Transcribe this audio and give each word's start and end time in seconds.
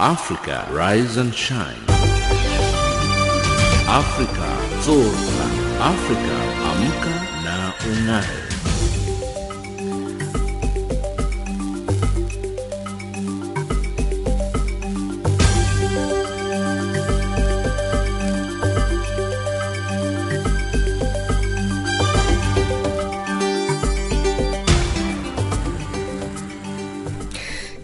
Africa, 0.00 0.64
rise 0.70 1.16
and 1.16 1.34
shine. 1.34 1.74
Africa, 3.88 4.48
zorka. 4.84 5.46
Africa, 5.82 6.36
amka 6.70 7.14
na 7.42 7.72
ung'ae. 7.84 8.47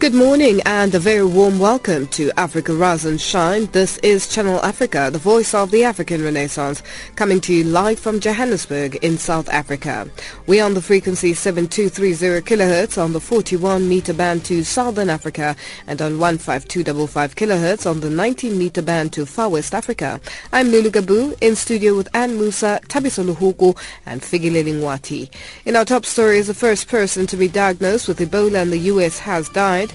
Good 0.05 0.13
morning 0.13 0.61
and 0.67 0.95
a 0.95 0.99
very 0.99 1.25
warm 1.25 1.59
welcome 1.59 2.07
to 2.09 2.31
Africa 2.39 2.75
Rise 2.75 3.07
and 3.07 3.19
Shine. 3.19 3.65
This 3.73 3.97
is 4.03 4.29
Channel 4.29 4.63
Africa, 4.63 5.09
the 5.11 5.19
voice 5.19 5.55
of 5.55 5.71
the 5.71 5.85
African 5.85 6.23
Renaissance, 6.23 6.83
coming 7.17 7.41
to 7.41 7.55
you 7.55 7.65
live 7.65 7.99
from 7.99 8.21
Johannesburg 8.21 8.97
in 8.97 9.17
South 9.17 9.49
Africa. 9.49 10.07
We 10.47 10.61
are 10.61 10.67
on 10.67 10.75
the 10.75 10.83
frequency 10.83 11.33
7230 11.33 12.43
kHz 12.45 13.03
on 13.03 13.15
the 13.15 13.21
41 13.21 13.89
meter 13.89 14.13
band 14.13 14.45
to 14.45 14.63
Southern 14.63 15.09
Africa 15.09 15.57
and 15.87 16.03
on 16.03 16.19
15255 16.19 17.35
kHz 17.35 17.91
on 17.91 18.01
the 18.01 18.11
19 18.11 18.59
meter 18.59 18.83
band 18.83 19.11
to 19.15 19.25
Far 19.25 19.49
West 19.49 19.75
Africa. 19.75 20.21
I'm 20.53 20.69
Lulu 20.69 20.91
Gabu 20.91 21.35
in 21.41 21.57
studio 21.57 21.97
with 21.97 22.15
Ann 22.15 22.37
Musa, 22.37 22.79
Tabiso 22.89 23.25
Luhuku 23.25 23.75
and 24.05 24.21
Figileli 24.21 24.75
Ngwati. 24.75 25.31
In 25.65 25.77
our 25.77 25.87
top 25.87 26.05
story 26.05 26.37
is 26.37 26.49
the 26.49 26.53
first 26.53 26.89
person 26.89 27.27
to 27.27 27.39
be 27.39 27.49
diagnosed 27.49 28.07
with 28.07 28.19
Ebola 28.19 28.61
in 28.61 28.69
the 28.69 28.79
U.S. 28.81 29.21
has 29.21 29.49
died. 29.49 29.94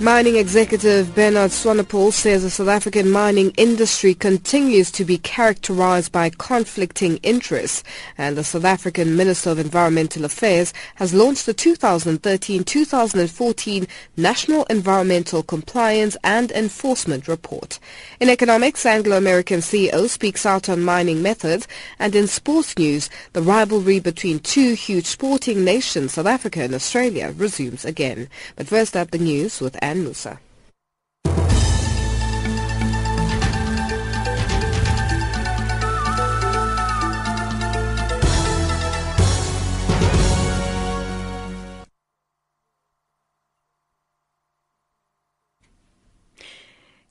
Mining 0.00 0.34
executive 0.34 1.14
Bernard 1.14 1.52
Swanepoel 1.52 2.12
says 2.12 2.42
the 2.42 2.50
South 2.50 2.66
African 2.66 3.08
mining 3.08 3.52
industry 3.56 4.12
continues 4.12 4.90
to 4.90 5.04
be 5.04 5.18
characterized 5.18 6.10
by 6.10 6.30
conflicting 6.30 7.18
interests 7.18 7.84
and 8.18 8.36
the 8.36 8.42
South 8.42 8.64
African 8.64 9.16
Minister 9.16 9.50
of 9.50 9.60
Environmental 9.60 10.24
Affairs 10.24 10.72
has 10.96 11.14
launched 11.14 11.46
the 11.46 11.54
2013-2014 11.54 13.86
National 14.16 14.64
Environmental 14.64 15.44
Compliance 15.44 16.16
and 16.24 16.50
Enforcement 16.50 17.28
Report. 17.28 17.78
In 18.18 18.28
economics, 18.28 18.84
Anglo-American 18.84 19.60
CEO 19.60 20.08
speaks 20.08 20.44
out 20.44 20.68
on 20.68 20.82
mining 20.82 21.22
methods 21.22 21.68
and 22.00 22.16
in 22.16 22.26
sports 22.26 22.76
news, 22.76 23.08
the 23.32 23.42
rivalry 23.42 24.00
between 24.00 24.40
two 24.40 24.74
huge 24.74 25.06
sporting 25.06 25.64
nations, 25.64 26.14
South 26.14 26.26
Africa 26.26 26.62
and 26.62 26.74
Australia, 26.74 27.32
resumes 27.36 27.84
again. 27.84 28.28
But 28.56 28.66
first 28.66 28.96
up, 28.96 29.12
the 29.12 29.18
news 29.18 29.60
with 29.60 29.83
Ann 29.84 30.02
Musa. 30.02 30.40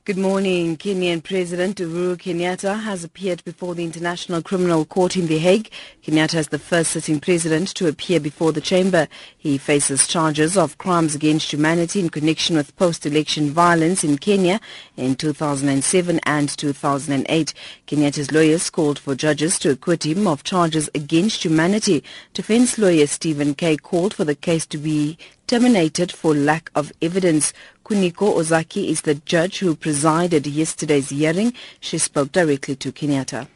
Good 0.06 0.18
morning. 0.18 0.76
Kenyan 0.76 1.24
President 1.24 1.78
Uhuru 1.78 2.18
Kenyatta 2.18 2.82
has 2.82 3.06
appeared 3.06 3.42
before 3.46 3.74
the 3.74 3.86
International 3.86 4.42
Criminal 4.42 4.84
Court 4.84 5.16
in 5.16 5.28
The 5.28 5.38
Hague. 5.38 5.72
Kenyatta 6.06 6.40
is 6.40 6.50
the 6.50 6.60
first 6.60 6.92
sitting 6.92 7.22
president 7.22 7.70
to 7.76 7.88
appear 7.88 8.20
before 8.20 8.52
the 8.52 8.60
chamber. 8.60 9.08
He 9.38 9.58
faces 9.58 10.06
charges 10.06 10.58
of 10.58 10.78
crimes 10.78 11.16
against 11.16 11.54
humanity 11.54 12.02
in 12.02 12.10
connection 12.10 12.58
with 12.58 12.76
post-election 12.76 13.52
violence 13.52 14.04
in 14.04 14.18
Kenya 14.18 14.60
in 14.98 15.16
2007 15.16 16.20
and 16.24 16.50
2008. 16.50 17.54
Kenyatta's 17.88 18.30
lawyers 18.34 18.70
called 18.70 19.00
for 19.00 19.16
judges 19.16 19.58
to 19.60 19.72
acquit 19.72 20.06
him 20.06 20.28
of 20.28 20.44
charges 20.44 20.90
against 20.94 21.46
humanity. 21.46 22.04
Defense 22.34 22.78
lawyer 22.78 23.08
Stephen 23.08 23.56
Kay 23.56 23.78
called 23.78 24.14
for 24.14 24.26
the 24.26 24.36
case 24.36 24.66
to 24.66 24.78
be 24.78 25.18
terminated 25.48 26.12
for 26.12 26.34
lack 26.34 26.72
of 26.76 26.92
evidence. 27.02 27.54
Kuniko 27.84 28.36
Ozaki 28.38 28.90
is 28.90 29.02
the 29.02 29.16
judge 29.16 29.60
who 29.60 29.76
presided 29.76 30.48
yesterday's 30.48 31.10
hearing. 31.10 31.54
She 31.80 31.98
spoke 31.98 32.32
directly 32.32 32.76
to 32.78 32.92
Kenyatta. 32.92 33.48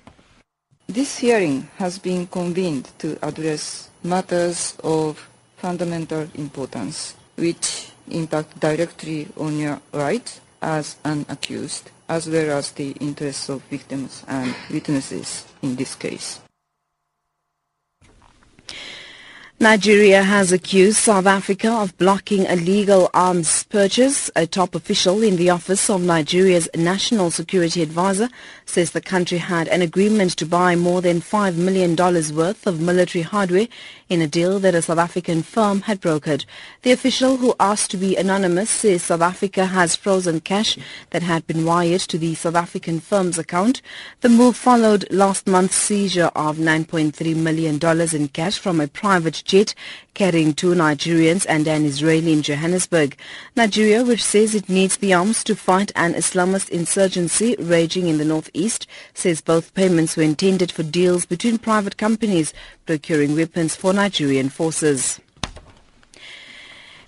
This 0.88 1.18
hearing 1.20 1.70
has 1.78 1.98
been 2.00 2.28
convened 2.28 2.90
to 3.00 3.18
address 3.22 3.90
matters 4.04 4.76
of 4.84 5.30
fundamental 5.58 6.28
importance 6.36 7.16
which 7.36 7.90
impact 8.10 8.60
directly 8.60 9.28
on 9.38 9.60
your 9.60 9.82
rights 9.94 10.40
as 10.62 10.96
an 11.04 11.26
accused 11.30 11.92
as 12.10 12.30
well 12.30 12.58
as 12.58 12.72
the 12.72 12.92
interests 12.92 13.50
of 13.50 13.62
victims 13.64 14.24
and 14.28 14.56
witnesses 14.72 15.46
in 15.62 15.76
this 15.76 15.96
case. 15.96 16.40
Nigeria 19.60 20.22
has 20.22 20.52
accused 20.52 20.98
South 20.98 21.26
Africa 21.26 21.72
of 21.72 21.98
blocking 21.98 22.46
illegal 22.46 23.10
arms 23.16 23.64
purchase. 23.64 24.30
A 24.36 24.46
top 24.46 24.76
official 24.76 25.24
in 25.24 25.36
the 25.36 25.50
office 25.50 25.90
of 25.90 26.04
Nigeria's 26.04 26.70
National 26.76 27.32
Security 27.32 27.82
Advisor 27.82 28.30
says 28.68 28.92
the 28.92 29.02
country 29.02 29.40
had 29.40 29.68
an 29.70 29.82
agreement 29.82 30.38
to 30.38 30.46
buy 30.46 30.76
more 30.76 31.02
than 31.02 31.22
$5 31.22 31.56
million 31.56 31.96
worth 31.96 32.68
of 32.68 32.80
military 32.80 33.24
hardware 33.24 33.68
in 34.10 34.22
a 34.22 34.28
deal 34.28 34.60
that 34.60 34.76
a 34.76 34.82
South 34.84 35.00
African 35.00 35.42
firm 35.42 35.82
had 35.82 36.02
brokered. 36.02 36.46
The 36.84 36.92
official, 36.92 37.38
who 37.38 37.56
asked 37.60 37.90
to 37.92 37.98
be 37.98 38.16
anonymous, 38.16 38.70
says 38.70 39.04
South 39.04 39.22
Africa 39.22 39.66
has 39.66 39.96
frozen 39.96 40.40
cash 40.40 40.78
that 41.10 41.24
had 41.24 41.48
been 41.48 41.66
wired 41.66 42.02
to 42.02 42.20
the 42.20 42.36
South 42.36 42.56
African 42.56 43.00
firm's 43.00 43.40
account. 43.40 43.82
The 44.22 44.30
move 44.30 44.56
followed 44.56 45.12
last 45.12 45.48
month's 45.48 45.78
seizure 45.78 46.32
of 46.36 46.58
$9.3 46.58 47.36
million 47.36 47.80
in 48.16 48.28
cash 48.28 48.60
from 48.60 48.80
a 48.80 48.88
private 48.88 49.44
jet 49.48 49.74
carrying 50.14 50.54
two 50.54 50.74
Nigerians 50.74 51.46
and 51.50 51.68
an 51.68 51.86
Israeli 51.86 52.34
in 52.34 52.42
Johannesburg. 52.42 53.18
Nigeria, 53.56 54.04
which 54.04 54.24
says 54.24 54.54
it 54.54 54.70
needs 54.70 54.98
the 54.98 55.14
arms 55.14 55.44
to 55.46 55.56
fight 55.56 55.92
an 55.96 56.14
Islamist 56.14 56.70
insurgency 56.70 57.56
raging 57.58 58.08
in 58.08 58.18
the 58.18 58.26
northeast, 58.26 58.86
says 59.14 59.42
both 59.42 59.74
payments 59.74 60.16
were 60.16 60.24
intended 60.24 60.72
for 60.72 60.84
deals 60.84 61.26
between 61.26 61.58
private 61.58 61.98
companies 61.98 62.54
procuring 62.86 63.36
weapons 63.36 63.76
for 63.76 63.94
Nigerian 63.94 64.50
forces. 64.50 65.20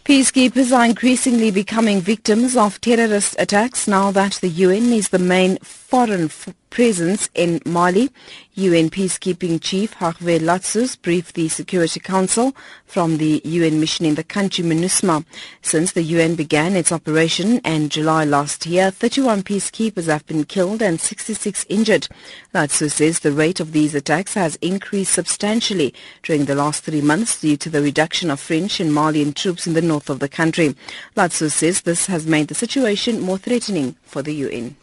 Peacekeepers 0.09 0.75
are 0.75 0.85
increasingly 0.85 1.51
becoming 1.51 2.01
victims 2.01 2.57
of 2.57 2.81
terrorist 2.81 3.35
attacks 3.37 3.87
now 3.87 4.09
that 4.09 4.33
the 4.41 4.49
UN 4.49 4.91
is 4.91 5.09
the 5.09 5.19
main 5.19 5.57
foreign 5.59 6.27
presence 6.69 7.29
in 7.33 7.61
Mali. 7.65 8.09
UN 8.55 8.89
peacekeeping 8.89 9.61
chief 9.61 9.95
Hervé 9.95 10.39
Ladsous 10.39 11.01
briefed 11.01 11.35
the 11.35 11.47
Security 11.47 11.99
Council 11.99 12.53
from 12.85 13.17
the 13.17 13.41
UN 13.45 13.79
mission 13.79 14.05
in 14.05 14.15
the 14.15 14.23
country 14.23 14.65
MINUSMA. 14.65 15.23
Since 15.61 15.93
the 15.93 16.01
UN 16.01 16.35
began 16.35 16.75
its 16.75 16.91
operation 16.91 17.59
in 17.59 17.87
July 17.87 18.25
last 18.25 18.65
year, 18.65 18.91
31 18.91 19.43
peacekeepers 19.43 20.07
have 20.07 20.25
been 20.25 20.43
killed 20.43 20.81
and 20.81 20.99
66 20.99 21.65
injured. 21.69 22.09
Ladsous 22.53 22.95
says 22.95 23.19
the 23.19 23.31
rate 23.31 23.59
of 23.59 23.71
these 23.71 23.95
attacks 23.95 24.33
has 24.33 24.57
increased 24.57 25.13
substantially 25.13 25.93
during 26.23 26.45
the 26.45 26.55
last 26.55 26.83
three 26.83 27.01
months 27.01 27.39
due 27.39 27.55
to 27.55 27.69
the 27.69 27.81
reduction 27.81 28.29
of 28.29 28.39
French 28.39 28.79
and 28.79 28.93
Malian 28.93 29.33
troops 29.33 29.67
in 29.67 29.73
the 29.73 29.81
north 29.81 30.09
of 30.09 30.19
the 30.19 30.29
country. 30.29 30.75
Ladsous 31.15 31.53
says 31.53 31.81
this 31.81 32.07
has 32.07 32.27
made 32.27 32.49
the 32.49 32.55
situation 32.55 33.21
more 33.21 33.37
threatening 33.37 33.95
for 34.03 34.21
the 34.21 34.33
UN. 34.33 34.75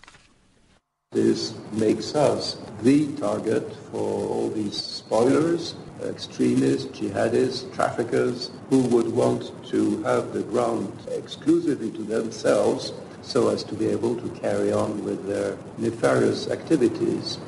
This 1.16 1.54
makes 1.72 2.14
us 2.14 2.58
the 2.82 3.10
target 3.16 3.74
for 3.90 4.28
all 4.28 4.50
these 4.50 4.76
spoilers, 4.76 5.74
extremists, 6.04 6.84
jihadists, 6.88 7.74
traffickers, 7.74 8.50
who 8.68 8.82
would 8.88 9.10
want 9.10 9.50
to 9.70 10.02
have 10.02 10.34
the 10.34 10.42
ground 10.42 10.92
exclusively 11.08 11.90
to 11.92 12.02
themselves 12.02 12.92
so 13.22 13.48
as 13.48 13.64
to 13.64 13.74
be 13.74 13.86
able 13.86 14.14
to 14.16 14.28
carry 14.38 14.70
on 14.70 15.02
with 15.06 15.26
their 15.26 15.56
nefarious 15.78 16.50
activities. 16.50 17.38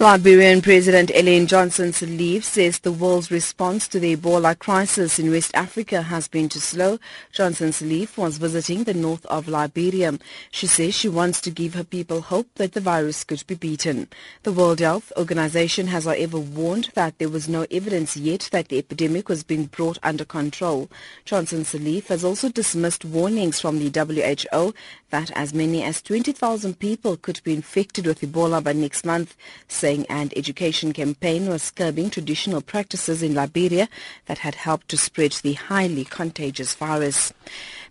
Liberian 0.00 0.60
President 0.60 1.12
Ellen 1.14 1.46
Johnson 1.46 1.92
Sirleaf 1.92 2.42
says 2.42 2.80
the 2.80 2.90
world's 2.90 3.30
response 3.30 3.86
to 3.86 4.00
the 4.00 4.16
Ebola 4.16 4.58
crisis 4.58 5.20
in 5.20 5.30
West 5.30 5.52
Africa 5.54 6.02
has 6.02 6.26
been 6.26 6.48
too 6.48 6.58
slow. 6.58 6.98
Johnson 7.30 7.68
Sirleaf 7.68 8.18
was 8.18 8.38
visiting 8.38 8.82
the 8.82 8.92
north 8.92 9.24
of 9.26 9.46
Liberia. 9.46 10.18
She 10.50 10.66
says 10.66 10.96
she 10.96 11.08
wants 11.08 11.40
to 11.42 11.50
give 11.52 11.74
her 11.74 11.84
people 11.84 12.22
hope 12.22 12.48
that 12.56 12.72
the 12.72 12.80
virus 12.80 13.22
could 13.22 13.46
be 13.46 13.54
beaten. 13.54 14.08
The 14.42 14.52
World 14.52 14.80
Health 14.80 15.12
Organization 15.16 15.86
has 15.86 16.06
however 16.06 16.40
warned 16.40 16.90
that 16.94 17.16
there 17.20 17.28
was 17.28 17.48
no 17.48 17.64
evidence 17.70 18.16
yet 18.16 18.48
that 18.50 18.68
the 18.68 18.78
epidemic 18.78 19.28
was 19.28 19.44
being 19.44 19.66
brought 19.66 19.98
under 20.02 20.24
control. 20.24 20.90
Johnson 21.24 21.60
Sirleaf 21.60 22.08
has 22.08 22.24
also 22.24 22.48
dismissed 22.48 23.04
warnings 23.04 23.60
from 23.60 23.78
the 23.78 23.90
WHO 23.90 24.74
that 25.14 25.30
as 25.36 25.54
many 25.54 25.80
as 25.80 26.02
20,000 26.02 26.76
people 26.80 27.16
could 27.16 27.40
be 27.44 27.52
infected 27.52 28.04
with 28.04 28.20
Ebola 28.20 28.60
by 28.60 28.72
next 28.72 29.06
month, 29.06 29.36
saying 29.68 30.04
an 30.08 30.32
education 30.34 30.92
campaign 30.92 31.48
was 31.48 31.70
curbing 31.70 32.10
traditional 32.10 32.60
practices 32.60 33.22
in 33.22 33.32
Liberia 33.32 33.88
that 34.26 34.38
had 34.38 34.56
helped 34.56 34.88
to 34.88 34.96
spread 34.96 35.30
the 35.30 35.52
highly 35.52 36.04
contagious 36.04 36.74
virus. 36.74 37.32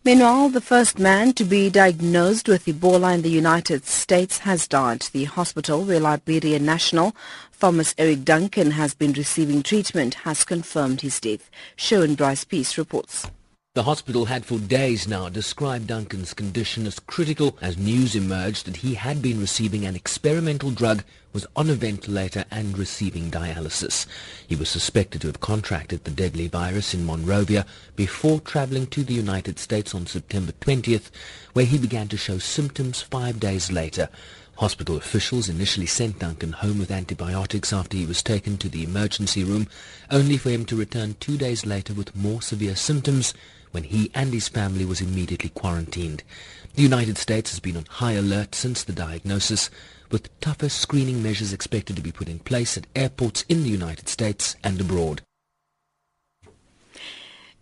Meanwhile, 0.04 0.50
the 0.50 0.60
first 0.60 1.00
man 1.00 1.32
to 1.36 1.46
be 1.46 1.70
diagnosed 1.70 2.50
with 2.50 2.66
Ebola 2.66 3.14
in 3.14 3.22
the 3.22 3.30
United 3.30 3.86
States 3.86 4.40
has 4.40 4.68
died. 4.68 5.04
The 5.14 5.24
hospital 5.24 5.86
where 5.86 6.02
Liberian 6.02 6.66
national 6.66 7.16
Thomas 7.58 7.96
Eric 7.98 8.26
Duncan 8.26 8.72
has 8.72 8.94
been 8.94 9.14
receiving 9.14 9.64
treatment 9.64 10.16
has 10.26 10.44
confirmed 10.44 11.00
his 11.00 11.22
death. 11.22 11.50
Sharon 11.78 12.16
Bryce 12.16 12.44
Peace 12.44 12.78
reports. 12.78 13.28
The 13.76 13.90
hospital 13.90 14.26
had 14.26 14.46
for 14.46 14.60
days 14.60 15.08
now 15.08 15.30
described 15.30 15.88
Duncan's 15.88 16.36
condition 16.36 16.86
as 16.86 17.00
critical 17.00 17.58
as 17.60 17.76
news 17.76 18.16
emerged 18.16 18.68
that 18.68 18.78
he 18.78 18.94
had 18.94 19.20
been 19.20 19.40
receiving 19.40 19.84
an 19.84 19.96
experimental 19.96 20.70
drug, 20.70 21.04
was 21.34 21.48
on 21.56 21.72
a 21.72 21.74
ventilator 21.74 22.46
and 22.52 22.78
receiving 22.78 23.32
dialysis. 23.32 24.06
He 24.48 24.56
was 24.56 24.70
suspected 24.70 25.22
to 25.22 25.28
have 25.28 25.40
contracted 25.40 26.04
the 26.04 26.12
deadly 26.12 26.48
virus 26.48 26.94
in 26.94 27.04
Monrovia 27.04 27.66
before 27.96 28.40
traveling 28.42 28.86
to 28.88 29.04
the 29.04 29.16
United 29.16 29.58
States 29.58 29.96
on 29.96 30.06
September 30.06 30.52
20th, 30.62 31.10
where 31.54 31.66
he 31.66 31.80
began 31.80 32.08
to 32.10 32.16
show 32.16 32.38
symptoms 32.38 33.02
five 33.02 33.40
days 33.40 33.72
later. 33.72 34.08
Hospital 34.64 34.96
officials 34.96 35.50
initially 35.50 35.86
sent 35.86 36.20
Duncan 36.20 36.54
home 36.54 36.80
with 36.80 36.90
antibiotics 36.90 37.74
after 37.74 37.98
he 37.98 38.06
was 38.06 38.24
taken 38.24 38.58
to 38.60 38.70
the 38.70 38.86
emergency 38.86 39.44
room, 39.44 39.68
only 40.10 40.38
for 40.38 40.52
him 40.52 40.64
to 40.68 40.78
return 40.78 41.18
two 41.20 41.36
days 41.36 41.66
later 41.66 41.94
with 41.94 42.16
more 42.16 42.42
severe 42.42 42.74
symptoms 42.74 43.34
when 43.72 43.84
he 43.84 44.10
and 44.16 44.34
his 44.34 44.48
family 44.48 44.86
was 44.86 45.02
immediately 45.02 45.50
quarantined. 45.50 46.24
The 46.76 46.82
United 46.82 47.18
States 47.18 47.52
has 47.52 47.60
been 47.60 47.76
on 47.76 47.84
high 47.90 48.14
alert 48.14 48.56
since 48.56 48.86
the 48.86 48.94
diagnosis, 48.94 49.70
with 50.10 50.30
tougher 50.40 50.70
screening 50.70 51.22
measures 51.22 51.52
expected 51.52 51.98
to 51.98 52.02
be 52.02 52.14
put 52.14 52.30
in 52.30 52.40
place 52.40 52.78
at 52.78 52.88
airports 52.96 53.44
in 53.50 53.64
the 53.64 53.70
United 53.70 54.08
States 54.08 54.56
and 54.64 54.80
abroad. 54.80 55.24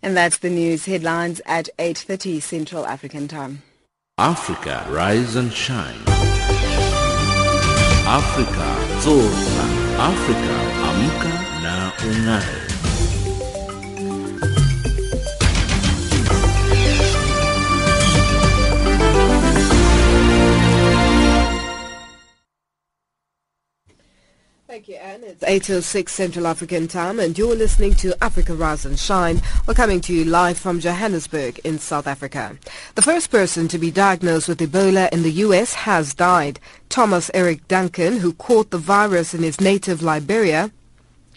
And 0.00 0.16
that's 0.16 0.38
the 0.38 0.50
news 0.50 0.84
headlines 0.84 1.40
at 1.46 1.68
8.30 1.80 2.40
Central 2.40 2.86
African 2.86 3.26
Time. 3.26 3.62
Africa, 4.18 4.86
rise 4.88 5.34
and 5.34 5.52
shine. 5.52 5.98
Afrika 8.12 8.68
zorka. 9.04 9.64
Afrika 9.98 10.54
amka 10.88 11.32
na 11.62 11.92
ungae. 12.06 12.71
Thank 24.72 24.88
you, 24.88 24.94
Anne. 24.94 25.22
It's 25.22 25.44
8.06 25.44 26.08
Central 26.08 26.46
African 26.46 26.88
Time 26.88 27.20
and 27.20 27.36
you're 27.36 27.54
listening 27.54 27.92
to 27.96 28.16
Africa 28.24 28.54
Rise 28.54 28.86
and 28.86 28.98
Shine. 28.98 29.42
We're 29.66 29.74
coming 29.74 30.00
to 30.00 30.14
you 30.14 30.24
live 30.24 30.56
from 30.56 30.80
Johannesburg 30.80 31.58
in 31.62 31.78
South 31.78 32.06
Africa. 32.06 32.56
The 32.94 33.02
first 33.02 33.30
person 33.30 33.68
to 33.68 33.76
be 33.76 33.90
diagnosed 33.90 34.48
with 34.48 34.60
Ebola 34.60 35.12
in 35.12 35.24
the 35.24 35.42
U.S. 35.44 35.74
has 35.74 36.14
died. 36.14 36.58
Thomas 36.88 37.30
Eric 37.34 37.68
Duncan, 37.68 38.20
who 38.20 38.32
caught 38.32 38.70
the 38.70 38.78
virus 38.78 39.34
in 39.34 39.42
his 39.42 39.60
native 39.60 40.02
Liberia, 40.02 40.70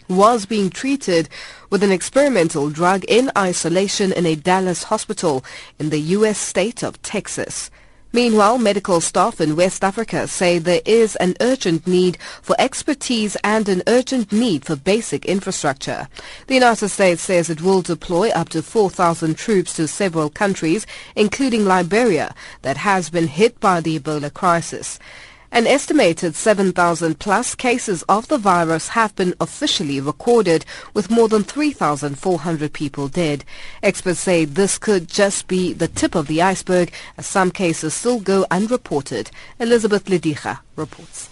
was 0.08 0.46
being 0.46 0.70
treated 0.70 1.28
with 1.68 1.82
an 1.82 1.92
experimental 1.92 2.70
drug 2.70 3.04
in 3.04 3.30
isolation 3.36 4.12
in 4.12 4.24
a 4.24 4.34
Dallas 4.34 4.84
hospital 4.84 5.44
in 5.78 5.90
the 5.90 6.00
U.S. 6.00 6.38
state 6.38 6.82
of 6.82 7.02
Texas. 7.02 7.70
Meanwhile, 8.16 8.56
medical 8.56 9.02
staff 9.02 9.42
in 9.42 9.56
West 9.56 9.84
Africa 9.84 10.26
say 10.26 10.58
there 10.58 10.80
is 10.86 11.16
an 11.16 11.34
urgent 11.38 11.86
need 11.86 12.16
for 12.40 12.56
expertise 12.58 13.36
and 13.44 13.68
an 13.68 13.82
urgent 13.86 14.32
need 14.32 14.64
for 14.64 14.74
basic 14.74 15.26
infrastructure. 15.26 16.08
The 16.46 16.54
United 16.54 16.88
States 16.88 17.20
says 17.20 17.50
it 17.50 17.60
will 17.60 17.82
deploy 17.82 18.30
up 18.30 18.48
to 18.48 18.62
4,000 18.62 19.36
troops 19.36 19.74
to 19.74 19.86
several 19.86 20.30
countries, 20.30 20.86
including 21.14 21.66
Liberia, 21.66 22.34
that 22.62 22.78
has 22.78 23.10
been 23.10 23.28
hit 23.28 23.60
by 23.60 23.82
the 23.82 24.00
Ebola 24.00 24.32
crisis. 24.32 24.98
An 25.52 25.66
estimated 25.66 26.34
7,000 26.34 27.18
plus 27.18 27.54
cases 27.54 28.02
of 28.08 28.28
the 28.28 28.38
virus 28.38 28.88
have 28.88 29.14
been 29.16 29.34
officially 29.40 30.00
recorded, 30.00 30.64
with 30.92 31.10
more 31.10 31.28
than 31.28 31.44
3,400 31.44 32.72
people 32.72 33.08
dead. 33.08 33.44
Experts 33.82 34.20
say 34.20 34.44
this 34.44 34.76
could 34.78 35.08
just 35.08 35.46
be 35.48 35.72
the 35.72 35.88
tip 35.88 36.14
of 36.14 36.26
the 36.26 36.42
iceberg, 36.42 36.92
as 37.16 37.26
some 37.26 37.50
cases 37.50 37.94
still 37.94 38.20
go 38.20 38.44
unreported. 38.50 39.30
Elizabeth 39.58 40.04
Lidija 40.06 40.60
reports. 40.74 41.30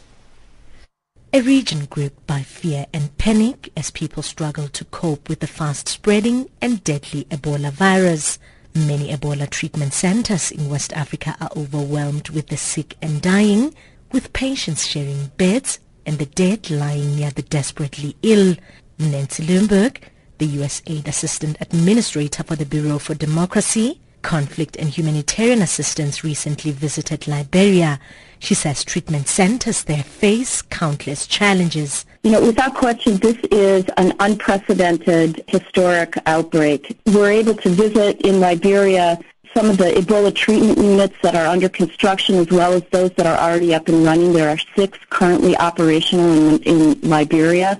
A 1.33 1.41
region 1.41 1.87
gripped 1.87 2.25
by 2.29 2.43
fear 2.43 2.87
and 2.95 3.19
panic 3.19 3.73
as 3.77 3.91
people 3.91 4.23
struggle 4.23 4.69
to 4.69 4.85
cope 4.85 5.29
with 5.29 5.41
the 5.41 5.49
fast-spreading 5.49 6.49
and 6.61 6.85
deadly 6.85 7.25
Ebola 7.25 7.73
virus. 7.73 8.39
Many 8.73 9.13
Ebola 9.13 9.51
treatment 9.51 9.93
centers 9.93 10.53
in 10.53 10.69
West 10.69 10.93
Africa 10.93 11.37
are 11.41 11.51
overwhelmed 11.57 12.29
with 12.29 12.47
the 12.49 12.57
sick 12.57 12.97
and 13.03 13.21
dying, 13.21 13.75
with 14.15 14.33
patients 14.33 14.87
sharing 14.87 15.27
beds 15.37 15.81
and 16.07 16.19
the 16.19 16.27
dead 16.27 16.71
lying 16.71 17.17
near 17.17 17.33
the 17.33 17.43
desperately 17.43 18.17
ill. 18.23 18.55
Nancy 18.97 19.43
Lindborg, 19.45 19.97
the 20.39 20.47
USAID 20.47 21.09
Assistant 21.09 21.57
Administrator 21.61 22.45
for 22.45 22.55
the 22.55 22.65
Bureau 22.65 23.01
for 23.01 23.17
Democracy, 23.17 24.01
Conflict 24.23 24.77
and 24.77 24.89
Humanitarian 24.89 25.63
Assistance 25.63 26.23
recently 26.23 26.71
visited 26.71 27.27
Liberia. 27.27 27.99
She 28.39 28.55
says 28.55 28.85
treatment 28.85 29.27
centers 29.27 29.83
there 29.83 30.05
face 30.05 30.63
countless 30.63 31.27
challenges. 31.27 32.07
You 32.23 32.31
know, 32.31 32.41
without 32.41 32.75
question, 32.77 33.17
this 33.17 33.37
is 33.51 33.85
an 33.97 34.15
unprecedented 34.21 35.43
historic 35.49 36.17
outbreak. 36.27 36.97
We're 37.07 37.33
able 37.33 37.55
to 37.57 37.69
visit 37.69 38.21
in 38.21 38.39
Liberia 38.39 39.19
some 39.55 39.71
of 39.71 39.79
the 39.79 39.93
Ebola 39.93 40.35
treatment 40.35 40.79
units 40.79 41.15
that 41.23 41.35
are 41.35 41.47
under 41.47 41.69
construction 41.69 42.35
as 42.37 42.49
well 42.51 42.73
as 42.73 42.83
those 42.91 43.13
that 43.13 43.27
are 43.27 43.39
already 43.39 43.75
up 43.75 43.89
and 43.89 44.05
running. 44.05 44.33
There 44.33 44.51
are 44.51 44.59
six 44.77 44.99
currently 45.11 45.57
operational 45.57 46.49
in, 46.49 46.63
in 46.65 47.01
Liberia. 47.03 47.79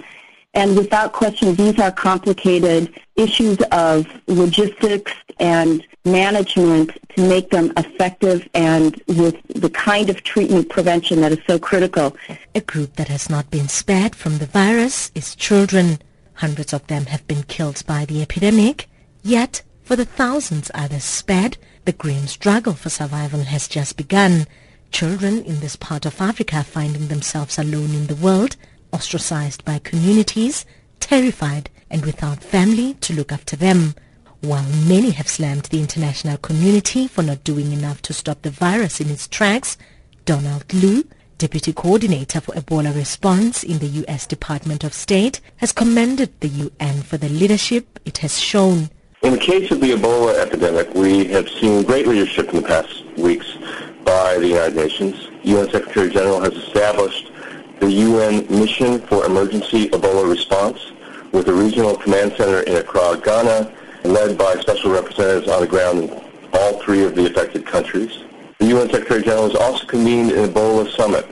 And 0.55 0.77
without 0.77 1.13
question, 1.13 1.57
these 1.57 1.81
are 1.81 1.91
complicated 1.91 3.01
issues 3.17 3.59
of 3.73 4.07
logistics 4.29 5.13
and 5.41 5.85
management 6.05 6.93
to 7.17 7.29
make 7.29 7.51
them 7.51 7.73
effective 7.77 8.49
and 8.55 9.03
with 9.09 9.37
the 9.49 9.71
kind 9.71 10.11
of 10.11 10.23
treatment 10.23 10.69
prevention 10.69 11.21
that 11.23 11.33
is 11.33 11.39
so 11.47 11.59
critical. 11.59 12.17
A 12.55 12.61
group 12.61 12.95
that 12.97 13.09
has 13.09 13.29
not 13.29 13.51
been 13.51 13.69
spared 13.69 14.15
from 14.15 14.39
the 14.39 14.47
virus 14.47 15.11
is 15.15 15.35
children. 15.35 15.99
Hundreds 16.35 16.73
of 16.73 16.87
them 16.87 17.07
have 17.07 17.27
been 17.27 17.43
killed 17.45 17.83
by 17.87 18.05
the 18.05 18.23
epidemic, 18.23 18.89
yet 19.23 19.63
for 19.85 19.97
the 19.97 20.05
thousands 20.05 20.71
others 20.75 21.05
spared, 21.05 21.59
the 21.85 21.93
grim 21.93 22.27
struggle 22.27 22.73
for 22.73 22.89
survival 22.89 23.45
has 23.45 23.69
just 23.69 23.97
begun. 23.97 24.47
Children 24.91 25.43
in 25.45 25.61
this 25.61 25.77
part 25.77 26.07
of 26.07 26.21
Africa 26.21 26.65
finding 26.65 27.09
themselves 27.09 27.59
alone 27.59 27.95
in 27.95 28.07
the 28.07 28.17
world, 28.17 28.57
ostracized 28.93 29.65
by 29.65 29.79
communities, 29.79 30.65
terrified 31.01 31.69
and 31.91 32.05
without 32.07 32.43
family 32.43 32.95
to 32.95 33.13
look 33.13 33.31
after 33.31 33.57
them. 33.57 33.95
While 34.41 34.65
many 34.65 35.11
have 35.11 35.29
slammed 35.29 35.65
the 35.65 35.81
international 35.81 36.39
community 36.39 37.07
for 37.07 37.23
not 37.23 37.45
doing 37.45 37.73
enough 37.73 38.01
to 38.03 38.13
stop 38.15 38.43
the 38.43 38.51
virus 38.51 39.01
in 39.01 39.11
its 39.11 39.29
tracks, 39.29 39.77
Donald 40.25 40.73
Lu, 40.73 41.05
Deputy 41.37 41.73
Coordinator 41.73 42.41
for 42.41 42.55
Ebola 42.55 42.95
Response 42.95 43.63
in 43.63 43.79
the 43.81 43.87
U.S. 43.87 44.27
Department 44.27 44.83
of 44.83 44.95
State, 44.95 45.41
has 45.57 45.73
commended 45.73 46.33
the 46.41 46.49
UN 46.49 47.03
for 47.03 47.19
the 47.19 47.29
leadership 47.29 47.99
it 48.05 48.19
has 48.19 48.41
shown. 48.41 48.89
In 49.25 49.33
the 49.33 49.39
case 49.39 49.71
of 49.71 49.81
the 49.81 49.93
Ebola 49.93 50.39
epidemic, 50.39 50.93
we 50.93 51.25
have 51.29 51.49
seen 51.49 51.83
great 51.83 52.07
leadership 52.07 52.51
in 52.51 52.57
the 52.57 52.69
past 52.69 53.07
weeks 53.17 53.57
by 54.05 54.37
the 54.37 54.49
United 54.49 54.77
Nations. 54.77 55.29
UN 55.45 55.71
Secretary 55.71 56.11
General 56.11 56.43
has 56.43 56.53
established 56.53 57.33
the 57.81 57.91
UN 57.91 58.47
Mission 58.51 59.01
for 59.01 59.25
Emergency 59.25 59.89
Ebola 59.89 60.29
Response 60.29 60.93
with 61.33 61.49
a 61.49 61.55
regional 61.55 61.97
command 61.97 62.35
center 62.37 62.61
in 62.65 62.77
Accra, 62.77 63.19
Ghana, 63.25 63.73
led 64.05 64.37
by 64.37 64.57
special 64.57 64.91
representatives 64.93 65.49
on 65.49 65.63
the 65.63 65.69
ground 65.69 66.01
in 66.11 66.23
all 66.53 66.83
three 66.83 67.03
of 67.03 67.15
the 67.15 67.25
affected 67.25 67.65
countries. 67.67 68.25
The 68.59 68.67
UN 68.67 68.91
Secretary 68.91 69.23
General 69.23 69.49
has 69.49 69.57
also 69.57 69.87
convened 69.87 70.33
an 70.33 70.51
Ebola 70.51 70.95
summit 70.95 71.27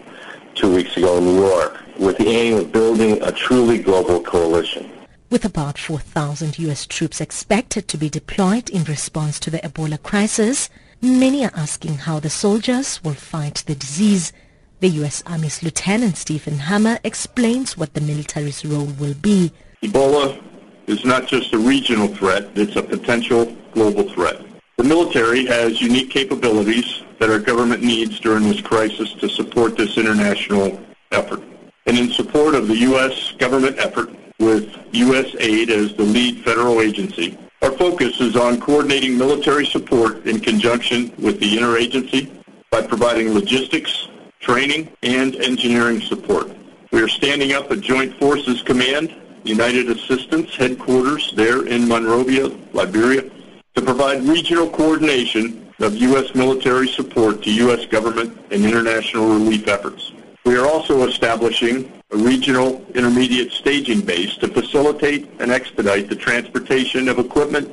two 0.54 0.74
weeks 0.74 0.96
ago 0.96 1.18
in 1.18 1.26
New 1.26 1.46
York 1.46 1.78
with 1.98 2.16
the 2.16 2.28
aim 2.28 2.56
of 2.56 2.72
building 2.72 3.22
a 3.22 3.30
truly 3.30 3.76
global 3.76 4.18
coalition. 4.22 4.90
With 5.32 5.46
about 5.46 5.78
4,000 5.78 6.58
U.S. 6.58 6.84
troops 6.84 7.18
expected 7.18 7.88
to 7.88 7.96
be 7.96 8.10
deployed 8.10 8.68
in 8.68 8.84
response 8.84 9.40
to 9.40 9.48
the 9.48 9.60
Ebola 9.60 9.96
crisis, 10.02 10.68
many 11.00 11.42
are 11.42 11.56
asking 11.56 11.94
how 11.94 12.20
the 12.20 12.28
soldiers 12.28 13.02
will 13.02 13.14
fight 13.14 13.64
the 13.66 13.74
disease. 13.74 14.34
The 14.80 14.90
U.S. 15.00 15.22
Army's 15.24 15.62
Lieutenant 15.62 16.18
Stephen 16.18 16.58
Hammer 16.58 16.98
explains 17.02 17.78
what 17.78 17.94
the 17.94 18.02
military's 18.02 18.62
role 18.62 18.84
will 19.00 19.14
be. 19.14 19.50
Ebola 19.82 20.38
is 20.86 21.02
not 21.06 21.28
just 21.28 21.54
a 21.54 21.58
regional 21.58 22.08
threat, 22.08 22.50
it's 22.54 22.76
a 22.76 22.82
potential 22.82 23.56
global 23.72 24.10
threat. 24.10 24.38
The 24.76 24.84
military 24.84 25.46
has 25.46 25.80
unique 25.80 26.10
capabilities 26.10 27.04
that 27.20 27.30
our 27.30 27.38
government 27.38 27.82
needs 27.82 28.20
during 28.20 28.42
this 28.42 28.60
crisis 28.60 29.14
to 29.14 29.30
support 29.30 29.78
this 29.78 29.96
international 29.96 30.78
effort. 31.10 31.42
And 31.86 31.96
in 31.96 32.12
support 32.12 32.54
of 32.54 32.68
the 32.68 32.76
U.S. 32.76 33.32
government 33.38 33.78
effort, 33.78 34.10
with 34.38 34.74
U.S. 34.92 35.34
aid 35.38 35.70
as 35.70 35.94
the 35.94 36.02
lead 36.02 36.44
federal 36.44 36.80
agency. 36.80 37.38
Our 37.62 37.72
focus 37.72 38.20
is 38.20 38.36
on 38.36 38.60
coordinating 38.60 39.16
military 39.16 39.66
support 39.66 40.26
in 40.26 40.40
conjunction 40.40 41.12
with 41.18 41.38
the 41.38 41.56
interagency 41.56 42.30
by 42.70 42.82
providing 42.82 43.34
logistics, 43.34 44.08
training, 44.40 44.88
and 45.02 45.36
engineering 45.36 46.00
support. 46.00 46.50
We 46.90 47.00
are 47.00 47.08
standing 47.08 47.52
up 47.52 47.70
a 47.70 47.76
Joint 47.76 48.18
Forces 48.18 48.62
Command, 48.62 49.14
United 49.44 49.90
Assistance 49.90 50.54
Headquarters 50.56 51.32
there 51.36 51.66
in 51.66 51.86
Monrovia, 51.88 52.48
Liberia, 52.72 53.30
to 53.74 53.82
provide 53.82 54.22
regional 54.24 54.68
coordination 54.68 55.72
of 55.78 55.96
U.S. 55.96 56.34
military 56.34 56.88
support 56.88 57.42
to 57.42 57.52
U.S. 57.54 57.86
government 57.86 58.38
and 58.50 58.64
international 58.64 59.28
relief 59.28 59.68
efforts. 59.68 60.12
We 60.44 60.56
are 60.56 60.66
also 60.66 61.06
establishing 61.06 61.92
a 62.12 62.16
regional 62.16 62.84
intermediate 62.94 63.50
staging 63.52 64.02
base 64.02 64.36
to 64.36 64.48
facilitate 64.48 65.30
and 65.40 65.50
expedite 65.50 66.08
the 66.08 66.16
transportation 66.16 67.08
of 67.08 67.18
equipment, 67.18 67.70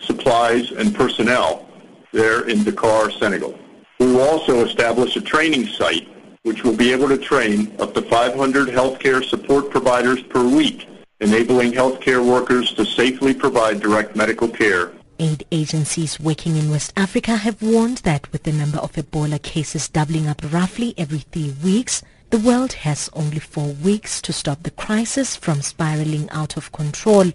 supplies, 0.00 0.70
and 0.70 0.94
personnel 0.94 1.68
there 2.12 2.48
in 2.48 2.62
Dakar, 2.62 3.10
Senegal. 3.10 3.58
We 3.98 4.06
will 4.06 4.20
also 4.20 4.64
establish 4.64 5.16
a 5.16 5.20
training 5.20 5.66
site 5.66 6.08
which 6.42 6.64
will 6.64 6.76
be 6.76 6.92
able 6.92 7.08
to 7.08 7.18
train 7.18 7.74
up 7.80 7.94
to 7.94 8.02
500 8.02 8.68
healthcare 8.68 9.24
support 9.24 9.70
providers 9.70 10.22
per 10.22 10.42
week, 10.44 10.88
enabling 11.20 11.72
healthcare 11.72 12.24
workers 12.24 12.72
to 12.74 12.84
safely 12.84 13.32
provide 13.32 13.80
direct 13.80 14.16
medical 14.16 14.48
care. 14.48 14.92
Aid 15.18 15.44
agencies 15.52 16.18
working 16.18 16.56
in 16.56 16.70
West 16.70 16.92
Africa 16.96 17.36
have 17.36 17.62
warned 17.62 17.98
that 17.98 18.30
with 18.32 18.42
the 18.42 18.52
number 18.52 18.78
of 18.78 18.92
Ebola 18.94 19.40
cases 19.40 19.88
doubling 19.88 20.26
up 20.26 20.42
roughly 20.52 20.94
every 20.98 21.20
three 21.20 21.54
weeks, 21.62 22.02
the 22.32 22.38
world 22.38 22.72
has 22.72 23.10
only 23.12 23.38
four 23.38 23.74
weeks 23.84 24.22
to 24.22 24.32
stop 24.32 24.62
the 24.62 24.70
crisis 24.70 25.36
from 25.36 25.60
spiraling 25.60 26.30
out 26.30 26.56
of 26.56 26.72
control. 26.72 27.30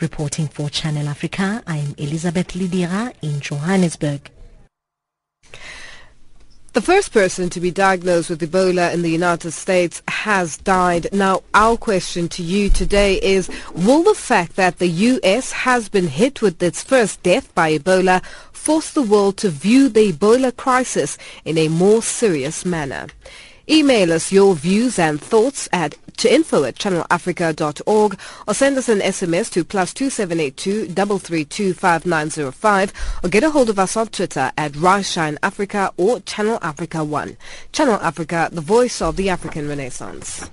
Reporting 0.00 0.48
for 0.48 0.68
Channel 0.68 1.06
Africa, 1.06 1.62
I 1.68 1.76
am 1.76 1.94
Elizabeth 1.98 2.48
Lidira 2.48 3.14
in 3.22 3.38
Johannesburg. 3.38 4.28
The 6.72 6.80
first 6.80 7.12
person 7.12 7.48
to 7.50 7.60
be 7.60 7.70
diagnosed 7.70 8.28
with 8.28 8.40
Ebola 8.40 8.92
in 8.92 9.02
the 9.02 9.08
United 9.08 9.52
States 9.52 10.02
has 10.08 10.56
died. 10.56 11.06
Now, 11.12 11.44
our 11.54 11.76
question 11.76 12.28
to 12.30 12.42
you 12.42 12.70
today 12.70 13.20
is, 13.22 13.48
will 13.72 14.02
the 14.02 14.16
fact 14.16 14.56
that 14.56 14.80
the 14.80 14.88
U.S. 14.88 15.52
has 15.52 15.88
been 15.88 16.08
hit 16.08 16.42
with 16.42 16.60
its 16.60 16.82
first 16.82 17.22
death 17.22 17.54
by 17.54 17.78
Ebola 17.78 18.20
force 18.50 18.90
the 18.90 19.02
world 19.02 19.36
to 19.36 19.48
view 19.48 19.88
the 19.88 20.10
Ebola 20.12 20.56
crisis 20.56 21.18
in 21.44 21.56
a 21.56 21.68
more 21.68 22.02
serious 22.02 22.64
manner? 22.64 23.06
Email 23.68 24.12
us 24.12 24.30
your 24.30 24.54
views 24.54 24.98
and 24.98 25.20
thoughts 25.20 25.68
at 25.72 25.94
to 26.18 26.32
info 26.32 26.64
at 26.64 26.76
channelafrica.org 26.76 28.18
or 28.46 28.54
send 28.54 28.76
us 28.76 28.90
an 28.90 29.00
SMS 29.00 29.50
to 29.50 29.64
plus 29.64 29.94
2782 29.94 30.86
332 31.18 32.90
or 33.22 33.28
get 33.30 33.42
a 33.42 33.50
hold 33.50 33.70
of 33.70 33.78
us 33.78 33.96
on 33.96 34.08
Twitter 34.08 34.52
at 34.58 34.76
Rise 34.76 35.10
Shine 35.10 35.38
Africa 35.42 35.92
or 35.96 36.20
Channel 36.20 36.58
Africa 36.60 37.02
1. 37.02 37.36
Channel 37.72 38.00
Africa, 38.02 38.50
the 38.52 38.60
voice 38.60 39.00
of 39.00 39.16
the 39.16 39.30
African 39.30 39.66
Renaissance. 39.66 40.50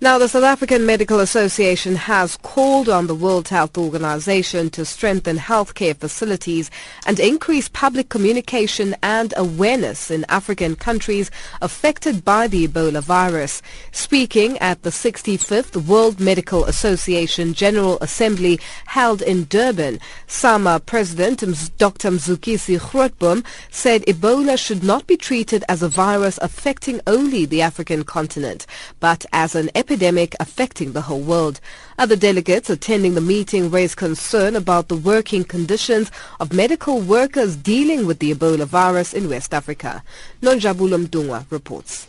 Now, 0.00 0.16
the 0.16 0.28
South 0.28 0.44
African 0.44 0.86
Medical 0.86 1.18
Association 1.18 1.96
has 1.96 2.36
called 2.36 2.88
on 2.88 3.08
the 3.08 3.16
World 3.16 3.48
Health 3.48 3.76
Organization 3.76 4.70
to 4.70 4.84
strengthen 4.84 5.38
healthcare 5.38 5.96
facilities 5.96 6.70
and 7.04 7.18
increase 7.18 7.68
public 7.68 8.08
communication 8.08 8.94
and 9.02 9.34
awareness 9.36 10.08
in 10.08 10.24
African 10.28 10.76
countries 10.76 11.32
affected 11.60 12.24
by 12.24 12.46
the 12.46 12.68
Ebola 12.68 13.02
virus. 13.02 13.60
Speaking 13.90 14.56
at 14.58 14.84
the 14.84 14.90
65th 14.90 15.74
World 15.88 16.20
Medical 16.20 16.64
Association 16.66 17.52
General 17.52 17.98
Assembly 18.00 18.60
held 18.86 19.20
in 19.20 19.46
Durban, 19.46 19.98
SAMA 20.28 20.78
President 20.78 21.40
Dr. 21.76 22.12
Mzukisi 22.12 22.78
Grootboom 22.78 23.44
said 23.68 24.02
Ebola 24.02 24.56
should 24.56 24.84
not 24.84 25.08
be 25.08 25.16
treated 25.16 25.64
as 25.68 25.82
a 25.82 25.88
virus 25.88 26.38
affecting 26.40 27.00
only 27.04 27.44
the 27.44 27.62
African 27.62 28.04
continent, 28.04 28.64
but 29.00 29.26
as 29.32 29.56
an 29.56 29.70
epidemic 29.74 29.87
epidemic 29.88 30.36
affecting 30.38 30.92
the 30.92 31.00
whole 31.00 31.20
world. 31.22 31.60
Other 31.98 32.14
delegates 32.14 32.68
attending 32.68 33.14
the 33.14 33.22
meeting 33.22 33.70
raised 33.70 33.96
concern 33.96 34.54
about 34.54 34.88
the 34.88 34.96
working 34.96 35.44
conditions 35.44 36.10
of 36.38 36.52
medical 36.52 37.00
workers 37.00 37.56
dealing 37.56 38.04
with 38.06 38.18
the 38.18 38.34
Ebola 38.34 38.66
virus 38.66 39.14
in 39.14 39.30
West 39.30 39.54
Africa. 39.54 40.02
Nonjabulo 40.42 41.06
Mdungwa 41.06 41.46
reports. 41.50 42.06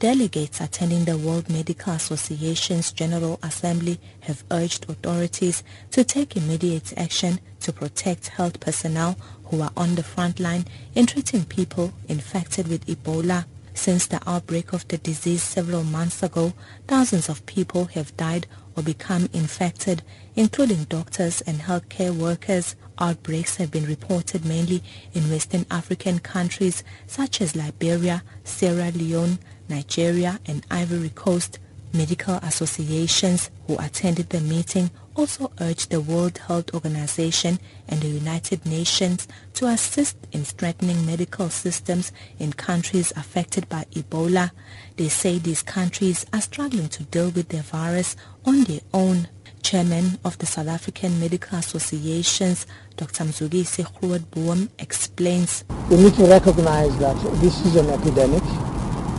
Delegates 0.00 0.60
attending 0.60 1.04
the 1.04 1.16
World 1.16 1.48
Medical 1.48 1.92
Association's 1.92 2.90
General 2.90 3.38
Assembly 3.44 4.00
have 4.22 4.42
urged 4.50 4.90
authorities 4.90 5.62
to 5.92 6.02
take 6.02 6.36
immediate 6.36 6.92
action 6.96 7.38
to 7.60 7.72
protect 7.72 8.26
health 8.26 8.58
personnel 8.58 9.16
who 9.44 9.62
are 9.62 9.72
on 9.76 9.94
the 9.94 10.02
front 10.02 10.40
line 10.40 10.64
in 10.96 11.06
treating 11.06 11.44
people 11.44 11.92
infected 12.08 12.66
with 12.66 12.84
Ebola. 12.86 13.44
Since 13.78 14.08
the 14.08 14.20
outbreak 14.28 14.72
of 14.72 14.88
the 14.88 14.98
disease 14.98 15.40
several 15.40 15.84
months 15.84 16.24
ago, 16.24 16.52
thousands 16.88 17.28
of 17.28 17.46
people 17.46 17.84
have 17.94 18.14
died 18.16 18.48
or 18.76 18.82
become 18.82 19.30
infected, 19.32 20.02
including 20.34 20.82
doctors 20.84 21.42
and 21.42 21.60
healthcare 21.60 22.12
workers. 22.12 22.74
Outbreaks 22.98 23.56
have 23.58 23.70
been 23.70 23.86
reported 23.86 24.44
mainly 24.44 24.82
in 25.14 25.30
Western 25.30 25.64
African 25.70 26.18
countries 26.18 26.82
such 27.06 27.40
as 27.40 27.54
Liberia, 27.54 28.24
Sierra 28.42 28.90
Leone, 28.90 29.38
Nigeria, 29.68 30.40
and 30.44 30.66
Ivory 30.72 31.10
Coast. 31.10 31.60
Medical 31.92 32.34
associations 32.36 33.50
who 33.66 33.76
attended 33.78 34.28
the 34.30 34.40
meeting 34.40 34.90
also 35.16 35.50
urged 35.60 35.90
the 35.90 36.00
World 36.00 36.38
Health 36.38 36.72
Organization 36.74 37.58
and 37.88 38.00
the 38.00 38.08
United 38.08 38.64
Nations 38.66 39.26
to 39.54 39.66
assist 39.66 40.16
in 40.30 40.44
strengthening 40.44 41.04
medical 41.04 41.48
systems 41.48 42.12
in 42.38 42.52
countries 42.52 43.12
affected 43.16 43.68
by 43.68 43.84
Ebola. 43.94 44.52
They 44.96 45.08
say 45.08 45.38
these 45.38 45.62
countries 45.62 46.24
are 46.32 46.40
struggling 46.40 46.88
to 46.90 47.02
deal 47.04 47.30
with 47.30 47.48
the 47.48 47.62
virus 47.62 48.16
on 48.44 48.64
their 48.64 48.80
own. 48.94 49.28
Chairman 49.62 50.18
of 50.24 50.38
the 50.38 50.46
South 50.46 50.68
African 50.68 51.18
Medical 51.18 51.58
Associations, 51.58 52.66
Dr. 52.96 53.24
Mzukisi 53.24 53.84
Grootboom, 54.00 54.68
explains. 54.78 55.64
We 55.90 55.96
need 55.96 56.14
to 56.14 56.26
recognize 56.26 56.96
that 56.98 57.16
this 57.40 57.60
is 57.66 57.74
an 57.76 57.90
epidemic 57.90 58.42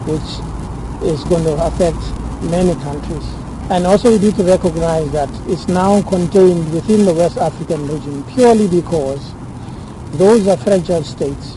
which 0.08 1.12
is 1.12 1.24
going 1.26 1.44
to 1.44 1.54
affect 1.62 1.98
many 2.42 2.74
countries. 2.82 3.26
And 3.70 3.86
also 3.86 4.12
we 4.12 4.20
need 4.20 4.36
to 4.36 4.44
recognize 4.44 5.12
that 5.12 5.30
it's 5.48 5.68
now 5.68 6.02
contained 6.02 6.74
within 6.74 7.06
the 7.06 7.14
West 7.14 7.38
African 7.38 7.88
region 7.88 8.24
purely 8.34 8.68
because 8.68 9.34
those 10.18 10.48
are 10.48 10.58
fragile 10.58 11.04
states. 11.04 11.56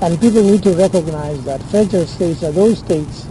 And 0.00 0.20
people 0.20 0.42
need 0.42 0.62
to 0.64 0.72
recognize 0.74 1.44
that 1.44 1.62
fragile 1.64 2.06
states 2.06 2.42
are 2.42 2.52
those 2.52 2.80
states 2.80 3.26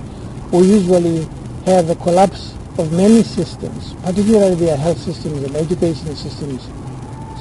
who 0.52 0.64
usually 0.64 1.28
have 1.66 1.90
a 1.90 1.96
collapse 1.96 2.54
of 2.78 2.92
many 2.94 3.22
systems, 3.22 3.94
particularly 4.04 4.56
their 4.56 4.78
health 4.78 4.98
systems 4.98 5.44
and 5.44 5.56
education 5.56 6.16
systems. 6.16 6.70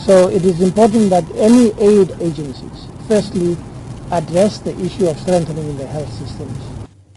So 0.04 0.28
it 0.28 0.44
is 0.44 0.60
important 0.60 1.10
that 1.10 1.24
any 1.36 1.72
aid 1.80 2.10
agencies 2.20 2.88
firstly 3.06 3.56
address 4.10 4.58
the 4.58 4.78
issue 4.80 5.06
of 5.06 5.18
strengthening 5.18 5.76
the 5.76 5.86
health 5.86 6.12
systems. 6.12 6.71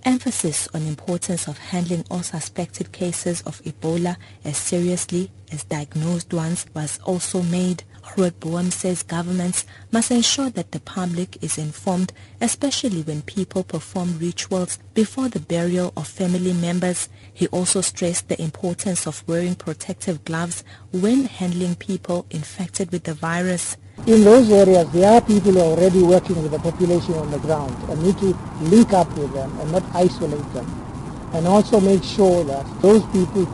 Emphasis 0.06 0.68
on 0.72 0.84
importance 0.84 1.48
of 1.48 1.58
handling 1.58 2.06
all 2.12 2.22
suspected 2.22 2.92
cases 2.92 3.42
of 3.42 3.60
Ebola 3.64 4.18
as 4.44 4.56
seriously 4.56 5.32
as 5.52 5.64
diagnosed 5.64 6.32
ones 6.32 6.68
was 6.76 7.00
also 7.06 7.42
made. 7.42 7.84
Grootboom 8.04 8.72
says 8.72 9.02
governments 9.02 9.66
must 9.92 10.12
ensure 10.12 10.52
that 10.52 10.72
the 10.72 10.80
public 10.80 11.44
is 11.44 11.58
informed, 11.58 12.14
especially 12.40 13.02
when 13.02 13.24
people 13.24 13.64
perform 13.64 14.20
rituals 14.20 14.78
before 14.94 15.28
the 15.28 15.40
burial 15.40 15.92
of 15.98 16.08
family 16.08 16.54
members. 16.54 17.10
He 17.34 17.48
also 17.48 17.82
stressed 17.82 18.28
the 18.30 18.40
importance 18.40 19.08
of 19.08 19.28
wearing 19.28 19.56
protective 19.56 20.24
gloves 20.24 20.64
when 20.92 21.26
handling 21.26 21.78
people 21.78 22.28
infected 22.30 22.92
with 22.92 23.06
the 23.06 23.16
virus. 23.16 23.76
In 24.04 24.24
those 24.24 24.52
areas, 24.52 24.88
there 24.92 25.12
are 25.12 25.22
people 25.22 25.54
who 25.54 25.60
are 25.60 25.78
already 25.78 26.04
working 26.04 26.40
with 26.44 26.52
the 26.52 26.60
population 26.60 27.16
on 27.16 27.32
the 27.32 27.40
ground 27.40 27.74
and 27.90 28.04
need 28.04 28.16
to 28.20 28.38
link 28.62 28.94
up 28.94 29.08
with 29.18 29.34
them 29.34 29.50
and 29.60 29.72
not 29.72 29.84
isolate 29.96 30.54
them. 30.54 30.68
And 31.34 31.48
also 31.48 31.80
make 31.80 32.04
sure 32.04 32.44
that 32.44 32.82
those 32.82 33.04
people, 33.08 33.46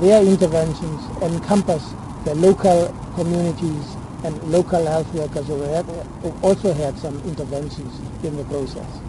their 0.00 0.22
interventions 0.24 1.04
encompass 1.20 1.92
the 2.24 2.34
local 2.36 2.94
communities 3.16 3.96
and 4.24 4.42
local 4.44 4.82
health 4.86 5.12
workers 5.12 5.46
who 5.46 5.60
have 5.60 6.44
also 6.44 6.72
had 6.72 6.98
some 6.98 7.18
interventions 7.24 8.00
in 8.24 8.34
the 8.34 8.44
process. 8.44 9.00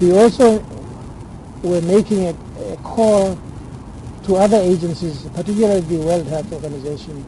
We 0.00 0.16
also 0.16 0.60
were 1.62 1.82
making 1.82 2.26
a, 2.26 2.34
a 2.72 2.76
call 2.78 3.38
to 4.24 4.36
other 4.36 4.58
agencies, 4.58 5.22
particularly 5.34 5.80
the 5.80 5.98
World 5.98 6.26
Health 6.26 6.50
Organization, 6.52 7.24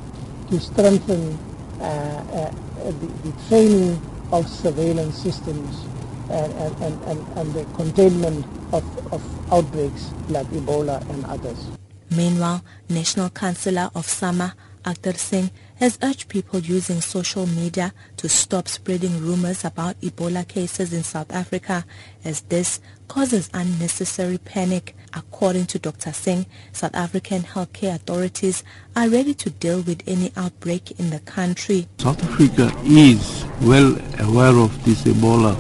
to 0.49 0.59
strengthen 0.59 1.39
uh, 1.81 1.85
uh, 1.85 2.53
Uh, 2.79 2.91
the, 3.01 3.07
the, 3.25 3.33
training 3.49 4.01
of 4.33 4.49
surveillance 4.49 5.17
systems 5.19 5.85
and, 6.31 6.53
and, 6.55 7.03
and, 7.05 7.39
and 7.39 7.55
the 7.55 7.65
containment 7.75 8.45
of, 8.73 8.85
of 9.13 9.53
outbreaks 9.53 10.11
like 10.29 10.47
Ebola 10.49 11.01
and 11.11 11.25
others. 11.27 11.67
Meanwhile, 12.11 12.63
National 12.89 13.31
Councillor 13.31 13.91
of 13.95 14.07
SAMA 14.07 14.55
Akhtar 14.85 15.17
Singh 15.17 15.51
has 15.79 15.99
urged 16.03 16.29
people 16.29 16.61
using 16.61 17.01
social 17.01 17.47
media 17.47 17.93
to 18.17 18.29
stop 18.29 18.69
spreading 18.69 19.21
rumors 19.21 19.65
about 19.65 20.01
Ebola 20.01 20.47
cases 20.47 20.93
in 20.93 21.03
South 21.03 21.33
Africa 21.33 21.85
as 22.25 22.41
this 22.43 22.81
causes 23.07 23.49
unnecessary 23.55 24.39
panic. 24.39 24.95
According 25.15 25.67
to 25.67 25.79
Dr. 25.79 26.13
Singh, 26.13 26.47
South 26.73 26.95
African 26.95 27.43
healthcare 27.43 27.95
authorities 27.95 28.63
are 28.95 29.09
ready 29.09 29.35
to 29.35 29.51
deal 29.51 29.81
with 29.83 30.03
any 30.07 30.33
outbreak 30.37 30.99
in 31.01 31.11
the 31.11 31.21
country. 31.21 31.89
South 31.99 32.23
Africa 32.25 32.71
is 32.85 33.45
well 33.63 33.97
aware 34.19 34.57
of 34.59 34.85
this 34.85 35.05
Ebola 35.05 35.57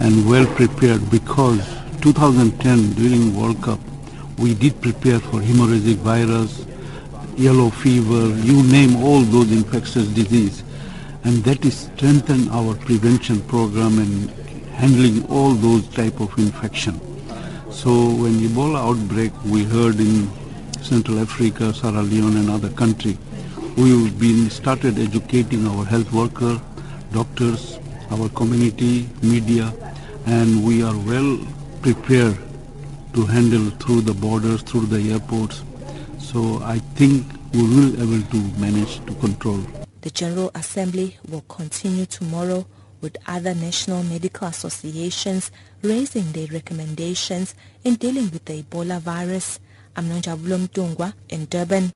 and 0.00 0.28
well 0.28 0.46
prepared 0.54 1.10
because 1.10 1.66
2010 2.02 2.92
during 2.94 3.34
World 3.34 3.62
Cup 3.62 3.80
we 4.38 4.54
did 4.54 4.80
prepare 4.80 5.20
for 5.20 5.40
hemorrhagic 5.40 5.96
virus, 5.96 6.66
yellow 7.36 7.70
fever, 7.70 8.28
you 8.40 8.62
name 8.64 8.96
all 9.02 9.20
those 9.20 9.50
infectious 9.52 10.06
disease. 10.08 10.62
And 11.24 11.44
that 11.44 11.64
is 11.64 11.88
strengthen 11.94 12.48
our 12.50 12.74
prevention 12.74 13.40
program 13.42 13.98
and 13.98 14.30
handling 14.72 15.24
all 15.30 15.52
those 15.52 15.88
type 15.88 16.20
of 16.20 16.36
infection. 16.38 17.00
So 17.70 17.90
when 17.90 18.34
Ebola 18.40 18.78
outbreak 18.78 19.32
we 19.44 19.64
heard 19.64 19.98
in 19.98 20.28
Central 20.82 21.20
Africa, 21.20 21.72
Sierra 21.72 22.02
Leone 22.02 22.36
and 22.36 22.50
other 22.50 22.70
country, 22.70 23.16
we've 23.76 24.18
been 24.18 24.50
started 24.50 24.98
educating 24.98 25.66
our 25.66 25.84
health 25.84 26.12
worker, 26.12 26.60
doctors, 27.12 27.78
our 28.10 28.28
community, 28.30 29.08
media, 29.22 29.72
and 30.26 30.64
we 30.64 30.82
are 30.82 30.96
well 31.06 31.38
prepared 31.80 32.36
to 33.14 33.26
handle 33.26 33.70
through 33.78 34.00
the 34.02 34.14
borders, 34.14 34.62
through 34.62 34.86
the 34.86 35.12
airports. 35.12 35.62
So 36.32 36.62
I 36.64 36.78
think 36.96 37.26
we 37.52 37.60
will 37.60 37.92
be 37.92 38.02
able 38.02 38.22
to 38.30 38.36
manage 38.58 39.04
to 39.04 39.14
control. 39.16 39.60
The 40.00 40.10
General 40.10 40.50
Assembly 40.54 41.18
will 41.28 41.42
continue 41.42 42.06
tomorrow 42.06 42.64
with 43.02 43.18
other 43.26 43.54
national 43.54 44.02
medical 44.04 44.48
associations 44.48 45.50
raising 45.82 46.32
their 46.32 46.46
recommendations 46.46 47.54
in 47.84 47.96
dealing 47.96 48.30
with 48.30 48.46
the 48.46 48.62
Ebola 48.62 48.98
virus. 48.98 49.60
I'm 49.94 50.06
Nonjabulo 50.06 50.66
Mtungwa 50.68 51.12
in 51.28 51.44
Durban. 51.50 51.92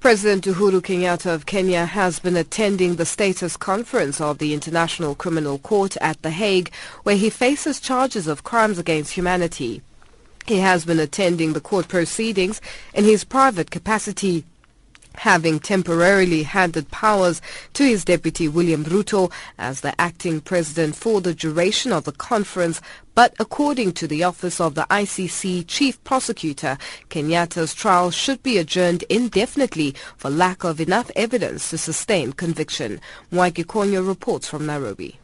President 0.00 0.44
Uhuru 0.46 0.80
Kenyatta 0.80 1.34
of 1.34 1.44
Kenya 1.44 1.84
has 1.84 2.18
been 2.18 2.38
attending 2.38 2.94
the 2.96 3.04
status 3.04 3.58
conference 3.58 4.18
of 4.22 4.38
the 4.38 4.54
International 4.54 5.14
Criminal 5.14 5.58
Court 5.58 5.98
at 5.98 6.22
The 6.22 6.30
Hague, 6.30 6.72
where 7.02 7.18
he 7.18 7.28
faces 7.28 7.78
charges 7.78 8.26
of 8.26 8.42
crimes 8.42 8.78
against 8.78 9.12
humanity. 9.12 9.82
He 10.46 10.58
has 10.58 10.84
been 10.84 10.98
attending 10.98 11.52
the 11.52 11.60
court 11.60 11.88
proceedings 11.88 12.60
in 12.94 13.04
his 13.04 13.24
private 13.24 13.70
capacity 13.70 14.44
having 15.16 15.58
temporarily 15.58 16.44
handed 16.44 16.90
powers 16.90 17.42
to 17.74 17.84
his 17.84 18.04
deputy 18.04 18.48
William 18.48 18.84
Ruto 18.84 19.30
as 19.58 19.80
the 19.80 19.98
acting 20.00 20.40
president 20.40 20.96
for 20.96 21.20
the 21.20 21.34
duration 21.34 21.92
of 21.92 22.04
the 22.04 22.12
conference, 22.12 22.80
but 23.14 23.34
according 23.38 23.92
to 23.92 24.06
the 24.06 24.22
office 24.22 24.60
of 24.60 24.74
the 24.74 24.86
ICC 24.90 25.64
chief 25.66 26.02
prosecutor, 26.04 26.78
Kenyatta's 27.10 27.74
trial 27.74 28.10
should 28.10 28.42
be 28.42 28.56
adjourned 28.56 29.04
indefinitely 29.10 29.94
for 30.16 30.30
lack 30.30 30.64
of 30.64 30.80
enough 30.80 31.10
evidence 31.16 31.70
to 31.70 31.78
sustain 31.78 32.32
conviction. 32.32 33.00
Mwaiki 33.30 33.64
Konyo 33.64 34.06
reports 34.06 34.48
from 34.48 34.64
Nairobi. 34.64 35.19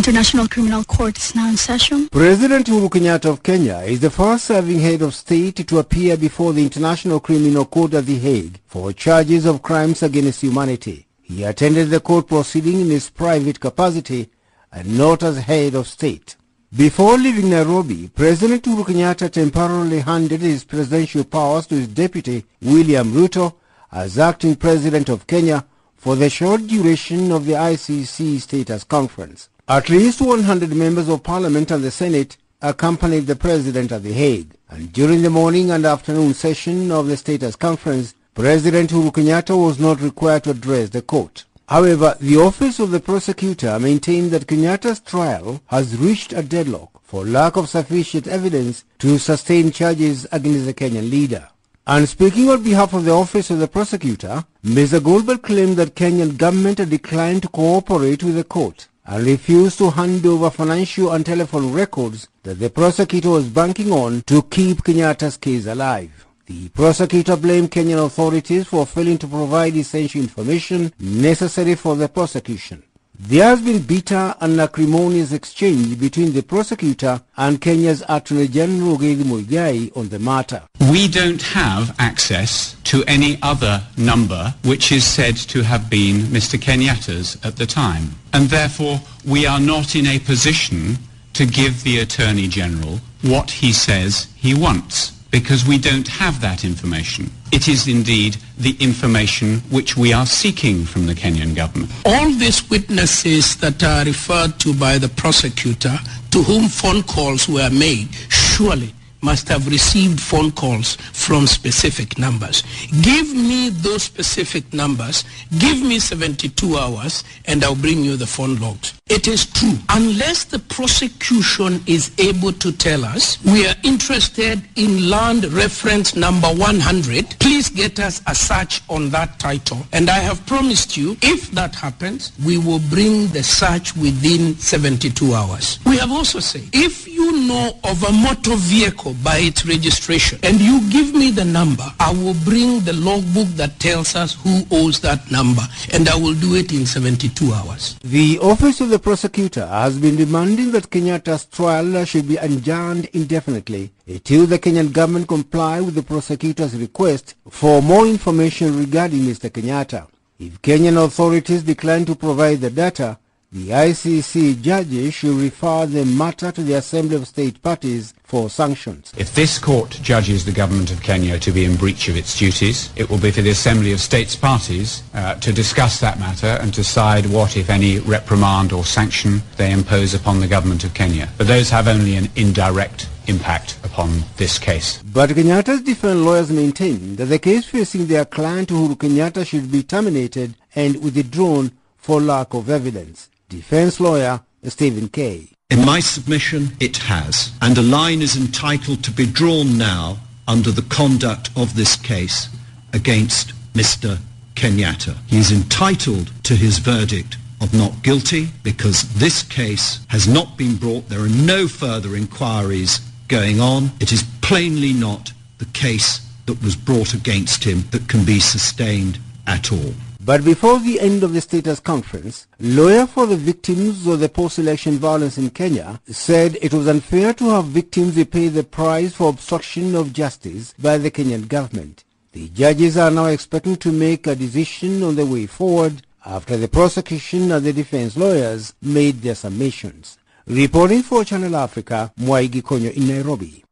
International 0.00 0.48
Criminal 0.48 0.82
Court 0.84 1.18
is 1.18 1.34
now 1.34 1.46
in 1.50 1.58
session. 1.58 2.08
President 2.08 2.66
Uhuru 2.68 2.88
Kenyatta 2.88 3.26
of 3.26 3.42
Kenya 3.42 3.80
is 3.80 4.00
the 4.00 4.08
first 4.08 4.46
serving 4.46 4.80
head 4.80 5.02
of 5.02 5.14
state 5.14 5.56
to 5.68 5.78
appear 5.78 6.16
before 6.16 6.54
the 6.54 6.62
International 6.62 7.20
Criminal 7.20 7.66
Court 7.66 7.92
at 7.92 8.06
The 8.06 8.16
Hague 8.18 8.60
for 8.66 8.94
charges 8.94 9.44
of 9.44 9.60
crimes 9.60 10.02
against 10.02 10.40
humanity. 10.40 11.06
He 11.20 11.44
attended 11.44 11.90
the 11.90 12.00
court 12.00 12.28
proceeding 12.28 12.80
in 12.80 12.88
his 12.88 13.10
private 13.10 13.60
capacity 13.60 14.30
and 14.72 14.96
not 14.96 15.22
as 15.22 15.36
head 15.36 15.74
of 15.74 15.86
state. 15.86 16.34
Before 16.74 17.18
leaving 17.18 17.50
Nairobi, 17.50 18.08
President 18.08 18.62
Uhuru 18.62 18.86
Kenyatta 18.86 19.30
temporarily 19.30 20.00
handed 20.00 20.40
his 20.40 20.64
presidential 20.64 21.24
powers 21.24 21.66
to 21.66 21.74
his 21.74 21.88
deputy 21.88 22.46
William 22.62 23.12
Ruto 23.12 23.52
as 23.92 24.18
acting 24.18 24.56
president 24.56 25.10
of 25.10 25.26
Kenya 25.26 25.66
for 25.94 26.16
the 26.16 26.30
short 26.30 26.66
duration 26.66 27.30
of 27.30 27.44
the 27.44 27.52
ICC 27.52 28.40
Status 28.40 28.82
Conference. 28.84 29.50
At 29.68 29.88
least 29.88 30.20
100 30.20 30.74
members 30.74 31.08
of 31.08 31.22
parliament 31.22 31.70
and 31.70 31.84
the 31.84 31.90
Senate 31.90 32.36
accompanied 32.60 33.26
the 33.26 33.36
president 33.36 33.92
at 33.92 34.02
The 34.02 34.12
Hague. 34.12 34.54
And 34.68 34.92
during 34.92 35.22
the 35.22 35.30
morning 35.30 35.70
and 35.70 35.84
afternoon 35.84 36.34
session 36.34 36.90
of 36.90 37.06
the 37.06 37.16
status 37.16 37.56
conference, 37.56 38.14
President 38.34 38.90
Uhuru 38.90 39.12
Kenyatta 39.12 39.56
was 39.56 39.78
not 39.78 40.00
required 40.00 40.44
to 40.44 40.50
address 40.50 40.90
the 40.90 41.02
court. 41.02 41.44
However, 41.68 42.16
the 42.20 42.36
office 42.36 42.80
of 42.80 42.90
the 42.90 43.00
prosecutor 43.00 43.78
maintained 43.78 44.32
that 44.32 44.46
Kenyatta's 44.46 45.00
trial 45.00 45.60
has 45.66 45.96
reached 45.96 46.32
a 46.32 46.42
deadlock 46.42 46.90
for 47.02 47.24
lack 47.24 47.56
of 47.56 47.68
sufficient 47.68 48.26
evidence 48.26 48.84
to 48.98 49.18
sustain 49.18 49.70
charges 49.70 50.26
against 50.32 50.66
the 50.66 50.74
Kenyan 50.74 51.10
leader. 51.10 51.48
And 51.86 52.08
speaking 52.08 52.50
on 52.50 52.62
behalf 52.62 52.92
of 52.92 53.04
the 53.04 53.12
office 53.12 53.50
of 53.50 53.58
the 53.58 53.68
prosecutor, 53.68 54.44
Mr. 54.64 55.02
Goldberg 55.02 55.42
claimed 55.42 55.76
that 55.76 55.94
Kenyan 55.94 56.36
government 56.36 56.78
had 56.78 56.90
declined 56.90 57.42
to 57.42 57.48
cooperate 57.48 58.22
with 58.22 58.34
the 58.34 58.44
court 58.44 58.88
and 59.10 59.26
refused 59.26 59.76
to 59.78 59.90
hand 59.90 60.24
over 60.24 60.50
financial 60.50 61.10
and 61.10 61.26
telephone 61.26 61.72
records 61.72 62.28
that 62.44 62.60
the 62.60 62.70
prosecutor 62.70 63.30
was 63.30 63.48
banking 63.48 63.90
on 63.90 64.22
to 64.22 64.40
keep 64.44 64.78
Kenyatta's 64.84 65.36
case 65.36 65.66
alive. 65.66 66.26
The 66.46 66.68
prosecutor 66.68 67.36
blamed 67.36 67.72
Kenyan 67.72 68.06
authorities 68.06 68.68
for 68.68 68.86
failing 68.86 69.18
to 69.18 69.26
provide 69.26 69.74
essential 69.74 70.20
information 70.20 70.92
necessary 71.00 71.74
for 71.74 71.96
the 71.96 72.08
prosecution. 72.08 72.84
There 73.22 73.44
has 73.44 73.60
been 73.60 73.82
bitter 73.82 74.34
and 74.40 74.58
acrimonious 74.58 75.32
exchange 75.32 76.00
between 76.00 76.32
the 76.32 76.42
prosecutor 76.42 77.20
and 77.36 77.60
Kenya's 77.60 78.02
Attorney 78.08 78.48
General 78.48 78.96
Githu 78.96 79.24
Muigai 79.24 79.94
on 79.94 80.08
the 80.08 80.18
matter. 80.18 80.62
We 80.90 81.06
don't 81.06 81.42
have 81.42 81.94
access 81.98 82.74
to 82.84 83.04
any 83.06 83.38
other 83.42 83.82
number 83.98 84.54
which 84.64 84.90
is 84.90 85.04
said 85.04 85.36
to 85.52 85.62
have 85.62 85.90
been 85.90 86.22
Mr. 86.32 86.58
Kenyatta's 86.58 87.36
at 87.44 87.56
the 87.56 87.66
time. 87.66 88.16
And 88.32 88.48
therefore, 88.48 89.02
we 89.26 89.44
are 89.44 89.60
not 89.60 89.94
in 89.94 90.06
a 90.06 90.18
position 90.18 90.96
to 91.34 91.44
give 91.44 91.84
the 91.84 91.98
Attorney 91.98 92.48
General 92.48 93.00
what 93.20 93.50
he 93.50 93.74
says 93.74 94.28
he 94.34 94.54
wants 94.54 95.19
because 95.30 95.64
we 95.66 95.78
don't 95.78 96.08
have 96.08 96.40
that 96.40 96.64
information. 96.64 97.30
It 97.52 97.68
is 97.68 97.88
indeed 97.88 98.36
the 98.58 98.76
information 98.80 99.58
which 99.70 99.96
we 99.96 100.12
are 100.12 100.26
seeking 100.26 100.84
from 100.84 101.06
the 101.06 101.14
Kenyan 101.14 101.54
government. 101.54 101.90
All 102.04 102.30
these 102.30 102.68
witnesses 102.68 103.56
that 103.56 103.82
are 103.82 104.04
referred 104.04 104.58
to 104.60 104.74
by 104.74 104.98
the 104.98 105.08
prosecutor, 105.08 105.98
to 106.30 106.42
whom 106.42 106.68
phone 106.68 107.02
calls 107.02 107.48
were 107.48 107.70
made, 107.70 108.08
surely 108.28 108.94
must 109.22 109.48
have 109.48 109.66
received 109.68 110.20
phone 110.20 110.50
calls 110.52 110.96
from 110.96 111.46
specific 111.46 112.18
numbers. 112.18 112.62
Give 113.02 113.34
me 113.34 113.70
those 113.70 114.02
specific 114.02 114.72
numbers, 114.72 115.24
give 115.58 115.80
me 115.82 115.98
72 115.98 116.76
hours, 116.76 117.24
and 117.46 117.62
I'll 117.64 117.74
bring 117.74 118.02
you 118.02 118.16
the 118.16 118.26
phone 118.26 118.56
logs. 118.56 118.94
It 119.08 119.26
is 119.26 119.46
true. 119.46 119.76
Unless 119.88 120.44
the 120.44 120.58
prosecution 120.58 121.82
is 121.86 122.12
able 122.18 122.52
to 122.52 122.70
tell 122.70 123.04
us 123.04 123.42
we 123.44 123.66
are 123.66 123.74
interested 123.82 124.62
in 124.76 125.10
land 125.10 125.44
reference 125.46 126.14
number 126.14 126.48
100, 126.48 127.36
please 127.40 127.68
get 127.68 127.98
us 127.98 128.22
a 128.26 128.34
search 128.34 128.82
on 128.88 129.10
that 129.10 129.38
title. 129.38 129.78
And 129.92 130.08
I 130.08 130.18
have 130.18 130.46
promised 130.46 130.96
you, 130.96 131.16
if 131.22 131.50
that 131.52 131.74
happens, 131.74 132.32
we 132.44 132.56
will 132.56 132.78
bring 132.88 133.28
the 133.28 133.42
search 133.42 133.96
within 133.96 134.54
72 134.56 135.34
hours. 135.34 135.78
We 135.84 135.98
have 135.98 136.12
also 136.12 136.38
said, 136.38 136.62
if 136.72 137.08
you 137.08 137.46
know 137.48 137.78
of 137.84 138.02
a 138.04 138.12
motor 138.12 138.54
vehicle 138.56 139.09
by 139.24 139.38
its 139.38 139.66
registration 139.66 140.38
and 140.42 140.60
you 140.60 140.80
give 140.90 141.14
me 141.14 141.30
the 141.30 141.44
number, 141.44 141.84
I 141.98 142.12
will 142.12 142.34
bring 142.44 142.80
the 142.80 142.92
logbook 142.92 143.48
that 143.56 143.78
tells 143.78 144.14
us 144.16 144.34
who 144.34 144.62
owes 144.70 145.00
that 145.00 145.30
number 145.30 145.62
and 145.92 146.08
I 146.08 146.16
will 146.16 146.34
do 146.34 146.54
it 146.54 146.72
in 146.72 146.86
72 146.86 147.52
hours. 147.52 147.96
The 148.02 148.38
office 148.40 148.80
of 148.80 148.90
the 148.90 148.98
prosecutor 148.98 149.66
has 149.66 149.98
been 149.98 150.16
demanding 150.16 150.70
that 150.72 150.90
Kenyatta's 150.90 151.46
trial 151.46 152.04
should 152.04 152.28
be 152.28 152.36
adjourned 152.36 153.06
indefinitely 153.12 153.92
until 154.06 154.46
the 154.46 154.58
Kenyan 154.58 154.92
government 154.92 155.28
comply 155.28 155.80
with 155.80 155.94
the 155.94 156.02
prosecutor's 156.02 156.76
request 156.76 157.34
for 157.48 157.80
more 157.82 158.06
information 158.06 158.78
regarding 158.78 159.20
Mr. 159.20 159.50
Kenyatta. 159.50 160.06
If 160.38 160.62
Kenyan 160.62 161.04
authorities 161.04 161.62
decline 161.62 162.06
to 162.06 162.14
provide 162.14 162.60
the 162.60 162.70
data, 162.70 163.18
the 163.52 163.70
ICC 163.70 164.62
judges 164.62 165.12
should 165.12 165.34
refer 165.34 165.84
the 165.84 166.04
matter 166.04 166.52
to 166.52 166.62
the 166.62 166.74
Assembly 166.74 167.16
of 167.16 167.26
State 167.26 167.60
Parties 167.60 168.14
for 168.22 168.48
sanctions. 168.48 169.12
If 169.16 169.34
this 169.34 169.58
court 169.58 169.90
judges 170.02 170.44
the 170.44 170.52
government 170.52 170.92
of 170.92 171.02
Kenya 171.02 171.36
to 171.40 171.50
be 171.50 171.64
in 171.64 171.74
breach 171.74 172.08
of 172.08 172.16
its 172.16 172.38
duties, 172.38 172.92
it 172.94 173.10
will 173.10 173.18
be 173.18 173.32
for 173.32 173.42
the 173.42 173.50
Assembly 173.50 173.92
of 173.92 174.00
States 174.00 174.36
Parties 174.36 175.02
uh, 175.14 175.34
to 175.34 175.52
discuss 175.52 175.98
that 175.98 176.20
matter 176.20 176.58
and 176.60 176.72
decide 176.72 177.26
what, 177.26 177.56
if 177.56 177.70
any, 177.70 177.98
reprimand 177.98 178.72
or 178.72 178.84
sanction 178.84 179.42
they 179.56 179.72
impose 179.72 180.14
upon 180.14 180.38
the 180.38 180.46
government 180.46 180.84
of 180.84 180.94
Kenya. 180.94 181.28
But 181.36 181.48
those 181.48 181.70
have 181.70 181.88
only 181.88 182.14
an 182.14 182.28
indirect 182.36 183.08
impact 183.26 183.78
upon 183.82 184.22
this 184.36 184.60
case. 184.60 185.02
But 185.02 185.30
Kenyatta's 185.30 185.82
defense 185.82 186.20
lawyers 186.20 186.52
maintain 186.52 187.16
that 187.16 187.26
the 187.26 187.40
case 187.40 187.66
facing 187.66 188.06
their 188.06 188.26
client 188.26 188.68
Uhuru 188.68 188.94
Kenyatta 188.94 189.44
should 189.44 189.72
be 189.72 189.82
terminated 189.82 190.54
and 190.76 191.02
withdrawn 191.02 191.72
for 191.96 192.20
lack 192.20 192.54
of 192.54 192.70
evidence. 192.70 193.29
Defense 193.50 193.98
lawyer 193.98 194.40
Stephen 194.62 195.08
Kay. 195.08 195.48
In 195.70 195.84
my 195.84 195.98
submission, 195.98 196.70
it 196.78 196.98
has, 196.98 197.52
and 197.60 197.76
a 197.76 197.82
line 197.82 198.22
is 198.22 198.36
entitled 198.36 199.02
to 199.02 199.10
be 199.10 199.26
drawn 199.26 199.76
now 199.76 200.18
under 200.46 200.70
the 200.70 200.82
conduct 200.82 201.50
of 201.56 201.74
this 201.74 201.96
case 201.96 202.48
against 202.92 203.52
Mr. 203.74 204.18
Kenyatta. 204.54 205.16
He 205.26 205.38
is 205.38 205.50
entitled 205.50 206.30
to 206.44 206.54
his 206.54 206.78
verdict 206.78 207.38
of 207.60 207.74
not 207.74 208.04
guilty 208.04 208.50
because 208.62 209.02
this 209.14 209.42
case 209.42 209.98
has 210.08 210.28
not 210.28 210.56
been 210.56 210.76
brought. 210.76 211.08
There 211.08 211.20
are 211.20 211.28
no 211.28 211.66
further 211.66 212.14
inquiries 212.14 213.00
going 213.26 213.60
on. 213.60 213.90
It 213.98 214.12
is 214.12 214.22
plainly 214.42 214.92
not 214.92 215.32
the 215.58 215.66
case 215.66 216.20
that 216.46 216.62
was 216.62 216.76
brought 216.76 217.14
against 217.14 217.64
him 217.64 217.82
that 217.90 218.08
can 218.08 218.24
be 218.24 218.38
sustained 218.38 219.18
at 219.46 219.72
all. 219.72 219.94
But 220.22 220.44
before 220.44 220.78
the 220.80 221.00
end 221.00 221.22
of 221.22 221.32
the 221.32 221.40
status 221.40 221.80
conference, 221.80 222.46
lawyer 222.58 223.06
for 223.06 223.24
the 223.24 223.36
victims 223.36 224.06
of 224.06 224.20
the 224.20 224.28
post-election 224.28 224.98
violence 224.98 225.38
in 225.38 225.48
Kenya 225.48 225.98
said 226.10 226.58
it 226.60 226.74
was 226.74 226.88
unfair 226.88 227.32
to 227.34 227.48
have 227.48 227.64
victims 227.64 228.22
pay 228.26 228.48
the 228.48 228.62
price 228.62 229.14
for 229.14 229.30
obstruction 229.30 229.94
of 229.94 230.12
justice 230.12 230.74
by 230.78 230.98
the 230.98 231.10
Kenyan 231.10 231.48
government. 231.48 232.04
The 232.32 232.50
judges 232.50 232.98
are 232.98 233.10
now 233.10 233.26
expecting 233.26 233.76
to 233.76 233.90
make 233.90 234.26
a 234.26 234.36
decision 234.36 235.02
on 235.02 235.16
the 235.16 235.24
way 235.24 235.46
forward 235.46 236.02
after 236.26 236.58
the 236.58 236.68
prosecution 236.68 237.50
and 237.50 237.64
the 237.64 237.72
defense 237.72 238.14
lawyers 238.14 238.74
made 238.82 239.22
their 239.22 239.34
submissions. 239.34 240.18
Reporting 240.46 241.02
for 241.02 241.24
Channel 241.24 241.56
Africa, 241.56 242.12
Mwaigi 242.20 242.60
Konyo 242.60 242.92
in 242.92 243.08
Nairobi. 243.08 243.64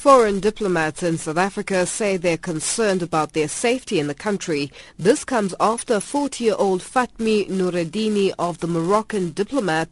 Foreign 0.00 0.40
diplomats 0.40 1.02
in 1.02 1.18
South 1.18 1.36
Africa 1.36 1.84
say 1.84 2.16
they're 2.16 2.38
concerned 2.38 3.02
about 3.02 3.34
their 3.34 3.48
safety 3.48 4.00
in 4.00 4.06
the 4.06 4.14
country. 4.14 4.72
This 4.98 5.26
comes 5.26 5.54
after 5.60 5.96
40-year-old 5.96 6.80
Fatmi 6.80 7.50
Noureddini 7.50 8.32
of 8.38 8.60
the 8.60 8.66
Moroccan 8.66 9.32
diplomat 9.32 9.90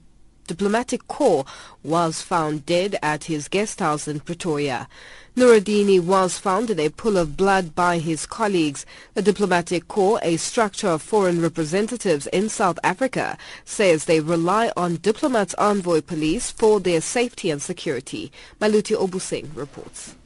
diplomatic 0.48 1.06
corps 1.06 1.44
was 1.84 2.22
found 2.22 2.66
dead 2.66 2.98
at 3.02 3.24
his 3.24 3.46
guest 3.48 3.78
house 3.80 4.08
in 4.08 4.18
Pretoria. 4.18 4.88
Noureddini 5.37 6.00
was 6.00 6.38
found 6.38 6.70
in 6.70 6.80
a 6.80 6.88
pool 6.88 7.16
of 7.16 7.37
blood 7.37 7.74
by 7.76 7.98
his 7.98 8.26
colleagues. 8.26 8.84
The 9.14 9.22
Diplomatic 9.22 9.87
Corps, 9.87 10.18
a 10.22 10.37
structure 10.37 10.88
of 10.88 11.00
foreign 11.00 11.40
representatives 11.40 12.26
in 12.28 12.48
South 12.48 12.78
Africa, 12.82 13.38
says 13.64 14.06
they 14.06 14.18
rely 14.18 14.72
on 14.76 14.96
diplomats' 14.96 15.54
envoy 15.54 16.00
police 16.00 16.50
for 16.50 16.80
their 16.80 17.00
safety 17.00 17.50
and 17.52 17.62
security. 17.62 18.32
Maluti 18.61 18.96
Obuseng 18.96 19.54
reports. 19.54 20.16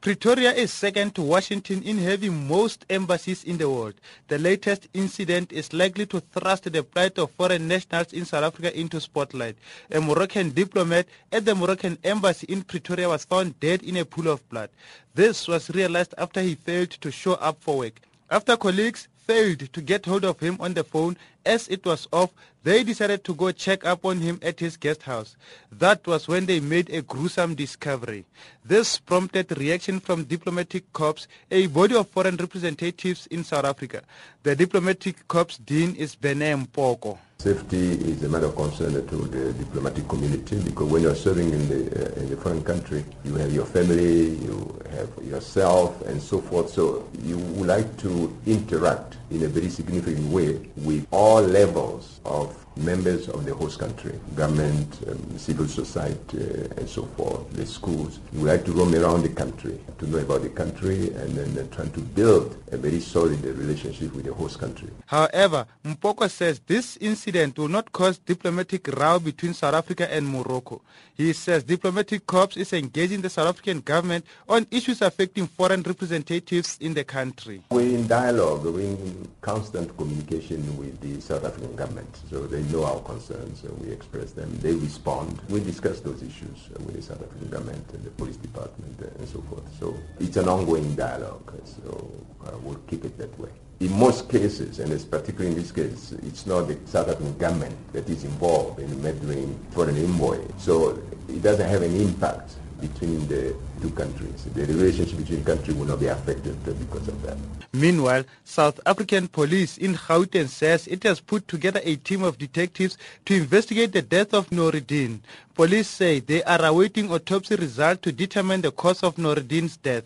Pretoria 0.00 0.52
is 0.52 0.72
second 0.72 1.16
to 1.16 1.22
Washington 1.22 1.82
in 1.82 1.98
having 1.98 2.46
most 2.46 2.86
embassies 2.88 3.42
in 3.42 3.58
the 3.58 3.68
world. 3.68 3.94
The 4.28 4.38
latest 4.38 4.86
incident 4.94 5.50
is 5.52 5.72
likely 5.72 6.06
to 6.06 6.20
thrust 6.20 6.72
the 6.72 6.84
plight 6.84 7.18
of 7.18 7.32
foreign 7.32 7.66
nationals 7.66 8.12
in 8.12 8.24
South 8.24 8.44
Africa 8.44 8.78
into 8.78 9.00
spotlight. 9.00 9.56
A 9.90 10.00
Moroccan 10.00 10.50
diplomat 10.50 11.08
at 11.32 11.44
the 11.44 11.56
Moroccan 11.56 11.98
embassy 12.04 12.46
in 12.48 12.62
Pretoria 12.62 13.08
was 13.08 13.24
found 13.24 13.58
dead 13.58 13.82
in 13.82 13.96
a 13.96 14.04
pool 14.04 14.28
of 14.28 14.48
blood. 14.48 14.70
This 15.16 15.48
was 15.48 15.68
realized 15.70 16.14
after 16.16 16.42
he 16.42 16.54
failed 16.54 16.92
to 16.92 17.10
show 17.10 17.34
up 17.34 17.60
for 17.60 17.78
work. 17.78 18.00
After 18.30 18.56
colleagues 18.56 19.08
failed 19.28 19.70
to 19.74 19.82
get 19.82 20.06
hold 20.06 20.24
of 20.24 20.40
him 20.40 20.56
on 20.58 20.72
the 20.72 20.82
phone 20.82 21.14
as 21.44 21.68
it 21.68 21.84
was 21.84 22.08
off, 22.14 22.30
they 22.62 22.82
decided 22.82 23.22
to 23.24 23.34
go 23.34 23.52
check 23.52 23.84
up 23.84 24.06
on 24.06 24.20
him 24.20 24.40
at 24.42 24.58
his 24.58 24.78
guest 24.78 25.02
house. 25.02 25.36
That 25.70 26.06
was 26.06 26.26
when 26.26 26.46
they 26.46 26.60
made 26.60 26.88
a 26.88 27.02
gruesome 27.02 27.54
discovery. 27.54 28.24
This 28.64 28.98
prompted 28.98 29.56
reaction 29.58 30.00
from 30.00 30.24
Diplomatic 30.24 30.90
Corps, 30.94 31.26
a 31.50 31.66
body 31.66 31.94
of 31.94 32.08
foreign 32.08 32.36
representatives 32.36 33.26
in 33.26 33.44
South 33.44 33.66
Africa. 33.66 34.02
The 34.44 34.56
Diplomatic 34.56 35.28
Corps 35.28 35.58
Dean 35.62 35.94
is 35.94 36.14
Bene 36.14 36.56
Mpoko. 36.56 37.18
Safety 37.40 37.92
is 37.92 38.24
a 38.24 38.28
matter 38.28 38.46
of 38.46 38.56
concern 38.56 38.94
to 38.94 39.16
the 39.16 39.52
diplomatic 39.52 40.08
community 40.08 40.60
because 40.60 40.90
when 40.90 41.02
you're 41.02 41.14
serving 41.14 41.50
in 41.52 41.68
the, 41.68 41.76
uh, 41.76 42.20
in 42.20 42.30
the 42.30 42.36
foreign 42.36 42.64
country, 42.64 43.04
you 43.24 43.36
have 43.36 43.54
your 43.54 43.64
family, 43.64 44.30
you 44.30 44.82
have 44.90 45.08
yourself, 45.24 46.02
and 46.08 46.20
so 46.20 46.40
forth. 46.40 46.68
So 46.68 47.08
you 47.22 47.38
would 47.38 47.68
like 47.68 47.96
to 47.98 48.36
interact 48.44 49.18
in 49.30 49.44
a 49.44 49.46
very 49.46 49.68
significant 49.68 50.28
way 50.32 50.68
with 50.78 51.06
all 51.12 51.40
levels 51.40 52.18
of 52.24 52.56
members 52.78 53.28
of 53.28 53.44
the 53.44 53.54
host 53.54 53.78
country, 53.78 54.18
government, 54.34 54.98
um, 55.08 55.38
civil 55.38 55.66
society, 55.66 56.38
uh, 56.38 56.74
and 56.76 56.88
so 56.88 57.02
forth, 57.16 57.50
the 57.52 57.66
schools. 57.66 58.20
We 58.32 58.40
like 58.48 58.64
to 58.66 58.72
roam 58.72 58.94
around 58.94 59.22
the 59.22 59.30
country 59.30 59.78
to 59.98 60.06
know 60.06 60.18
about 60.18 60.42
the 60.42 60.48
country 60.50 61.10
and 61.14 61.30
then 61.34 61.58
uh, 61.58 61.74
trying 61.74 61.90
to 61.92 62.00
build 62.00 62.56
a 62.70 62.76
very 62.76 63.00
solid 63.00 63.42
relationship 63.44 64.14
with 64.14 64.24
the 64.26 64.32
host 64.32 64.58
country. 64.58 64.88
However, 65.06 65.66
Mpoko 65.84 66.30
says 66.30 66.60
this 66.66 66.96
incident 66.98 67.58
will 67.58 67.68
not 67.68 67.90
cause 67.92 68.18
diplomatic 68.18 68.88
row 68.88 69.18
between 69.18 69.54
South 69.54 69.74
Africa 69.74 70.12
and 70.12 70.28
Morocco. 70.28 70.80
He 71.14 71.32
says 71.32 71.64
diplomatic 71.64 72.26
corps 72.26 72.56
is 72.56 72.72
engaging 72.72 73.22
the 73.22 73.30
South 73.30 73.48
African 73.48 73.80
government 73.80 74.24
on 74.48 74.66
issues 74.70 75.02
affecting 75.02 75.48
foreign 75.48 75.82
representatives 75.82 76.78
in 76.80 76.94
the 76.94 77.02
country. 77.02 77.62
We're 77.70 77.96
in 77.96 78.06
dialogue, 78.06 78.64
we're 78.64 78.80
in 78.80 79.28
constant 79.40 79.96
communication 79.96 80.76
with 80.78 81.00
the 81.00 81.20
South 81.20 81.44
African 81.44 81.74
government. 81.74 82.08
So 82.30 82.46
they 82.46 82.62
know 82.68 82.84
our 82.84 83.00
concerns 83.00 83.62
and 83.64 83.78
we 83.80 83.90
express 83.92 84.32
them. 84.32 84.56
They 84.60 84.74
respond. 84.74 85.40
We 85.48 85.60
discuss 85.60 86.00
those 86.00 86.22
issues 86.22 86.68
with 86.70 86.94
the 86.94 87.02
South 87.02 87.22
African 87.22 87.48
government 87.48 87.90
and 87.92 88.04
the 88.04 88.10
police 88.10 88.36
department 88.36 88.98
and 89.00 89.28
so 89.28 89.40
forth. 89.42 89.64
So 89.78 89.96
it's 90.20 90.36
an 90.36 90.48
ongoing 90.48 90.94
dialogue. 90.94 91.52
So 91.64 92.10
uh, 92.46 92.56
we'll 92.62 92.80
keep 92.86 93.04
it 93.04 93.16
that 93.18 93.38
way. 93.38 93.50
In 93.80 93.92
most 93.92 94.28
cases, 94.28 94.80
and 94.80 94.92
it's 94.92 95.04
particularly 95.04 95.54
in 95.54 95.62
this 95.62 95.70
case, 95.70 96.12
it's 96.24 96.46
not 96.46 96.62
the 96.62 96.76
South 96.86 97.08
African 97.08 97.36
government 97.38 97.76
that 97.92 98.08
is 98.08 98.24
involved 98.24 98.80
in 98.80 99.00
meddling 99.00 99.58
for 99.70 99.88
an 99.88 99.96
envoy. 99.96 100.40
So 100.58 101.00
it 101.28 101.42
doesn't 101.42 101.68
have 101.68 101.82
an 101.82 101.94
impact 101.94 102.54
between 102.80 103.26
the 103.28 103.54
two 103.80 103.90
countries. 103.90 104.46
The 104.54 104.66
relationship 104.66 105.18
between 105.18 105.44
countries 105.44 105.76
will 105.76 105.86
not 105.86 106.00
be 106.00 106.06
affected 106.06 106.62
because 106.64 107.06
of 107.08 107.22
that. 107.22 107.36
Meanwhile, 107.72 108.24
South 108.44 108.80
African 108.86 109.28
police 109.28 109.76
in 109.76 109.94
Gauteng 109.94 110.48
says 110.48 110.86
it 110.86 111.02
has 111.02 111.20
put 111.20 111.46
together 111.46 111.80
a 111.84 111.96
team 111.96 112.22
of 112.22 112.38
detectives 112.38 112.96
to 113.26 113.34
investigate 113.34 113.92
the 113.92 114.00
death 114.00 114.32
of 114.32 114.48
Noureddin. 114.48 115.20
Police 115.54 115.88
say 115.88 116.20
they 116.20 116.42
are 116.44 116.64
awaiting 116.64 117.12
autopsy 117.12 117.56
results 117.56 118.00
to 118.02 118.12
determine 118.12 118.62
the 118.62 118.70
cause 118.72 119.02
of 119.02 119.16
Noureddin's 119.16 119.76
death. 119.76 120.04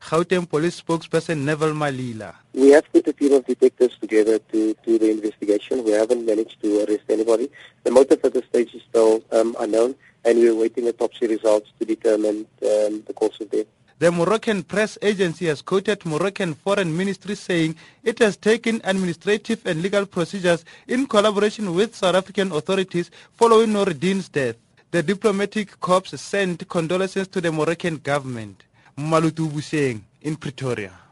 Gauteng 0.00 0.48
police 0.48 0.80
spokesperson 0.80 1.38
Neville 1.44 1.72
Malila. 1.74 2.34
We 2.52 2.70
have 2.70 2.90
put 2.92 3.06
a 3.06 3.12
team 3.12 3.32
of 3.34 3.46
detectives 3.46 3.96
together 3.98 4.38
to 4.38 4.74
do 4.84 4.98
the 4.98 5.10
investigation. 5.10 5.84
We 5.84 5.92
haven't 5.92 6.26
managed 6.26 6.60
to 6.62 6.80
arrest 6.84 7.04
anybody. 7.08 7.48
The 7.84 7.90
motive 7.92 8.24
at 8.24 8.32
this 8.32 8.44
stage 8.46 8.74
is 8.74 8.82
still 8.88 9.22
um, 9.30 9.54
unknown, 9.60 9.94
and 10.24 10.38
we're 10.38 10.54
waiting 10.54 10.88
autopsy 10.88 11.26
results 11.28 11.70
to 11.78 11.84
determine 11.84 12.46
um, 12.62 13.02
the 13.06 13.12
cause 13.14 13.40
of 13.40 13.50
death. 13.50 13.66
The 14.00 14.10
Moroccan 14.10 14.64
press 14.64 14.98
agency 15.02 15.46
has 15.46 15.62
quoted 15.62 16.04
Moroccan 16.04 16.54
foreign 16.54 16.96
ministry 16.96 17.36
saying 17.36 17.76
it 18.02 18.18
has 18.18 18.36
taken 18.36 18.80
administrative 18.82 19.64
and 19.66 19.82
legal 19.82 20.04
procedures 20.04 20.64
in 20.88 21.06
collaboration 21.06 21.72
with 21.74 21.94
South 21.94 22.16
African 22.16 22.50
authorities 22.50 23.10
following 23.34 23.68
Noureddin's 23.72 24.28
death. 24.28 24.56
The 24.90 25.02
diplomatic 25.02 25.78
corps 25.78 26.18
sent 26.18 26.68
condolences 26.68 27.28
to 27.28 27.40
the 27.40 27.52
Moroccan 27.52 27.98
government. 27.98 28.64
Malutu 28.98 29.48
Buseng 29.48 30.00
in 30.22 30.36
Pretoria. 30.36 31.03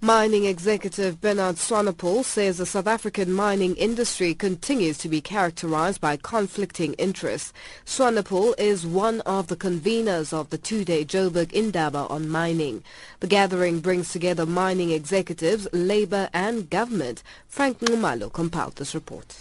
Mining 0.00 0.44
executive 0.44 1.20
Bernard 1.20 1.56
Swanepoel 1.56 2.24
says 2.24 2.58
the 2.58 2.66
South 2.66 2.86
African 2.86 3.32
mining 3.32 3.74
industry 3.74 4.32
continues 4.32 4.96
to 4.98 5.08
be 5.08 5.20
characterized 5.20 6.00
by 6.00 6.16
conflicting 6.16 6.94
interests. 6.94 7.52
Swanepoel 7.84 8.54
is 8.58 8.86
one 8.86 9.22
of 9.22 9.48
the 9.48 9.56
conveners 9.56 10.32
of 10.32 10.50
the 10.50 10.56
two-day 10.56 11.04
Joburg 11.04 11.52
Indaba 11.52 12.06
on 12.08 12.28
mining. 12.28 12.84
The 13.18 13.26
gathering 13.26 13.80
brings 13.80 14.12
together 14.12 14.46
mining 14.46 14.92
executives, 14.92 15.66
labor 15.72 16.28
and 16.32 16.70
government. 16.70 17.24
Frank 17.48 17.80
Ngumalo 17.80 18.32
compiled 18.32 18.76
this 18.76 18.94
report. 18.94 19.34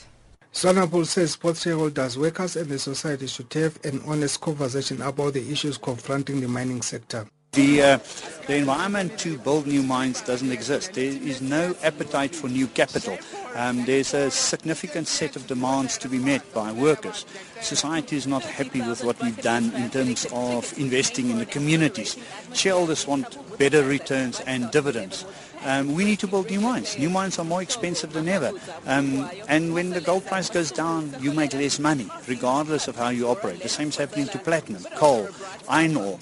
Swanepoel 0.54 1.06
says 1.06 1.36
both 1.36 1.62
shareholders, 1.62 2.18
workers 2.18 2.56
and 2.56 2.68
the 2.68 2.80
society 2.80 3.28
should 3.28 3.54
have 3.54 3.78
an 3.86 4.02
honest 4.08 4.42
conversation 4.42 5.04
about 5.04 5.36
the 5.36 5.52
issues 5.52 5.78
confronting 5.78 6.42
the 6.42 6.48
mining 6.48 6.82
sector. 6.82 7.28
The, 7.58 7.82
uh, 7.82 8.00
the 8.46 8.58
environment 8.58 9.18
to 9.18 9.40
build 9.40 9.66
new 9.66 9.82
mines 9.82 10.22
doesn't 10.22 10.52
exist. 10.52 10.94
There 10.94 11.06
is 11.06 11.42
no 11.42 11.76
appetite 11.82 12.36
for 12.36 12.48
new 12.48 12.68
capital. 12.68 13.18
Um, 13.56 13.84
there's 13.84 14.14
a 14.14 14.30
significant 14.30 15.08
set 15.08 15.36
of 15.36 15.48
demands 15.48 15.98
to 15.98 16.08
be 16.08 16.20
met 16.20 16.54
by 16.54 16.72
workers. 16.72 17.26
Society 17.62 18.16
is 18.16 18.28
not 18.28 18.44
happy 18.44 18.82
with 18.82 19.04
what 19.04 19.20
we've 19.24 19.42
done 19.42 19.74
in 19.74 19.90
terms 19.90 20.28
of 20.32 20.72
investing 20.78 21.32
in 21.32 21.40
the 21.40 21.48
communities. 21.48 22.16
Shareholders 22.54 23.08
want 23.08 23.26
better 23.58 23.84
returns 23.84 24.40
and 24.42 24.70
dividends. 24.70 25.26
Um, 25.64 25.94
we 25.94 26.06
need 26.06 26.20
to 26.20 26.28
build 26.28 26.50
new 26.50 26.62
mines. 26.62 26.98
New 26.98 27.10
mines 27.10 27.40
are 27.40 27.46
more 27.46 27.62
expensive 27.62 28.14
than 28.14 28.28
ever. 28.30 28.52
Um, 28.86 29.30
and 29.48 29.74
when 29.74 29.90
the 29.92 30.02
gold 30.02 30.26
price 30.26 30.50
goes 30.50 30.72
down, 30.72 31.16
you 31.20 31.34
make 31.34 31.54
less 31.54 31.80
money, 31.80 32.08
regardless 32.28 32.88
of 32.88 32.96
how 32.96 33.10
you 33.10 33.28
operate. 33.28 33.62
The 33.62 33.70
same 33.70 33.90
is 33.90 33.98
happening 33.98 34.28
to 34.28 34.40
platinum, 34.40 34.84
coal, 34.96 35.30
iron 35.68 35.98
ore. 35.98 36.20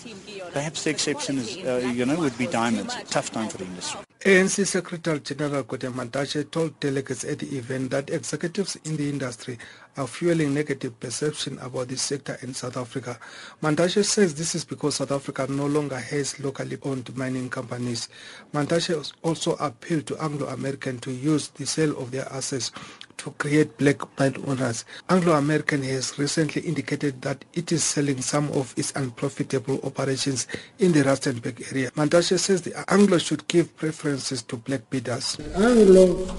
Perhaps 0.52 0.84
the 0.84 0.89
exception 0.89 1.38
is, 1.38 1.58
uh, 1.58 1.91
you 1.93 2.06
know, 2.06 2.15
would 2.15 2.38
be 2.38 2.48
diamonds. 2.48 2.95
Tough 3.10 3.32
time 3.32 3.50
for 3.50 3.58
the 3.58 3.65
industry. 3.65 4.00
ANC 4.26 4.65
Secretary 4.65 5.19
General 5.19 5.63
Gwede 5.63 5.93
Mantashe 5.93 6.50
told 6.50 6.80
delegates 6.80 7.24
at 7.24 7.39
the 7.39 7.58
event 7.58 7.91
that 7.91 8.10
executives 8.10 8.76
in 8.84 8.98
the 8.98 9.08
industry 9.08 9.60
are 9.97 10.08
fueling 10.08 10.53
negative 10.53 10.99
perception 10.99 11.58
about 11.60 11.88
the 11.88 11.97
sector 11.97 12.38
in 12.41 12.53
South 12.53 12.77
Africa. 12.77 13.17
Mantashe 13.62 14.03
says 14.03 14.36
this 14.36 14.55
is 14.55 14.65
because 14.65 14.95
South 14.95 15.12
Africa 15.12 15.47
no 15.49 15.65
longer 15.65 15.97
has 15.97 16.39
locally 16.39 16.77
owned 16.84 17.15
mining 17.15 17.49
companies. 17.49 18.10
Mantashe 18.53 19.13
also 19.23 19.55
appealed 19.55 20.05
to 20.08 20.17
Anglo-American 20.21 20.99
to 20.99 21.12
use 21.12 21.49
the 21.49 21.65
sale 21.65 21.97
of 21.97 22.12
their 22.12 22.27
assets 22.31 22.71
to 23.17 23.31
create 23.31 23.77
black 23.77 24.01
mine 24.19 24.36
owners. 24.45 24.84
Anglo-American 25.10 25.81
has 25.84 26.19
recently 26.19 26.62
indicated 26.63 27.21
that 27.21 27.45
it 27.53 27.71
is 27.71 27.84
selling 27.84 28.21
some 28.21 28.49
of 28.51 28.73
its 28.77 28.91
unprofitable 28.95 29.79
operations 29.84 30.47
in 30.79 30.91
the 30.91 31.01
Rustenburg 31.01 31.71
area. 31.71 31.91
Mantashe 31.91 32.38
says 32.38 32.62
the 32.62 32.84
Anglo 32.91 33.17
should 33.17 33.47
give 33.47 33.75
preferences 33.77 34.41
to 34.43 34.58
black 34.58 34.89
bidders. 34.89 35.38
Anglo 35.55 36.36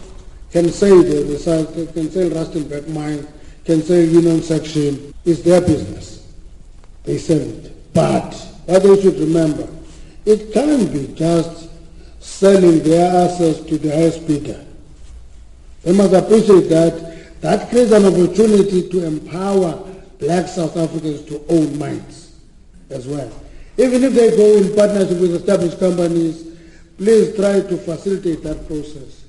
can 0.51 0.69
say 0.71 0.91
the 0.91 1.33
result, 1.33 1.73
can 1.73 2.11
sell 2.11 2.31
Rustenburg 2.31 2.89
mine 2.89 3.27
can 3.67 3.83
say 3.83 4.05
union 4.05 4.43
section 4.43 5.13
is 5.25 5.43
their 5.43 5.61
business. 5.61 6.33
They 7.05 7.19
sell 7.19 7.41
it. 7.41 7.93
But 7.93 8.35
what 8.67 8.83
they 8.83 9.01
should 9.03 9.19
remember, 9.19 9.69
it 10.25 10.53
can't 10.53 10.93
be 10.93 11.09
just 11.15 11.69
selling 12.21 12.81
their 12.83 13.25
assets 13.25 13.61
to 13.61 13.77
the 13.79 13.91
highest 13.91 14.27
bidder. 14.27 14.65
They 15.83 15.93
must 15.93 16.15
appreciate 16.15 16.69
that 16.69 17.41
that 17.41 17.69
creates 17.71 17.93
an 17.93 18.07
opportunity 18.07 18.89
to 18.89 19.05
empower 19.05 19.83
black 20.19 20.49
South 20.49 20.77
Africans 20.77 21.23
to 21.27 21.45
own 21.49 21.79
mines 21.79 22.39
as 22.91 23.07
well. 23.07 23.31
Even 23.77 24.03
if 24.05 24.15
they 24.15 24.37
go 24.37 24.57
in 24.57 24.75
partnership 24.75 25.21
with 25.21 25.35
established 25.35 25.79
companies, 25.79 26.57
please 26.97 27.37
try 27.37 27.61
to 27.61 27.77
facilitate 27.77 28.43
that 28.43 28.67
process. 28.67 29.25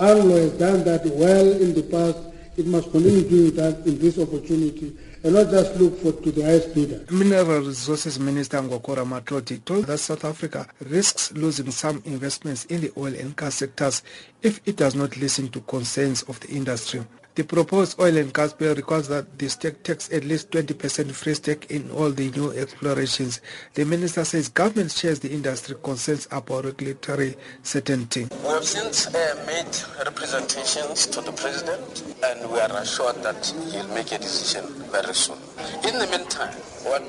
Anglo 0.00 0.36
has 0.36 0.52
done 0.52 0.84
that 0.84 1.04
well 1.06 1.52
in 1.60 1.74
the 1.74 1.82
past 1.82 2.27
it 2.58 2.66
must 2.66 2.90
continue 2.90 3.22
doing 3.22 3.54
that 3.54 3.86
in 3.86 3.98
this 3.98 4.18
opportunity 4.18 4.96
and 5.22 5.34
not 5.34 5.48
just 5.50 5.74
look 5.76 5.98
for 6.00 6.12
to 6.12 6.32
the 6.32 6.42
highest 6.42 6.74
bidder. 6.74 7.04
Mineral 7.10 7.60
Resources 7.62 8.18
Minister 8.18 8.58
Ngoako 8.58 8.96
Ramatlhodi 8.96 9.64
told 9.64 9.86
that 9.86 9.98
South 9.98 10.24
Africa 10.24 10.66
risks 10.80 11.32
losing 11.32 11.70
some 11.70 12.02
investments 12.04 12.64
in 12.66 12.80
the 12.80 12.92
oil 12.96 13.14
and 13.14 13.36
gas 13.36 13.56
sectors 13.56 14.02
if 14.42 14.60
it 14.66 14.76
does 14.76 14.94
not 14.94 15.16
listen 15.16 15.48
to 15.48 15.60
concerns 15.60 16.22
of 16.24 16.40
the 16.40 16.48
industry. 16.48 17.00
The 17.38 17.44
proposed 17.44 18.00
oil 18.00 18.16
and 18.16 18.34
gas 18.34 18.52
bill 18.52 18.74
requires 18.74 19.06
that 19.06 19.38
the 19.38 19.48
state 19.48 19.84
takes 19.84 20.12
at 20.12 20.24
least 20.24 20.50
20% 20.50 21.12
free 21.12 21.34
stake 21.34 21.70
in 21.70 21.88
all 21.92 22.10
the 22.10 22.32
new 22.32 22.50
explorations. 22.50 23.40
The 23.74 23.84
minister 23.84 24.24
says 24.24 24.48
government 24.48 24.90
shares 24.90 25.20
the 25.20 25.30
industry 25.30 25.76
concerns 25.80 26.26
about 26.32 26.64
regulatory 26.64 27.36
certainty. 27.62 28.26
We 28.42 28.48
have 28.48 28.64
since 28.64 29.06
uh, 29.14 29.44
made 29.46 29.70
representations 30.04 31.06
to 31.06 31.20
the 31.20 31.30
president 31.30 32.02
and 32.24 32.50
we 32.50 32.58
are 32.58 32.76
assured 32.82 33.22
that 33.22 33.46
he'll 33.70 33.86
make 33.94 34.10
a 34.10 34.18
decision 34.18 34.64
very 34.90 35.14
soon. 35.14 35.38
In 35.86 35.96
the 35.96 36.08
meantime, 36.10 36.54
what 36.82 37.06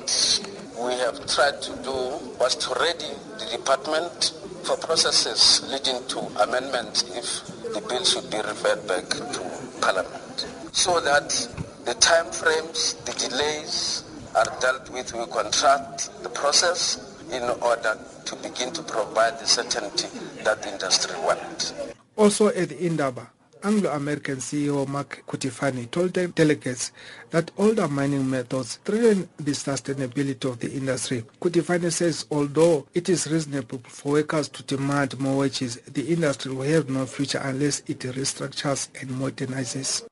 we 0.78 0.92
have 0.92 1.26
tried 1.26 1.60
to 1.60 1.72
do 1.82 1.90
was 2.38 2.54
to 2.54 2.70
ready 2.78 3.10
the 3.40 3.58
department 3.58 4.32
for 4.62 4.76
processes 4.76 5.66
leading 5.72 6.06
to 6.06 6.20
amendments 6.40 7.02
if 7.18 7.74
the 7.74 7.80
bill 7.88 8.04
should 8.04 8.30
be 8.30 8.36
referred 8.36 8.86
back 8.86 9.08
to 9.10 9.59
Parliament 9.80 10.46
so 10.72 11.00
that 11.00 11.30
the 11.84 11.94
time 11.94 12.30
frames, 12.30 12.94
the 13.04 13.12
delays 13.12 14.04
are 14.36 14.46
dealt 14.60 14.88
with. 14.90 15.12
We 15.14 15.26
contract 15.26 16.10
the 16.22 16.28
process 16.28 17.16
in 17.32 17.42
order 17.42 17.98
to 18.26 18.36
begin 18.36 18.72
to 18.72 18.82
provide 18.82 19.38
the 19.38 19.46
certainty 19.46 20.08
that 20.44 20.62
the 20.62 20.72
industry 20.72 21.18
wants. 21.20 21.74
Also 22.16 22.48
at 22.48 22.72
Indaba, 22.72 23.30
Anglo-American 23.62 24.36
CEO 24.36 24.86
Mark 24.88 25.22
Cutifani 25.26 25.90
told 25.90 26.14
the 26.14 26.28
delegates 26.28 26.92
that 27.30 27.50
older 27.58 27.88
mining 27.88 28.28
methods 28.28 28.76
threaten 28.84 29.28
the 29.36 29.52
sustainability 29.52 30.44
of 30.50 30.58
the 30.58 30.72
industry. 30.72 31.24
Cutifani 31.40 31.92
says 31.92 32.26
although 32.30 32.86
it 32.94 33.08
is 33.08 33.26
reasonable 33.30 33.80
for 33.84 34.12
workers 34.12 34.48
to 34.48 34.62
demand 34.62 35.18
more 35.18 35.38
wages, 35.38 35.76
the 35.86 36.12
industry 36.12 36.52
will 36.52 36.62
have 36.62 36.88
no 36.88 37.06
future 37.06 37.40
unless 37.42 37.80
it 37.86 38.00
restructures 38.00 38.88
and 39.00 39.10
modernizes. 39.10 40.04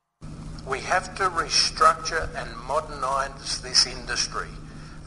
We 0.67 0.81
have 0.81 1.15
to 1.17 1.25
restructure 1.25 2.29
and 2.37 2.51
modernize 2.67 3.61
this 3.63 3.87
industry. 3.87 4.49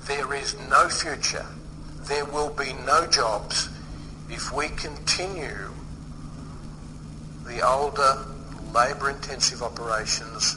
There 0.07 0.33
is 0.33 0.55
no 0.69 0.89
future. 0.89 1.45
There 2.07 2.25
will 2.25 2.49
be 2.49 2.73
no 2.85 3.05
jobs 3.07 3.69
if 4.29 4.51
we 4.51 4.69
continue 4.69 5.70
the 7.51 7.67
older 7.67 8.25
labour-intensive 8.73 9.61
operations 9.61 10.55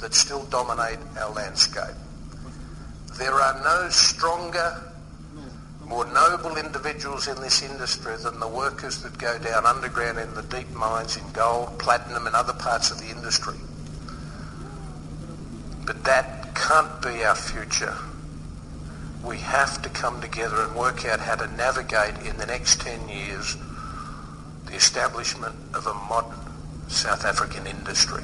that 0.00 0.12
still 0.12 0.44
dominate 0.46 0.98
our 1.18 1.32
landscape. 1.32 1.94
There 3.16 3.34
are 3.34 3.62
no 3.62 3.88
stronger, 3.90 4.82
more 5.86 6.04
noble 6.06 6.56
individuals 6.56 7.28
in 7.28 7.40
this 7.40 7.62
industry 7.62 8.16
than 8.16 8.40
the 8.40 8.48
workers 8.48 9.02
that 9.02 9.16
go 9.18 9.38
down 9.38 9.66
underground 9.66 10.18
in 10.18 10.34
the 10.34 10.42
deep 10.42 10.70
mines 10.70 11.16
in 11.16 11.30
gold, 11.32 11.78
platinum 11.78 12.26
and 12.26 12.34
other 12.34 12.54
parts 12.54 12.90
of 12.90 12.98
the 12.98 13.10
industry. 13.10 13.58
But 15.86 16.02
that 16.04 16.56
can't 16.56 17.00
be 17.02 17.22
our 17.22 17.36
future. 17.36 17.96
We 19.24 19.38
have 19.38 19.80
to 19.82 19.88
come 19.88 20.20
together 20.20 20.62
and 20.62 20.74
work 20.74 21.04
out 21.04 21.20
how 21.20 21.36
to 21.36 21.46
navigate 21.56 22.26
in 22.26 22.36
the 22.38 22.46
next 22.46 22.80
10 22.80 23.08
years 23.08 23.56
the 24.72 24.78
establishment 24.78 25.54
of 25.74 25.86
a 25.86 25.92
modern 26.08 26.38
South 26.88 27.26
African 27.26 27.66
industry. 27.66 28.22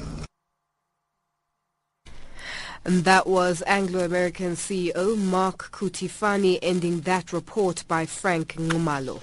And 2.83 3.03
that 3.03 3.27
was 3.27 3.61
Anglo-American 3.67 4.53
CEO 4.53 5.15
Mark 5.15 5.69
Cutifani 5.71 6.57
ending 6.63 7.01
that 7.01 7.31
report 7.31 7.83
by 7.87 8.07
Frank 8.07 8.55
Ngumalo. 8.55 9.21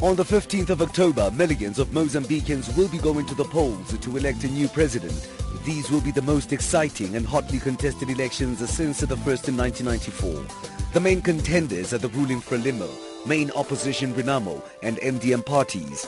On 0.00 0.14
the 0.14 0.22
15th 0.22 0.70
of 0.70 0.82
October, 0.82 1.30
millions 1.32 1.78
of 1.80 1.88
Mozambicans 1.88 2.76
will 2.76 2.88
be 2.88 2.98
going 2.98 3.26
to 3.26 3.34
the 3.34 3.44
polls 3.44 3.98
to 3.98 4.16
elect 4.16 4.44
a 4.44 4.48
new 4.48 4.68
president. 4.68 5.43
These 5.64 5.90
will 5.90 6.02
be 6.02 6.10
the 6.10 6.20
most 6.20 6.52
exciting 6.52 7.16
and 7.16 7.24
hotly 7.24 7.58
contested 7.58 8.10
elections 8.10 8.58
since 8.68 9.00
the 9.00 9.16
first 9.16 9.48
in 9.48 9.56
1994. 9.56 10.44
The 10.92 11.00
main 11.00 11.22
contenders 11.22 11.94
are 11.94 11.98
the 11.98 12.10
ruling 12.10 12.42
Frelimo, 12.42 12.88
main 13.26 13.50
opposition 13.52 14.12
Renamo 14.12 14.62
and 14.82 14.98
MDM 14.98 15.46
parties. 15.46 16.06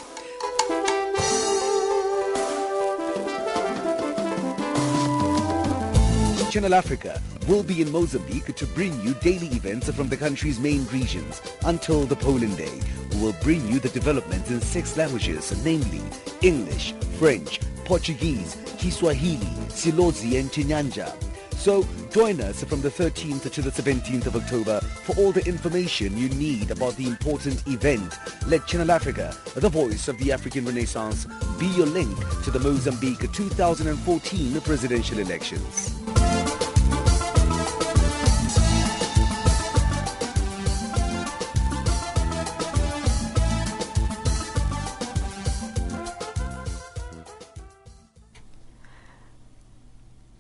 Channel 6.51 6.75
Africa 6.75 7.21
will 7.49 7.62
be 7.62 7.83
in 7.83 7.90
Mozambique 7.90 8.55
to 8.55 8.66
bring 8.69 8.99
you 9.03 9.12
daily 9.14 9.49
events 9.49 9.90
from 9.90 10.09
the 10.09 10.16
country's 10.16 10.59
main 10.59 10.87
regions 10.87 11.42
until 11.64 12.05
the 12.05 12.16
polling 12.16 12.57
day. 12.57 12.81
We 13.12 13.21
will 13.21 13.37
bring 13.42 13.66
you 13.69 13.79
the 13.79 13.90
developments 13.90 14.51
in 14.51 14.61
six 14.61 14.97
languages, 14.97 15.53
namely 15.64 16.01
English, 16.40 16.92
French, 17.19 17.61
Portuguese, 17.87 18.57
Kiswahili, 18.79 19.46
Silozi 19.68 20.38
and 20.40 20.51
Chinyanja. 20.51 21.14
So 21.53 21.87
join 22.11 22.40
us 22.40 22.62
from 22.64 22.81
the 22.81 22.90
13th 22.90 23.51
to 23.51 23.62
the 23.62 23.70
17th 23.70 24.27
of 24.27 24.37
October 24.37 24.81
for 24.81 25.16
all 25.16 25.33
the 25.33 25.44
information 25.46 26.16
you 26.18 26.29
need 26.31 26.70
about 26.70 26.96
the 26.96 27.07
important 27.07 27.66
event. 27.68 28.18
Let 28.46 28.66
Channel 28.66 28.90
Africa, 28.90 29.37
the 29.55 29.68
voice 29.68 30.09
of 30.09 30.18
the 30.18 30.33
African 30.33 30.66
Renaissance, 30.66 31.27
be 31.59 31.66
your 31.68 31.87
link 31.87 32.16
to 32.44 32.51
the 32.51 32.61
Mozambique 32.61 33.33
2014 33.33 34.61
presidential 34.61 35.18
elections. 35.18 35.96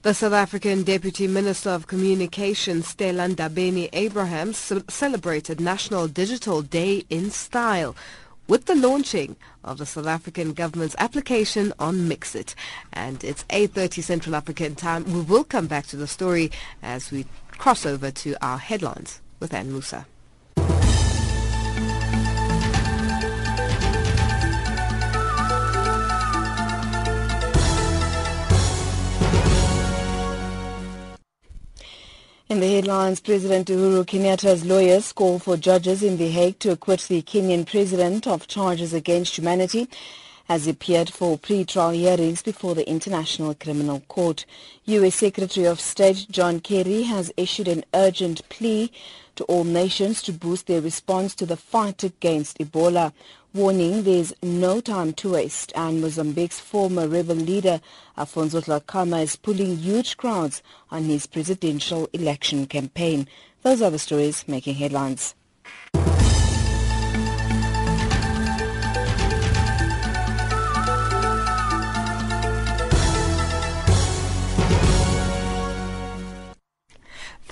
The 0.06 0.14
South 0.14 0.34
African 0.34 0.84
Deputy 0.84 1.26
Minister 1.26 1.70
of 1.70 1.88
Communications, 1.88 2.86
Stella 2.86 3.26
Ndabeni-Abraham, 3.26 4.52
celebrated 4.52 5.60
National 5.60 6.06
Digital 6.06 6.62
Day 6.62 7.04
in 7.10 7.32
style 7.32 7.96
with 8.46 8.66
the 8.66 8.76
launching 8.76 9.34
of 9.64 9.78
the 9.78 9.84
South 9.84 10.06
African 10.06 10.52
government's 10.52 10.94
application 11.00 11.72
on 11.80 12.08
MXit. 12.08 12.54
And 12.92 13.24
it's 13.24 13.42
8.30 13.50 14.04
Central 14.04 14.36
African 14.36 14.76
time. 14.76 15.12
We 15.12 15.22
will 15.22 15.42
come 15.42 15.66
back 15.66 15.88
to 15.88 15.96
the 15.96 16.06
story 16.06 16.52
as 16.84 17.10
we 17.10 17.26
cross 17.58 17.84
over 17.84 18.12
to 18.12 18.36
our 18.40 18.58
headlines 18.58 19.20
with 19.40 19.52
Ann 19.52 19.72
Musa. 19.72 20.06
In 32.48 32.60
the 32.60 32.74
headlines, 32.74 33.18
President 33.18 33.66
Uhuru 33.66 34.06
Kenyatta's 34.06 34.64
lawyers 34.64 35.12
call 35.12 35.40
for 35.40 35.56
judges 35.56 36.04
in 36.04 36.16
The 36.16 36.30
Hague 36.30 36.60
to 36.60 36.70
acquit 36.70 37.00
the 37.08 37.20
Kenyan 37.22 37.66
president 37.66 38.28
of 38.28 38.46
charges 38.46 38.94
against 38.94 39.36
humanity 39.36 39.88
as 40.48 40.64
he 40.64 40.70
appeared 40.70 41.10
for 41.10 41.38
pre-trial 41.38 41.90
hearings 41.90 42.42
before 42.42 42.74
the 42.74 42.88
International 42.88 43.54
Criminal 43.54 44.00
Court. 44.08 44.44
U.S. 44.84 45.16
Secretary 45.16 45.66
of 45.66 45.80
State 45.80 46.26
John 46.30 46.60
Kerry 46.60 47.02
has 47.02 47.32
issued 47.36 47.68
an 47.68 47.84
urgent 47.94 48.48
plea 48.48 48.92
to 49.36 49.44
all 49.44 49.64
nations 49.64 50.22
to 50.22 50.32
boost 50.32 50.66
their 50.66 50.80
response 50.80 51.34
to 51.34 51.46
the 51.46 51.56
fight 51.56 52.02
against 52.02 52.58
Ebola 52.58 53.12
warning 53.56 54.02
there's 54.02 54.34
no 54.42 54.82
time 54.82 55.14
to 55.14 55.30
waste 55.30 55.72
and 55.74 56.02
Mozambique's 56.02 56.60
former 56.60 57.08
rebel 57.08 57.34
leader 57.34 57.80
Afonso 58.18 58.60
Dhlakama 58.62 59.22
is 59.22 59.36
pulling 59.36 59.76
huge 59.76 60.18
crowds 60.18 60.62
on 60.90 61.04
his 61.04 61.26
presidential 61.26 62.06
election 62.12 62.66
campaign. 62.66 63.26
Those 63.62 63.80
are 63.80 63.90
the 63.90 63.98
stories 63.98 64.46
making 64.46 64.74
headlines. 64.74 65.34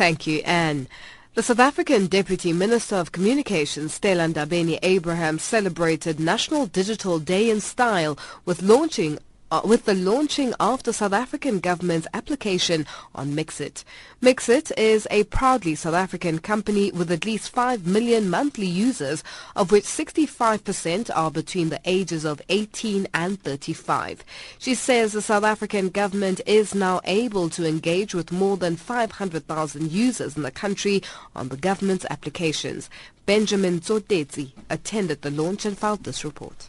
Thank 0.04 0.26
you, 0.26 0.40
Anne. 0.40 0.86
The 1.32 1.42
South 1.42 1.60
African 1.60 2.08
Deputy 2.08 2.52
Minister 2.52 2.96
of 2.96 3.10
Communications, 3.10 3.94
Stella 3.94 4.24
Ndabeni-Abraham, 4.28 5.38
celebrated 5.38 6.20
National 6.20 6.66
Digital 6.66 7.18
Day 7.18 7.48
in 7.48 7.62
style 7.62 8.18
with 8.44 8.60
launching 8.60 9.18
uh, 9.54 9.60
with 9.64 9.84
the 9.84 9.94
launching 9.94 10.52
of 10.54 10.82
the 10.82 10.92
South 10.92 11.12
African 11.12 11.60
government's 11.60 12.08
application 12.12 12.84
on 13.14 13.30
Mxit. 13.32 13.84
Mxit 14.20 14.72
is 14.76 15.06
a 15.12 15.22
proudly 15.24 15.76
South 15.76 15.94
African 15.94 16.40
company 16.40 16.90
with 16.90 17.12
at 17.12 17.24
least 17.24 17.50
5 17.50 17.86
million 17.86 18.28
monthly 18.28 18.66
users, 18.66 19.22
of 19.54 19.70
which 19.70 19.84
65% 19.84 21.08
are 21.14 21.30
between 21.30 21.68
the 21.68 21.80
ages 21.84 22.24
of 22.24 22.42
18 22.48 23.06
and 23.14 23.40
35. 23.40 24.24
She 24.58 24.74
says 24.74 25.12
the 25.12 25.22
South 25.22 25.44
African 25.44 25.88
government 25.88 26.40
is 26.46 26.74
now 26.74 27.00
able 27.04 27.48
to 27.50 27.64
engage 27.64 28.12
with 28.12 28.32
more 28.32 28.56
than 28.56 28.74
500,000 28.74 29.92
users 29.92 30.36
in 30.36 30.42
the 30.42 30.50
country 30.50 31.00
on 31.36 31.48
the 31.48 31.56
government's 31.56 32.06
applications. 32.10 32.90
Benjamin 33.24 33.78
Zodetzi 33.80 34.50
attended 34.68 35.22
the 35.22 35.30
launch 35.30 35.64
and 35.64 35.78
filed 35.78 36.02
this 36.02 36.24
report. 36.24 36.68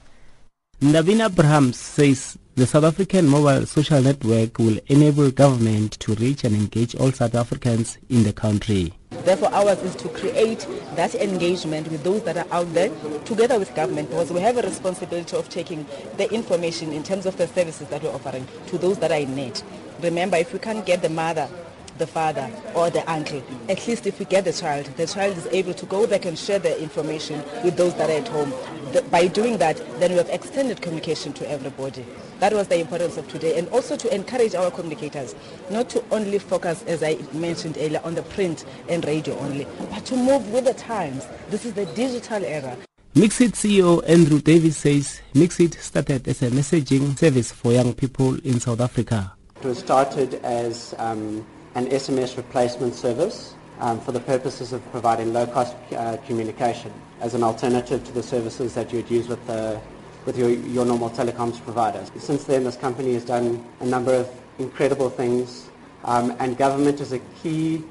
Ndabeni-Abraham 0.82 1.74
says 1.74 2.38
the 2.56 2.66
South 2.66 2.86
African 2.86 3.28
mobile 3.28 3.66
social 3.66 4.02
network 4.02 4.60
will 4.60 4.80
enable 4.88 5.30
government 5.30 6.00
to 6.00 6.14
reach 6.16 6.46
and 6.46 6.56
engage 6.56 6.96
all 6.96 7.12
South 7.12 7.36
Africans 7.36 7.98
in 8.08 8.24
the 8.24 8.32
country. 8.32 8.94
Therefore, 9.10 9.54
ours 9.54 9.84
is 9.84 9.94
to 9.98 10.08
create 10.08 10.66
that 10.96 11.16
engagement 11.16 11.90
with 11.90 12.06
those 12.06 12.24
that 12.24 12.38
are 12.38 12.48
out 12.52 12.74
there 12.74 12.90
together 13.26 13.60
with 13.60 13.76
government 13.76 14.10
because 14.10 14.32
we 14.32 14.40
have 14.40 14.58
a 14.58 14.62
responsibility 14.62 15.36
of 15.36 15.50
taking 15.50 15.86
the 16.16 16.34
information 16.34 16.94
in 16.94 17.04
terms 17.04 17.26
of 17.26 17.36
the 17.36 17.46
services 17.48 17.90
that 17.90 18.02
we're 18.02 18.14
offering 18.14 18.48
to 18.68 18.78
those 18.78 19.00
that 19.00 19.12
are 19.12 19.20
in 19.20 19.36
need. 19.36 19.62
Remember, 20.02 20.38
if 20.38 20.54
we 20.54 20.60
can't 20.60 20.86
get 20.86 21.02
the 21.02 21.10
mother 21.10 21.50
the 21.98 22.08
father 22.08 22.50
or 22.74 22.90
the 22.90 23.10
uncle. 23.10 23.42
At 23.70 23.88
least 23.88 24.08
if 24.08 24.20
we 24.20 24.26
get 24.26 24.46
the 24.46 24.54
child, 24.54 24.86
the 24.98 25.08
child 25.08 25.38
is 25.38 25.48
able 25.48 25.74
to 25.74 25.86
go 25.86 26.06
back 26.08 26.26
and 26.26 26.38
share 26.38 26.60
the 26.60 26.82
information 26.82 27.44
with 27.64 27.78
those 27.78 27.94
that 27.96 28.10
are 28.10 28.20
at 28.20 28.28
home. 28.28 28.54
The, 28.92 29.02
by 29.04 29.28
doing 29.28 29.58
that, 29.58 29.78
then 30.00 30.12
we 30.12 30.18
have 30.18 30.30
extended 30.30 30.82
communication 30.82 31.34
to 31.34 31.50
everybody. 31.50 32.06
That 32.40 32.54
was 32.54 32.68
the 32.68 32.80
importance 32.80 33.18
of 33.18 33.28
today. 33.28 33.58
And 33.58 33.68
also 33.70 33.96
to 33.96 34.14
encourage 34.14 34.56
our 34.56 34.72
communicators 34.72 35.36
not 35.70 35.90
to 35.90 36.04
only 36.12 36.40
focus, 36.40 36.84
as 36.84 37.04
I 37.04 37.18
mentioned 37.34 37.78
earlier, 37.78 38.02
on 38.04 38.16
the 38.16 38.24
print 38.24 38.66
and 38.90 39.04
radio 39.06 39.38
only, 39.40 39.66
but 39.90 40.06
to 40.06 40.16
move 40.16 40.52
with 40.52 40.66
the 40.66 40.74
times. 40.74 41.28
This 41.50 41.66
is 41.66 41.74
the 41.74 41.86
digital 41.88 42.44
era. 42.44 42.78
Mxit 43.16 43.52
CEO 43.54 44.04
Andrew 44.10 44.42
Davis 44.42 44.76
says 44.76 45.22
Mxit 45.34 45.80
started 45.80 46.28
as 46.28 46.42
a 46.42 46.50
messaging 46.50 47.18
service 47.18 47.50
for 47.50 47.72
young 47.72 47.94
people 47.94 48.36
in 48.42 48.60
South 48.60 48.82
Africa. 48.82 49.32
It 49.62 49.66
was 49.66 49.80
started 49.80 50.34
as 50.44 50.94
um, 50.98 51.48
an 51.76 51.88
SMS 51.88 52.38
replacement 52.38 52.96
service 52.96 53.54
um, 53.80 54.00
for 54.00 54.14
the 54.14 54.20
purposes 54.22 54.72
of 54.72 54.82
providing 54.92 55.34
low-cost 55.34 55.76
uh, 55.92 56.18
communication 56.26 56.92
as 57.20 57.34
an 57.34 57.44
alternative 57.44 58.04
to 58.06 58.12
the 58.14 58.24
services 58.24 58.74
that 58.74 58.92
you 58.92 59.00
would 59.00 59.12
use 59.12 59.28
with, 59.28 59.46
the, 59.46 59.80
with 60.26 60.38
your, 60.38 60.50
your 60.50 60.86
normal 60.86 61.10
telecoms 61.10 61.62
providers. 61.62 62.10
Since 62.18 62.46
then, 62.46 62.64
this 62.64 62.78
company 62.78 63.14
has 63.14 63.26
done 63.26 63.64
a 63.82 63.86
number 63.86 64.14
of 64.14 64.30
incredible 64.58 65.10
things, 65.10 65.70
um, 66.06 66.36
and 66.40 66.58
government 66.58 67.02
is 67.02 67.12
a 67.12 67.20
key 67.44 67.84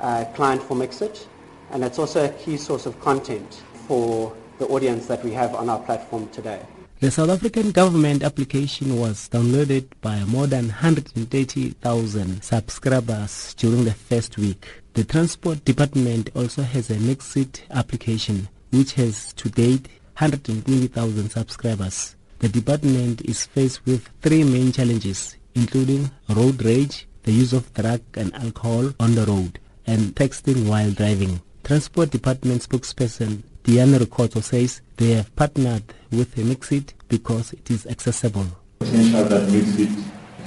uh, 0.00 0.24
client 0.34 0.60
for 0.62 0.76
Mxit, 0.76 1.26
and 1.70 1.84
it's 1.84 1.98
also 1.98 2.24
a 2.24 2.28
key 2.30 2.56
source 2.56 2.86
of 2.86 3.00
content 3.00 3.62
for 3.86 4.34
the 4.58 4.66
audience 4.66 5.06
that 5.06 5.22
we 5.22 5.32
have 5.32 5.54
on 5.54 5.68
our 5.68 5.78
platform 5.78 6.28
today. 6.30 6.60
The 7.00 7.12
South 7.12 7.30
African 7.30 7.70
government 7.70 8.24
application 8.24 8.98
was 8.98 9.28
downloaded 9.28 9.86
by 10.00 10.24
more 10.24 10.48
than 10.48 10.66
130,000 10.66 12.42
subscribers 12.42 13.54
during 13.54 13.84
the 13.84 13.94
first 13.94 14.36
week. 14.36 14.66
The 14.94 15.04
Transport 15.04 15.64
Department 15.64 16.30
also 16.34 16.62
has 16.62 16.90
a 16.90 16.96
Mxit 16.96 17.60
application 17.70 18.48
which 18.72 18.94
has 18.94 19.32
to 19.34 19.48
date 19.48 19.86
120,000 20.18 21.30
subscribers. 21.30 22.16
The 22.40 22.48
department 22.48 23.20
is 23.22 23.46
faced 23.46 23.86
with 23.86 24.08
three 24.20 24.42
main 24.42 24.72
challenges 24.72 25.36
including 25.54 26.10
road 26.28 26.64
rage, 26.64 27.06
the 27.22 27.32
use 27.32 27.52
of 27.52 27.72
drug 27.74 28.00
and 28.14 28.34
alcohol 28.34 28.92
on 28.98 29.14
the 29.14 29.24
road, 29.26 29.60
and 29.86 30.16
texting 30.16 30.68
while 30.68 30.90
driving. 30.90 31.40
Transport 31.62 32.10
Department 32.10 32.62
spokesperson 32.62 33.42
Diana 33.68 33.98
Ricoto 33.98 34.40
says 34.42 34.80
they 34.96 35.10
have 35.10 35.36
partnered 35.36 35.84
with 36.10 36.34
Mxit 36.36 36.94
because 37.06 37.52
it 37.52 37.70
is 37.70 37.86
accessible. 37.86 38.46
Potential 38.78 39.24
that 39.24 39.46
Mxit 39.46 39.92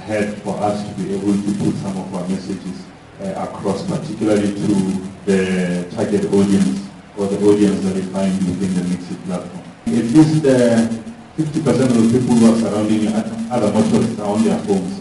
had 0.02 0.34
for 0.42 0.58
us 0.58 0.82
to 0.82 0.94
be 1.00 1.14
able 1.14 1.30
to 1.32 1.52
put 1.62 1.72
some 1.76 1.96
of 1.98 2.12
our 2.16 2.26
messages 2.26 2.82
uh, 3.22 3.46
across, 3.46 3.86
particularly 3.86 4.50
to 4.58 4.74
the 5.24 5.86
target 5.94 6.24
audience 6.34 6.88
or 7.16 7.26
the 7.28 7.38
audience 7.46 7.78
that 7.84 7.94
we 7.94 8.02
find 8.10 8.34
within 8.42 8.74
the 8.74 8.82
Mxit 8.90 9.24
platform. 9.26 9.62
At 9.86 10.10
least 10.10 10.44
uh, 10.44 10.90
50% 11.38 11.94
of 11.94 12.12
the 12.12 12.18
people 12.18 12.34
who 12.34 12.52
are 12.52 12.58
surrounding 12.58 13.06
other 13.52 13.72
motorists 13.72 14.18
are 14.18 14.34
on 14.34 14.42
their 14.42 14.58
phones. 14.66 14.98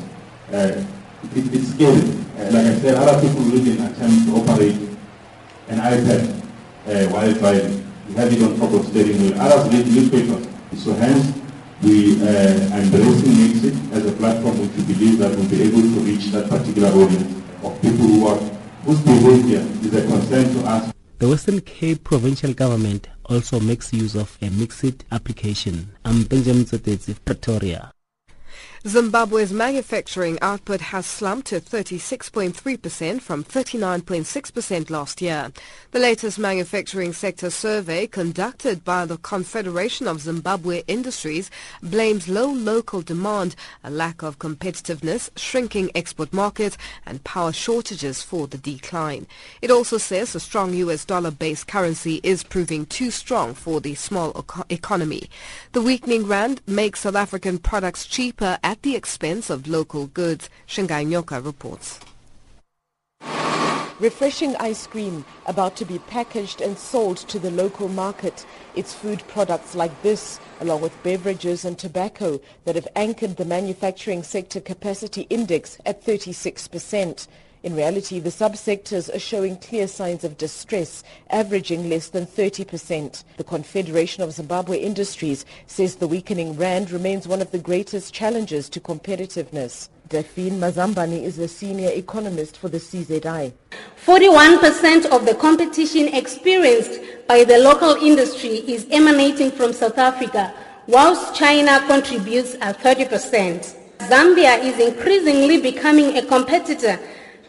Uh, 0.53 0.85
it, 1.35 1.53
it's 1.55 1.69
scary. 1.73 2.05
Uh, 2.37 2.53
like 2.53 2.67
I 2.69 2.75
said, 2.85 2.93
other 3.01 3.19
people 3.19 3.51
even 3.57 3.81
attempt 3.83 4.27
to 4.27 4.35
operate 4.35 4.77
an 5.69 5.79
iPad 5.79 6.37
uh, 6.85 7.09
while 7.09 7.33
driving 7.33 7.80
have 8.15 8.31
it 8.31 8.41
on 8.43 8.57
top 8.59 8.73
of 8.73 8.85
steering 8.87 9.19
wheel. 9.21 9.41
Others 9.41 9.73
read 9.73 9.87
newspapers. 9.87 10.47
So 10.83 10.93
hence, 10.93 11.39
we 11.81 12.21
uh, 12.21 12.73
are 12.73 12.81
embracing 12.81 13.31
Mxit 13.31 13.93
as 13.93 14.05
a 14.05 14.11
platform 14.13 14.59
which 14.59 14.71
we 14.77 14.93
believe 14.93 15.17
that 15.19 15.35
will 15.35 15.49
be 15.49 15.61
able 15.63 15.81
to 15.81 15.99
reach 16.05 16.25
that 16.27 16.49
particular 16.49 16.89
audience 16.89 17.41
of 17.63 17.81
people 17.81 18.05
who 18.05 18.27
are, 18.27 18.37
whose 18.85 18.99
behavior 19.01 19.59
is 19.81 19.93
a 19.95 20.05
concern 20.07 20.53
to 20.53 20.59
us. 20.69 20.93
The 21.19 21.27
Western 21.27 21.61
Cape 21.61 22.03
provincial 22.03 22.53
government 22.53 23.07
also 23.25 23.59
makes 23.59 23.93
use 23.93 24.15
of 24.15 24.37
a 24.41 24.49
Mxit 24.49 25.01
application. 25.11 25.93
I'm 26.03 26.23
Benjamin 26.23 26.65
Zotetsi, 26.65 27.15
Pretoria. 27.23 27.91
Zimbabwe's 28.87 29.53
manufacturing 29.53 30.39
output 30.41 30.81
has 30.81 31.05
slumped 31.05 31.49
to 31.49 31.61
36.3% 31.61 33.21
from 33.21 33.43
39.6% 33.43 34.89
last 34.89 35.21
year. 35.21 35.51
The 35.91 35.99
latest 35.99 36.39
manufacturing 36.39 37.13
sector 37.13 37.51
survey 37.51 38.07
conducted 38.07 38.83
by 38.83 39.05
the 39.05 39.17
Confederation 39.17 40.07
of 40.07 40.21
Zimbabwe 40.21 40.81
Industries 40.87 41.51
blames 41.83 42.27
low 42.27 42.51
local 42.51 43.03
demand, 43.03 43.55
a 43.83 43.91
lack 43.91 44.23
of 44.23 44.39
competitiveness, 44.39 45.29
shrinking 45.35 45.91
export 45.93 46.33
markets 46.33 46.75
and 47.05 47.23
power 47.23 47.53
shortages 47.53 48.23
for 48.23 48.47
the 48.47 48.57
decline. 48.57 49.27
It 49.61 49.69
also 49.69 49.99
says 49.99 50.33
the 50.33 50.39
strong 50.39 50.73
US 50.73 51.05
dollar-based 51.05 51.67
currency 51.67 52.19
is 52.23 52.43
proving 52.43 52.87
too 52.87 53.11
strong 53.11 53.53
for 53.53 53.79
the 53.79 53.93
small 53.93 54.43
economy. 54.69 55.29
The 55.73 55.83
weakening 55.83 56.25
rand 56.25 56.61
makes 56.65 57.01
South 57.01 57.15
African 57.15 57.59
products 57.59 58.07
cheaper 58.07 58.57
at 58.71 58.83
the 58.83 58.95
expense 58.95 59.49
of 59.49 59.67
local 59.67 60.07
goods, 60.07 60.49
Shanghai 60.65 61.03
Nyoka 61.03 61.43
reports. 61.43 61.99
Refreshing 63.99 64.55
ice 64.61 64.87
cream 64.87 65.25
about 65.45 65.75
to 65.75 65.83
be 65.83 65.99
packaged 65.99 66.61
and 66.61 66.77
sold 66.77 67.17
to 67.17 67.37
the 67.37 67.51
local 67.51 67.89
market. 67.89 68.45
It's 68.73 68.93
food 68.93 69.21
products 69.27 69.75
like 69.75 69.91
this, 70.03 70.39
along 70.61 70.79
with 70.79 71.03
beverages 71.03 71.65
and 71.65 71.77
tobacco, 71.77 72.39
that 72.63 72.75
have 72.75 72.87
anchored 72.95 73.35
the 73.35 73.43
manufacturing 73.43 74.23
sector 74.23 74.61
capacity 74.61 75.27
index 75.29 75.77
at 75.85 76.01
36%. 76.01 77.27
In 77.63 77.75
reality, 77.75 78.19
the 78.19 78.31
subsectors 78.31 79.13
are 79.13 79.19
showing 79.19 79.55
clear 79.55 79.87
signs 79.87 80.23
of 80.23 80.35
distress, 80.35 81.03
averaging 81.29 81.89
less 81.89 82.07
than 82.07 82.25
30%. 82.25 83.23
The 83.37 83.43
Confederation 83.43 84.23
of 84.23 84.31
Zimbabwe 84.31 84.79
Industries 84.79 85.45
says 85.67 85.95
the 85.95 86.07
weakening 86.07 86.57
rand 86.57 86.89
remains 86.89 87.27
one 87.27 87.39
of 87.39 87.51
the 87.51 87.59
greatest 87.59 88.15
challenges 88.15 88.67
to 88.69 88.79
competitiveness. 88.79 89.89
Daphne 90.09 90.49
Mazambani 90.49 91.21
is 91.21 91.37
a 91.37 91.47
senior 91.47 91.91
economist 91.93 92.57
for 92.57 92.67
the 92.67 92.79
CZI. 92.79 93.53
41% 94.07 95.05
of 95.11 95.27
the 95.27 95.35
competition 95.35 96.07
experienced 96.15 96.99
by 97.27 97.43
the 97.43 97.59
local 97.59 97.93
industry 98.03 98.63
is 98.67 98.87
emanating 98.89 99.51
from 99.51 99.71
South 99.71 99.99
Africa, 99.99 100.51
whilst 100.87 101.35
China 101.35 101.79
contributes 101.85 102.55
at 102.59 102.79
30%. 102.79 103.75
Zambia 103.99 104.57
is 104.63 104.79
increasingly 104.79 105.61
becoming 105.61 106.17
a 106.17 106.25
competitor 106.25 106.99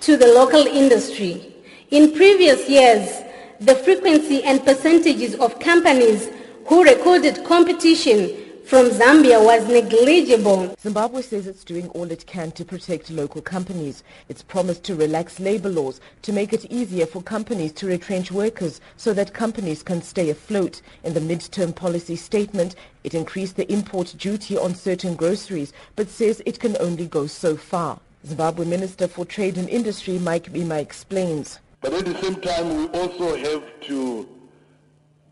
to 0.03 0.17
the 0.17 0.27
local 0.27 0.67
industry. 0.67 1.55
In 1.93 2.13
previous 2.13 2.69
years, 2.69 3.23
the 3.61 3.77
frequency 3.77 4.43
and 4.43 4.65
percentages 4.65 5.37
of 5.37 5.61
companies 5.61 6.29
who 6.67 6.83
recorded 6.83 7.45
competition 7.45 8.37
from 8.65 8.91
Zambia 8.91 9.45
was 9.45 9.69
negligible. 9.69 10.75
Zimbabwe 10.81 11.23
says 11.23 11.47
it's 11.47 11.63
doing 11.63 11.89
all 11.91 12.11
it 12.11 12.27
can 12.27 12.51
to 12.53 12.65
protect 12.65 13.11
local 13.11 13.43
companies. 13.43 14.03
It's 14.29 14.43
promised 14.43 14.83
to 14.85 14.97
relax 14.97 15.39
labor 15.39 15.69
laws 15.69 16.01
to 16.23 16.33
make 16.33 16.53
it 16.53 16.65
easier 16.65 17.07
for 17.07 17.23
companies 17.23 17.73
to 17.75 17.87
retrench 17.87 18.33
workers 18.33 18.81
so 18.97 19.13
that 19.13 19.33
companies 19.33 19.85
can 19.85 20.03
stay 20.03 20.31
afloat. 20.31 20.83
In 21.05 21.15
the 21.15 21.21
midterm 21.21 21.75
policy 21.77 22.17
statement, 22.17 22.75
it 23.05 23.15
increased 23.15 23.57
the 23.57 23.71
import 23.73 24.15
duty 24.19 24.57
on 24.57 24.75
certain 24.75 25.15
groceries, 25.15 25.73
but 25.95 26.09
says 26.09 26.43
it 26.45 26.59
can 26.59 26.77
only 26.81 27.07
go 27.07 27.29
so 27.29 27.57
far. 27.57 28.01
Zimbabwe 28.27 28.65
Minister 28.65 29.09
for 29.09 29.25
Trade 29.25 29.59
and 29.59 29.69
Industry 29.69 30.19
Mike 30.19 30.53
Bimha 30.53 30.79
explains. 30.81 31.59
But 31.81 31.93
at 31.93 32.05
the 32.05 32.15
same 32.23 32.37
time, 32.37 32.77
we 32.77 32.87
also 33.01 33.37
have 33.37 33.81
to, 33.89 34.29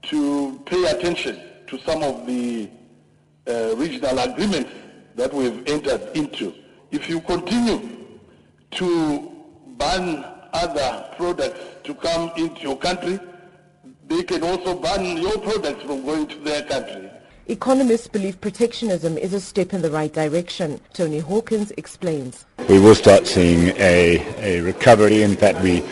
to 0.02 0.60
pay 0.66 0.84
attention 0.86 1.40
to 1.68 1.78
some 1.80 2.02
of 2.02 2.26
the 2.26 2.68
uh, 3.46 3.76
regional 3.76 4.18
agreements 4.18 4.72
that 5.14 5.32
we've 5.32 5.66
entered 5.68 6.02
into. 6.14 6.52
If 6.90 7.08
you 7.08 7.20
continue 7.20 8.08
to 8.72 9.30
ban 9.78 10.24
other 10.52 11.06
products 11.16 11.60
to 11.84 11.94
come 11.94 12.32
into 12.36 12.62
your 12.62 12.76
country, 12.76 13.20
they 14.08 14.24
can 14.24 14.42
also 14.42 14.74
ban 14.76 15.16
your 15.16 15.38
products 15.38 15.84
from 15.84 16.04
going 16.04 16.26
to 16.26 16.38
their 16.38 16.62
country. 16.64 17.08
Economists 17.50 18.06
believe 18.06 18.40
protectionism 18.40 19.18
is 19.18 19.32
a 19.32 19.40
step 19.40 19.74
in 19.74 19.82
the 19.82 19.90
right 19.90 20.12
direction. 20.12 20.80
Tony 20.92 21.18
Hawkins 21.18 21.72
explains. 21.72 22.44
We 22.68 22.78
will 22.78 22.94
start 22.94 23.26
seeing 23.26 23.74
a, 23.76 24.24
a 24.38 24.60
recovery. 24.60 25.24
In 25.24 25.34
fact, 25.34 25.60
we 25.60 25.82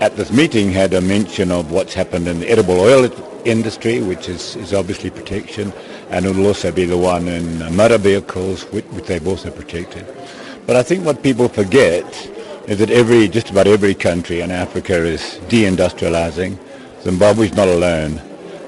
at 0.00 0.16
this 0.16 0.32
meeting 0.32 0.72
had 0.72 0.94
a 0.94 1.02
mention 1.02 1.50
of 1.52 1.70
what's 1.70 1.92
happened 1.92 2.28
in 2.28 2.40
the 2.40 2.48
edible 2.48 2.80
oil 2.80 3.10
industry, 3.44 4.00
which 4.00 4.26
is, 4.30 4.56
is 4.56 4.72
obviously 4.72 5.10
protection 5.10 5.70
and 6.08 6.24
it 6.24 6.34
will 6.34 6.46
also 6.46 6.72
be 6.72 6.86
the 6.86 6.96
one 6.96 7.28
in 7.28 7.76
motor 7.76 7.98
vehicles, 7.98 8.62
which, 8.72 8.86
which 8.86 9.04
they've 9.04 9.28
also 9.28 9.50
protected. 9.50 10.06
But 10.66 10.76
I 10.76 10.82
think 10.82 11.04
what 11.04 11.22
people 11.22 11.46
forget 11.50 12.06
is 12.68 12.78
that 12.78 12.88
every, 12.88 13.28
just 13.28 13.50
about 13.50 13.66
every 13.66 13.94
country 13.94 14.40
in 14.40 14.50
Africa 14.50 14.94
is 14.94 15.20
deindustrializing. 15.48 16.58
Zimbabwe 17.02 17.48
is 17.48 17.54
not 17.54 17.68
alone. 17.68 18.18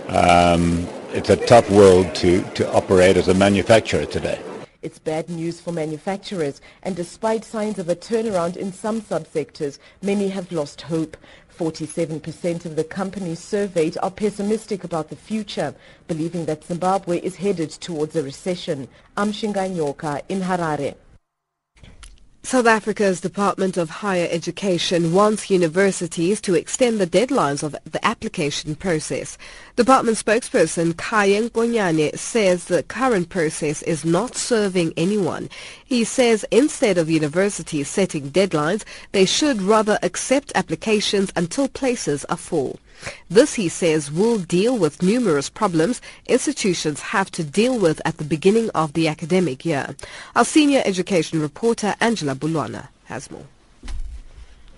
Um, 0.09 0.86
it's 1.15 1.31
a 1.31 1.37
tough 1.37 1.71
world 1.71 2.12
to, 2.17 2.43
to 2.55 2.69
operate 2.73 3.17
as 3.17 3.29
a 3.29 3.35
manufacturer 3.35 4.05
today. 4.05 4.41
It's 4.83 4.99
bad 4.99 5.31
news 5.31 5.61
for 5.61 5.71
manufacturers, 5.71 6.61
and 6.83 6.97
despite 6.97 7.45
signs 7.45 7.79
of 7.79 7.89
a 7.89 7.95
turnaround 7.95 8.57
in 8.57 8.73
some 8.73 9.01
subsectors, 9.01 9.79
many 10.03 10.29
have 10.29 10.51
lost 10.51 10.83
hope. 10.83 11.17
47% 11.57 12.65
of 12.65 12.75
the 12.75 12.83
companies 12.83 13.39
surveyed 13.39 13.97
are 14.03 14.11
pessimistic 14.11 14.83
about 14.83 15.09
the 15.09 15.17
future, 15.17 15.73
believing 16.09 16.47
that 16.47 16.65
Zimbabwe 16.65 17.21
is 17.21 17.37
headed 17.37 17.71
towards 17.71 18.17
a 18.17 18.23
recession. 18.25 18.89
Amshinga 19.17 19.71
Nyoka 19.71 20.21
in 20.29 20.41
Harare. 20.41 20.97
South 22.47 22.66
Africa's 22.66 23.22
Department 23.22 23.78
of 23.78 23.88
Higher 23.88 24.28
Education 24.30 25.14
wants 25.14 25.49
universities 25.49 26.42
to 26.42 26.55
extend 26.55 27.01
the 27.01 27.07
deadlines 27.07 27.62
of 27.62 27.74
the 27.90 28.07
application 28.07 28.74
process. 28.74 29.38
Department 29.76 30.18
spokesperson 30.18 30.92
Khaya 30.92 31.49
Nkonyane 31.49 32.18
says 32.18 32.66
the 32.66 32.82
current 32.82 33.30
process 33.30 33.80
is 33.84 34.05
not 34.05 34.36
serving 34.36 34.92
anyone. 34.95 35.49
He 35.86 36.05
says 36.05 36.45
instead 36.51 36.99
of 36.99 37.09
universities 37.09 37.88
setting 37.88 38.30
deadlines, 38.30 38.84
they 39.12 39.24
should 39.24 39.62
rather 39.62 39.99
accept 40.03 40.53
applications 40.55 41.32
until 41.34 41.66
places 41.66 42.26
are 42.26 42.36
full. 42.36 42.78
This, 43.28 43.55
he 43.55 43.68
says, 43.68 44.11
will 44.11 44.38
deal 44.38 44.76
with 44.78 45.03
numerous 45.03 45.49
problems 45.49 46.01
institutions 46.26 47.01
have 47.01 47.30
to 47.32 47.45
deal 47.45 47.78
with 47.78 48.01
at 48.05 48.18
the 48.18 48.24
beginning 48.24 48.70
of 48.70 48.92
the 48.92 49.09
academic 49.09 49.64
year. 49.64 49.95
Our 50.36 50.45
senior 50.45 50.82
education 50.84 51.40
reporter, 51.40 51.95
Angela 52.01 52.34
Bulwana, 52.34 52.88
has 53.07 53.30
more. 53.30 53.47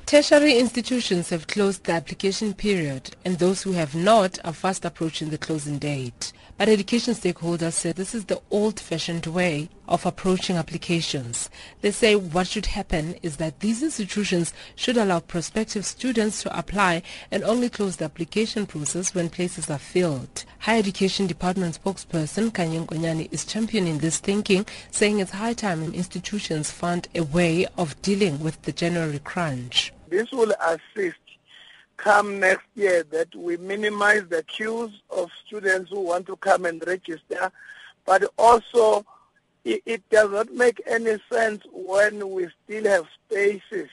Tertiary 0.06 0.56
institutions 0.56 1.30
have 1.30 1.48
closed 1.48 1.82
the 1.84 1.92
application 1.92 2.54
period 2.54 3.16
and 3.24 3.38
those 3.38 3.62
who 3.62 3.72
have 3.72 3.94
not 3.96 4.38
are 4.44 4.52
fast 4.52 4.84
approaching 4.84 5.30
the 5.30 5.38
closing 5.38 5.78
date. 5.78 6.32
But 6.56 6.68
education 6.68 7.12
stakeholders 7.14 7.72
say 7.72 7.90
this 7.90 8.14
is 8.14 8.26
the 8.26 8.40
old-fashioned 8.50 9.26
way 9.26 9.68
of 9.88 10.06
approaching 10.06 10.56
applications. 10.56 11.50
They 11.80 11.90
say 11.90 12.16
what 12.16 12.46
should 12.46 12.66
happen 12.66 13.14
is 13.22 13.36
that 13.36 13.60
these 13.60 13.82
institutions 13.82 14.52
should 14.74 14.96
allow 14.96 15.20
prospective 15.20 15.84
students 15.84 16.42
to 16.42 16.58
apply 16.58 17.02
and 17.30 17.42
only 17.44 17.68
close 17.68 17.96
the 17.96 18.06
application 18.06 18.66
process 18.66 19.14
when 19.14 19.30
places 19.30 19.70
are 19.70 19.78
filled. 19.78 20.44
Higher 20.60 20.78
Education 20.78 21.26
Department 21.26 21.78
spokesperson 21.82 22.50
Khanya 22.50 22.86
Nkonyane 22.86 23.32
is 23.32 23.44
championing 23.44 23.98
this 23.98 24.18
thinking, 24.18 24.66
saying 24.90 25.20
it's 25.20 25.32
high 25.32 25.54
time 25.54 25.94
institutions 25.94 26.70
found 26.70 27.08
a 27.14 27.22
way 27.22 27.66
of 27.78 28.00
dealing 28.02 28.40
with 28.40 28.60
the 28.62 28.72
January 28.72 29.18
crunch. 29.18 29.92
This 30.08 30.30
will 30.32 30.52
assist 30.60 31.18
come 31.96 32.38
next 32.38 32.66
year 32.74 33.02
that 33.04 33.34
we 33.34 33.56
minimize 33.56 34.24
the 34.28 34.42
queues 34.42 34.90
of 35.10 35.30
students 35.46 35.90
who 35.90 36.00
want 36.00 36.26
to 36.26 36.36
come 36.36 36.64
and 36.64 36.82
register, 36.86 37.50
but 38.04 38.24
also 38.36 39.04
it, 39.66 39.82
it 39.84 40.08
does 40.10 40.30
not 40.30 40.52
make 40.52 40.80
any 40.86 41.18
sense 41.30 41.62
when 41.72 42.30
we 42.30 42.46
still 42.64 42.84
have 42.84 43.06
spaces 43.26 43.90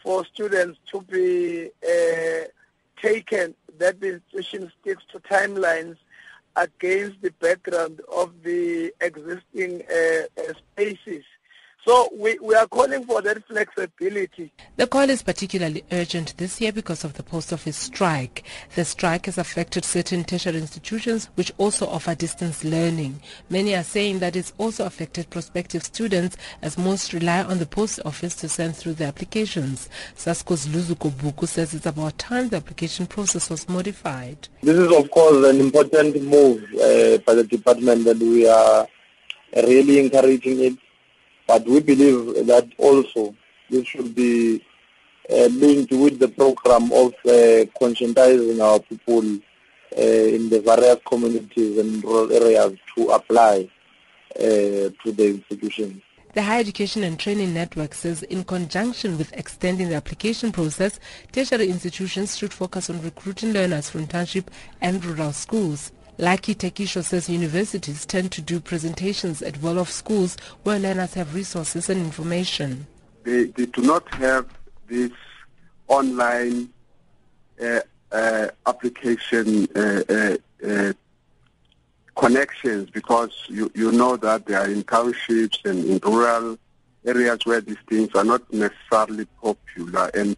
for 0.00 0.24
students 0.26 0.78
to 0.92 1.00
be 1.02 1.70
uh, 1.84 2.44
taken 3.00 3.54
that 3.78 4.00
the 4.00 4.14
institution 4.14 4.70
sticks 4.80 5.02
to 5.10 5.18
timelines 5.18 5.96
against 6.54 7.20
the 7.20 7.32
background 7.40 8.00
of 8.14 8.30
the 8.44 8.92
existing 9.00 9.82
uh, 9.90 10.40
uh, 10.40 10.52
spaces. 10.72 11.24
So 11.84 12.08
we, 12.16 12.38
we 12.38 12.54
are 12.54 12.68
calling 12.68 13.04
for 13.04 13.20
that 13.22 13.44
flexibility. 13.48 14.52
The 14.76 14.86
call 14.86 15.10
is 15.10 15.20
particularly 15.22 15.82
urgent 15.90 16.36
this 16.36 16.60
year 16.60 16.70
because 16.70 17.02
of 17.02 17.14
the 17.14 17.24
post 17.24 17.52
office 17.52 17.76
strike. 17.76 18.44
The 18.76 18.84
strike 18.84 19.26
has 19.26 19.36
affected 19.36 19.84
certain 19.84 20.22
tertiary 20.22 20.58
institutions 20.58 21.28
which 21.34 21.52
also 21.58 21.88
offer 21.88 22.14
distance 22.14 22.62
learning. 22.62 23.20
Many 23.50 23.74
are 23.74 23.82
saying 23.82 24.20
that 24.20 24.36
it's 24.36 24.52
also 24.58 24.86
affected 24.86 25.28
prospective 25.30 25.82
students 25.82 26.36
as 26.62 26.78
most 26.78 27.12
rely 27.12 27.42
on 27.42 27.58
the 27.58 27.66
post 27.66 27.98
office 28.04 28.36
to 28.36 28.48
send 28.48 28.76
through 28.76 28.94
their 28.94 29.08
applications. 29.08 29.88
SASCO's 30.14 30.68
Luzuko 30.68 31.10
Buku 31.10 31.48
says 31.48 31.74
it's 31.74 31.86
about 31.86 32.16
time 32.16 32.48
the 32.48 32.58
application 32.58 33.08
process 33.08 33.50
was 33.50 33.68
modified. 33.68 34.48
This 34.62 34.78
is 34.78 34.96
of 34.96 35.10
course 35.10 35.44
an 35.48 35.58
important 35.58 36.22
move 36.22 36.62
uh, 36.74 37.18
by 37.26 37.34
the 37.34 37.44
department 37.50 38.04
that 38.04 38.18
we 38.18 38.46
are 38.46 38.86
really 39.56 39.98
encouraging 39.98 40.60
it 40.60 40.78
but 41.46 41.64
we 41.66 41.80
believe 41.80 42.46
that 42.46 42.68
also 42.78 43.34
this 43.70 43.86
should 43.86 44.14
be 44.14 44.62
uh, 45.30 45.46
linked 45.46 45.92
with 45.92 46.18
the 46.18 46.28
program 46.28 46.84
of 46.92 47.12
uh, 47.24 47.64
conscientizing 47.80 48.60
our 48.62 48.80
people 48.80 49.22
uh, 49.96 50.00
in 50.00 50.48
the 50.48 50.60
various 50.60 50.98
communities 51.06 51.78
and 51.78 52.02
rural 52.04 52.32
areas 52.32 52.78
to 52.94 53.08
apply 53.08 53.68
uh, 54.36 54.40
to 54.40 55.12
the 55.12 55.28
institutions. 55.28 56.02
The 56.34 56.42
Higher 56.42 56.60
Education 56.60 57.04
and 57.04 57.20
Training 57.20 57.52
Network 57.52 57.92
says 57.92 58.22
in 58.22 58.44
conjunction 58.44 59.18
with 59.18 59.34
extending 59.34 59.90
the 59.90 59.96
application 59.96 60.50
process, 60.50 60.98
tertiary 61.30 61.68
institutions 61.68 62.38
should 62.38 62.54
focus 62.54 62.88
on 62.88 63.02
recruiting 63.02 63.52
learners 63.52 63.90
from 63.90 64.06
township 64.06 64.50
and 64.80 65.04
rural 65.04 65.32
schools. 65.32 65.92
Lucky 66.18 66.54
Tekisho 66.54 67.02
says 67.02 67.28
universities 67.28 68.04
tend 68.04 68.32
to 68.32 68.42
do 68.42 68.60
presentations 68.60 69.40
at 69.40 69.60
well-off 69.62 69.90
schools 69.90 70.36
where 70.62 70.78
learners 70.78 71.14
have 71.14 71.34
resources 71.34 71.88
and 71.88 72.00
information. 72.00 72.86
They, 73.24 73.44
they 73.44 73.66
do 73.66 73.82
not 73.82 74.06
have 74.14 74.46
this 74.88 75.12
online 75.88 76.68
uh, 77.60 77.80
uh, 78.10 78.48
application 78.66 79.66
uh, 79.74 80.02
uh, 80.08 80.36
uh 80.66 80.92
connections 82.14 82.90
because 82.90 83.30
you, 83.48 83.70
you 83.74 83.90
know 83.90 84.16
that 84.18 84.44
they 84.44 84.54
are 84.54 84.68
in 84.68 84.84
townships 84.84 85.60
and 85.64 85.84
in 85.84 85.98
rural 86.04 86.58
areas 87.06 87.44
where 87.46 87.60
these 87.62 87.78
things 87.88 88.10
are 88.14 88.24
not 88.24 88.42
necessarily 88.52 89.24
popular 89.42 90.10
and 90.14 90.36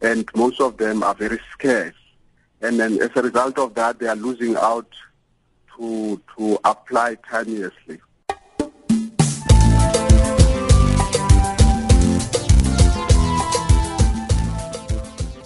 and 0.00 0.28
most 0.34 0.60
of 0.60 0.76
them 0.78 1.02
are 1.02 1.14
very 1.14 1.38
scarce. 1.52 1.94
And 2.62 2.78
then 2.78 3.02
as 3.02 3.10
a 3.16 3.22
result 3.22 3.58
of 3.58 3.74
that, 3.74 3.98
they 3.98 4.06
are 4.06 4.16
losing 4.16 4.56
out 4.56 4.86
to 5.76 6.20
to 6.36 6.58
apply 6.64 7.16
timelessly. 7.16 8.00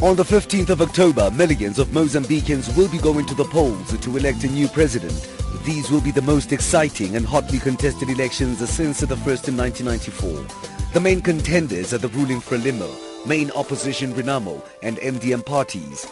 On 0.03 0.14
the 0.14 0.25
15th 0.25 0.69
of 0.69 0.83
October, 0.83 1.31
millions 1.31 1.79
of 1.79 1.89
Mozambicans 1.89 2.77
will 2.77 2.89
be 2.89 2.99
going 2.99 3.25
to 3.25 3.35
the 3.35 3.45
polls 3.45 3.99
to 3.99 4.17
elect 4.19 4.45
a 4.45 4.49
new 4.49 4.69
president. 4.69 5.27
These 5.64 5.91
will 5.91 6.03
be 6.03 6.11
the 6.11 6.21
most 6.21 6.53
exciting 6.53 7.17
and 7.17 7.25
hotly 7.25 7.59
contested 7.59 8.11
elections 8.11 8.59
since 8.69 9.01
the 9.01 9.17
first 9.17 9.49
in 9.49 9.57
1994. 9.57 10.93
The 10.93 11.01
main 11.01 11.23
contenders 11.23 11.95
are 11.95 11.99
the 11.99 12.09
ruling 12.09 12.43
Frelimo, 12.43 12.95
main 13.27 13.51
opposition 13.53 14.12
Renamo 14.12 14.62
and 14.83 14.99
MDM 14.99 15.45
parties. 15.47 16.07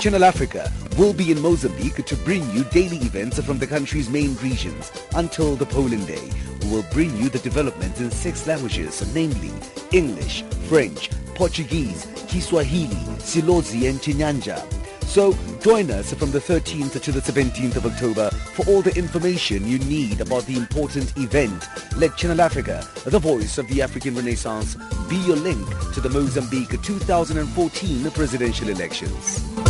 Channel 0.00 0.22
Africa 0.22 0.72
will 0.96 1.12
be 1.12 1.32
in 1.32 1.40
Mozambique 1.42 2.06
to 2.06 2.16
bring 2.18 2.48
you 2.52 2.62
daily 2.64 2.98
events 2.98 3.40
from 3.40 3.58
the 3.58 3.66
country's 3.66 4.08
main 4.08 4.36
regions 4.36 4.92
until 5.16 5.56
the 5.56 5.66
polling 5.66 6.04
day. 6.06 6.30
We 6.62 6.70
will 6.70 6.84
bring 6.92 7.16
you 7.16 7.28
the 7.28 7.40
developments 7.40 7.98
in 7.98 8.12
six 8.12 8.46
languages, 8.46 9.12
namely 9.12 9.50
English, 9.90 10.42
French, 10.68 11.10
Portuguese, 11.34 12.06
Kiswahili, 12.28 12.94
Silozi 13.18 13.90
and 13.90 13.98
Chinyanja. 13.98 14.62
So 15.02 15.32
join 15.60 15.90
us 15.90 16.14
from 16.14 16.30
the 16.30 16.38
13th 16.38 17.00
to 17.02 17.10
the 17.10 17.20
17th 17.20 17.74
of 17.74 17.86
October 17.86 18.30
for 18.30 18.64
all 18.68 18.82
the 18.82 18.96
information 18.96 19.66
you 19.66 19.80
need 19.80 20.20
about 20.20 20.44
the 20.44 20.56
important 20.56 21.16
event. 21.16 21.66
Let 21.96 22.16
Channel 22.16 22.40
Africa, 22.40 22.86
the 23.04 23.18
voice 23.18 23.58
of 23.58 23.66
the 23.66 23.82
African 23.82 24.14
Renaissance, 24.14 24.76
be 25.08 25.16
your 25.16 25.36
link 25.36 25.66
to 25.94 26.00
the 26.00 26.10
Mozambique 26.10 26.80
2014 26.82 28.10
presidential 28.12 28.68
elections. 28.68 29.67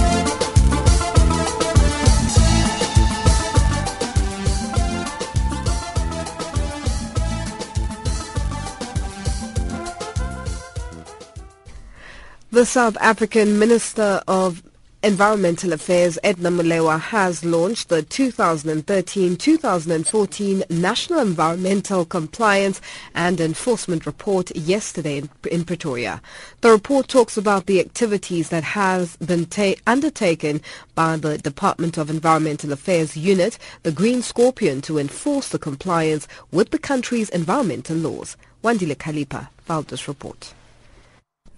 The 12.51 12.65
South 12.65 12.97
African 12.99 13.59
Minister 13.59 14.23
of 14.27 14.63
Environmental 15.03 15.75
Affairs 15.75 16.19
Edna 16.25 16.51
Molewa 16.51 16.99
has 16.99 17.45
launched 17.45 17.91
the 17.91 18.03
2013-2014 18.03 20.71
National 20.71 21.19
Environmental 21.19 22.07
Compliance 22.07 22.81
and 23.15 23.39
Enforcement 23.39 24.07
Report 24.07 24.51
yesterday 24.57 25.19
in, 25.19 25.29
in 25.51 25.67
Pretoria. 25.67 26.23
The 26.63 26.71
report 26.71 27.09
talks 27.09 27.37
about 27.37 27.67
the 27.67 27.81
activities 27.81 28.49
that 28.49 28.65
has 28.65 29.17
been 29.17 29.47
undertaken 29.87 30.63
by 30.95 31.19
the 31.19 31.37
Department 31.37 31.99
of 31.99 32.09
Environmental 32.09 32.73
Affairs 32.73 33.15
unit, 33.15 33.59
the 33.83 33.93
Green 33.93 34.23
Scorpion, 34.23 34.81
to 34.81 34.97
enforce 34.97 35.51
the 35.51 35.59
compliance 35.59 36.27
with 36.51 36.71
the 36.71 36.79
country's 36.79 37.29
environmental 37.29 37.99
laws. 37.99 38.39
Wandile 38.65 38.97
Kalipa 38.97 39.51
filed 39.67 39.89
this 39.89 40.09
report. 40.09 40.55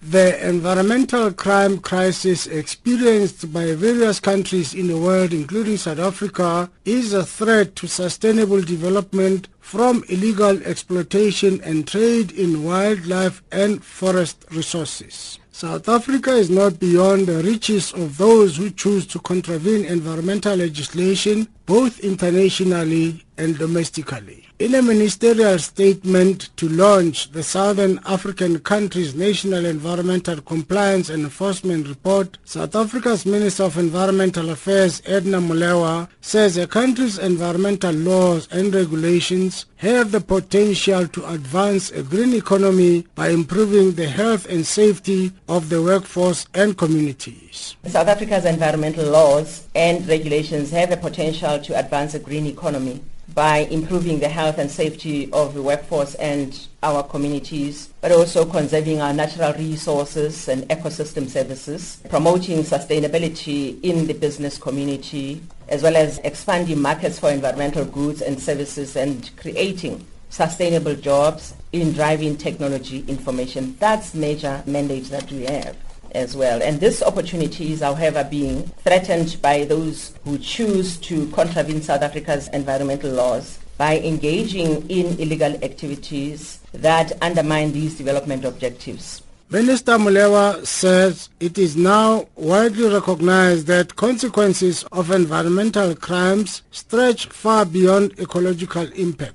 The 0.03 0.49
environmental 0.49 1.31
crime 1.31 1.77
crisis 1.77 2.47
experienced 2.47 3.53
by 3.53 3.75
various 3.75 4.19
countries 4.19 4.73
in 4.73 4.87
the 4.87 4.97
world, 4.97 5.31
including 5.31 5.77
South 5.77 5.99
Africa, 5.99 6.71
is 6.85 7.13
a 7.13 7.23
threat 7.23 7.75
to 7.75 7.87
sustainable 7.87 8.61
development 8.63 9.47
from 9.59 10.03
illegal 10.09 10.59
exploitation 10.63 11.61
and 11.63 11.87
trade 11.87 12.31
in 12.31 12.63
wildlife 12.63 13.43
and 13.51 13.83
forest 13.83 14.43
resources. 14.49 15.37
South 15.51 15.87
Africa 15.87 16.31
is 16.31 16.49
not 16.49 16.79
beyond 16.79 17.27
the 17.27 17.43
reaches 17.43 17.93
of 17.93 18.17
those 18.17 18.57
who 18.57 18.71
choose 18.71 19.05
to 19.05 19.19
contravene 19.19 19.85
environmental 19.85 20.55
legislation, 20.55 21.47
both 21.67 21.99
internationally 21.99 23.23
and 23.37 23.55
domestically. 23.59 24.47
In 24.61 24.75
a 24.75 24.81
ministerial 24.83 25.57
statement 25.57 26.55
to 26.57 26.69
launch 26.69 27.31
the 27.31 27.41
Southern 27.41 27.99
African 28.05 28.59
country's 28.59 29.15
National 29.15 29.65
Environmental 29.65 30.39
Compliance 30.39 31.09
Enforcement 31.09 31.87
Report, 31.87 32.37
South 32.45 32.75
Africa's 32.75 33.25
Minister 33.25 33.63
of 33.63 33.79
Environmental 33.79 34.51
Affairs 34.51 35.01
Edna 35.07 35.39
Molewa 35.39 36.07
says 36.21 36.53
the 36.53 36.67
country's 36.67 37.17
environmental 37.17 37.91
laws 37.91 38.47
and 38.51 38.71
regulations 38.71 39.65
have 39.77 40.11
the 40.11 40.21
potential 40.21 41.07
to 41.07 41.27
advance 41.31 41.89
a 41.89 42.03
green 42.03 42.35
economy 42.35 43.07
by 43.15 43.29
improving 43.29 43.93
the 43.93 44.07
health 44.07 44.45
and 44.47 44.63
safety 44.63 45.31
of 45.49 45.69
the 45.69 45.81
workforce 45.81 46.45
and 46.53 46.77
communities. 46.77 47.75
South 47.87 48.07
Africa's 48.07 48.45
environmental 48.45 49.09
laws 49.09 49.67
and 49.73 50.07
regulations 50.07 50.69
have 50.69 50.91
the 50.91 50.97
potential 50.97 51.59
to 51.61 51.79
advance 51.79 52.13
a 52.13 52.19
green 52.19 52.45
economy 52.45 53.01
by 53.33 53.59
improving 53.71 54.19
the 54.19 54.27
health 54.27 54.57
and 54.57 54.69
safety 54.69 55.31
of 55.31 55.53
the 55.53 55.61
workforce 55.61 56.15
and 56.15 56.67
our 56.83 57.03
communities, 57.03 57.93
but 58.01 58.11
also 58.11 58.45
conserving 58.45 59.01
our 59.01 59.13
natural 59.13 59.53
resources 59.53 60.47
and 60.47 60.63
ecosystem 60.69 61.27
services, 61.27 62.01
promoting 62.09 62.59
sustainability 62.59 63.81
in 63.83 64.07
the 64.07 64.13
business 64.13 64.57
community, 64.57 65.41
as 65.69 65.83
well 65.83 65.95
as 65.95 66.17
expanding 66.19 66.81
markets 66.81 67.19
for 67.19 67.29
environmental 67.29 67.85
goods 67.85 68.21
and 68.21 68.39
services 68.39 68.95
and 68.95 69.31
creating 69.37 70.05
sustainable 70.29 70.95
jobs 70.95 71.53
in 71.71 71.91
driving 71.91 72.37
technology 72.37 73.03
information. 73.07 73.75
That's 73.79 74.13
major 74.13 74.63
mandate 74.65 75.05
that 75.05 75.31
we 75.31 75.43
have 75.43 75.75
as 76.11 76.35
well. 76.35 76.61
And 76.61 76.79
this 76.79 77.01
opportunity 77.01 77.73
is, 77.73 77.81
however, 77.81 78.23
being 78.23 78.63
threatened 78.83 79.37
by 79.41 79.63
those 79.63 80.13
who 80.23 80.37
choose 80.37 80.97
to 80.97 81.27
contravene 81.31 81.81
South 81.81 82.01
Africa's 82.01 82.47
environmental 82.49 83.11
laws 83.11 83.59
by 83.77 83.99
engaging 83.99 84.89
in 84.89 85.19
illegal 85.19 85.55
activities 85.63 86.59
that 86.73 87.11
undermine 87.21 87.71
these 87.71 87.97
development 87.97 88.45
objectives. 88.45 89.23
Minister 89.49 89.97
Molewa 89.97 90.65
says 90.65 91.27
it 91.41 91.57
is 91.57 91.75
now 91.75 92.25
widely 92.35 92.87
recognized 92.87 93.67
that 93.67 93.97
consequences 93.97 94.85
of 94.93 95.11
environmental 95.11 95.93
crimes 95.93 96.61
stretch 96.71 97.25
far 97.25 97.65
beyond 97.65 98.17
ecological 98.17 98.89
impact. 98.93 99.33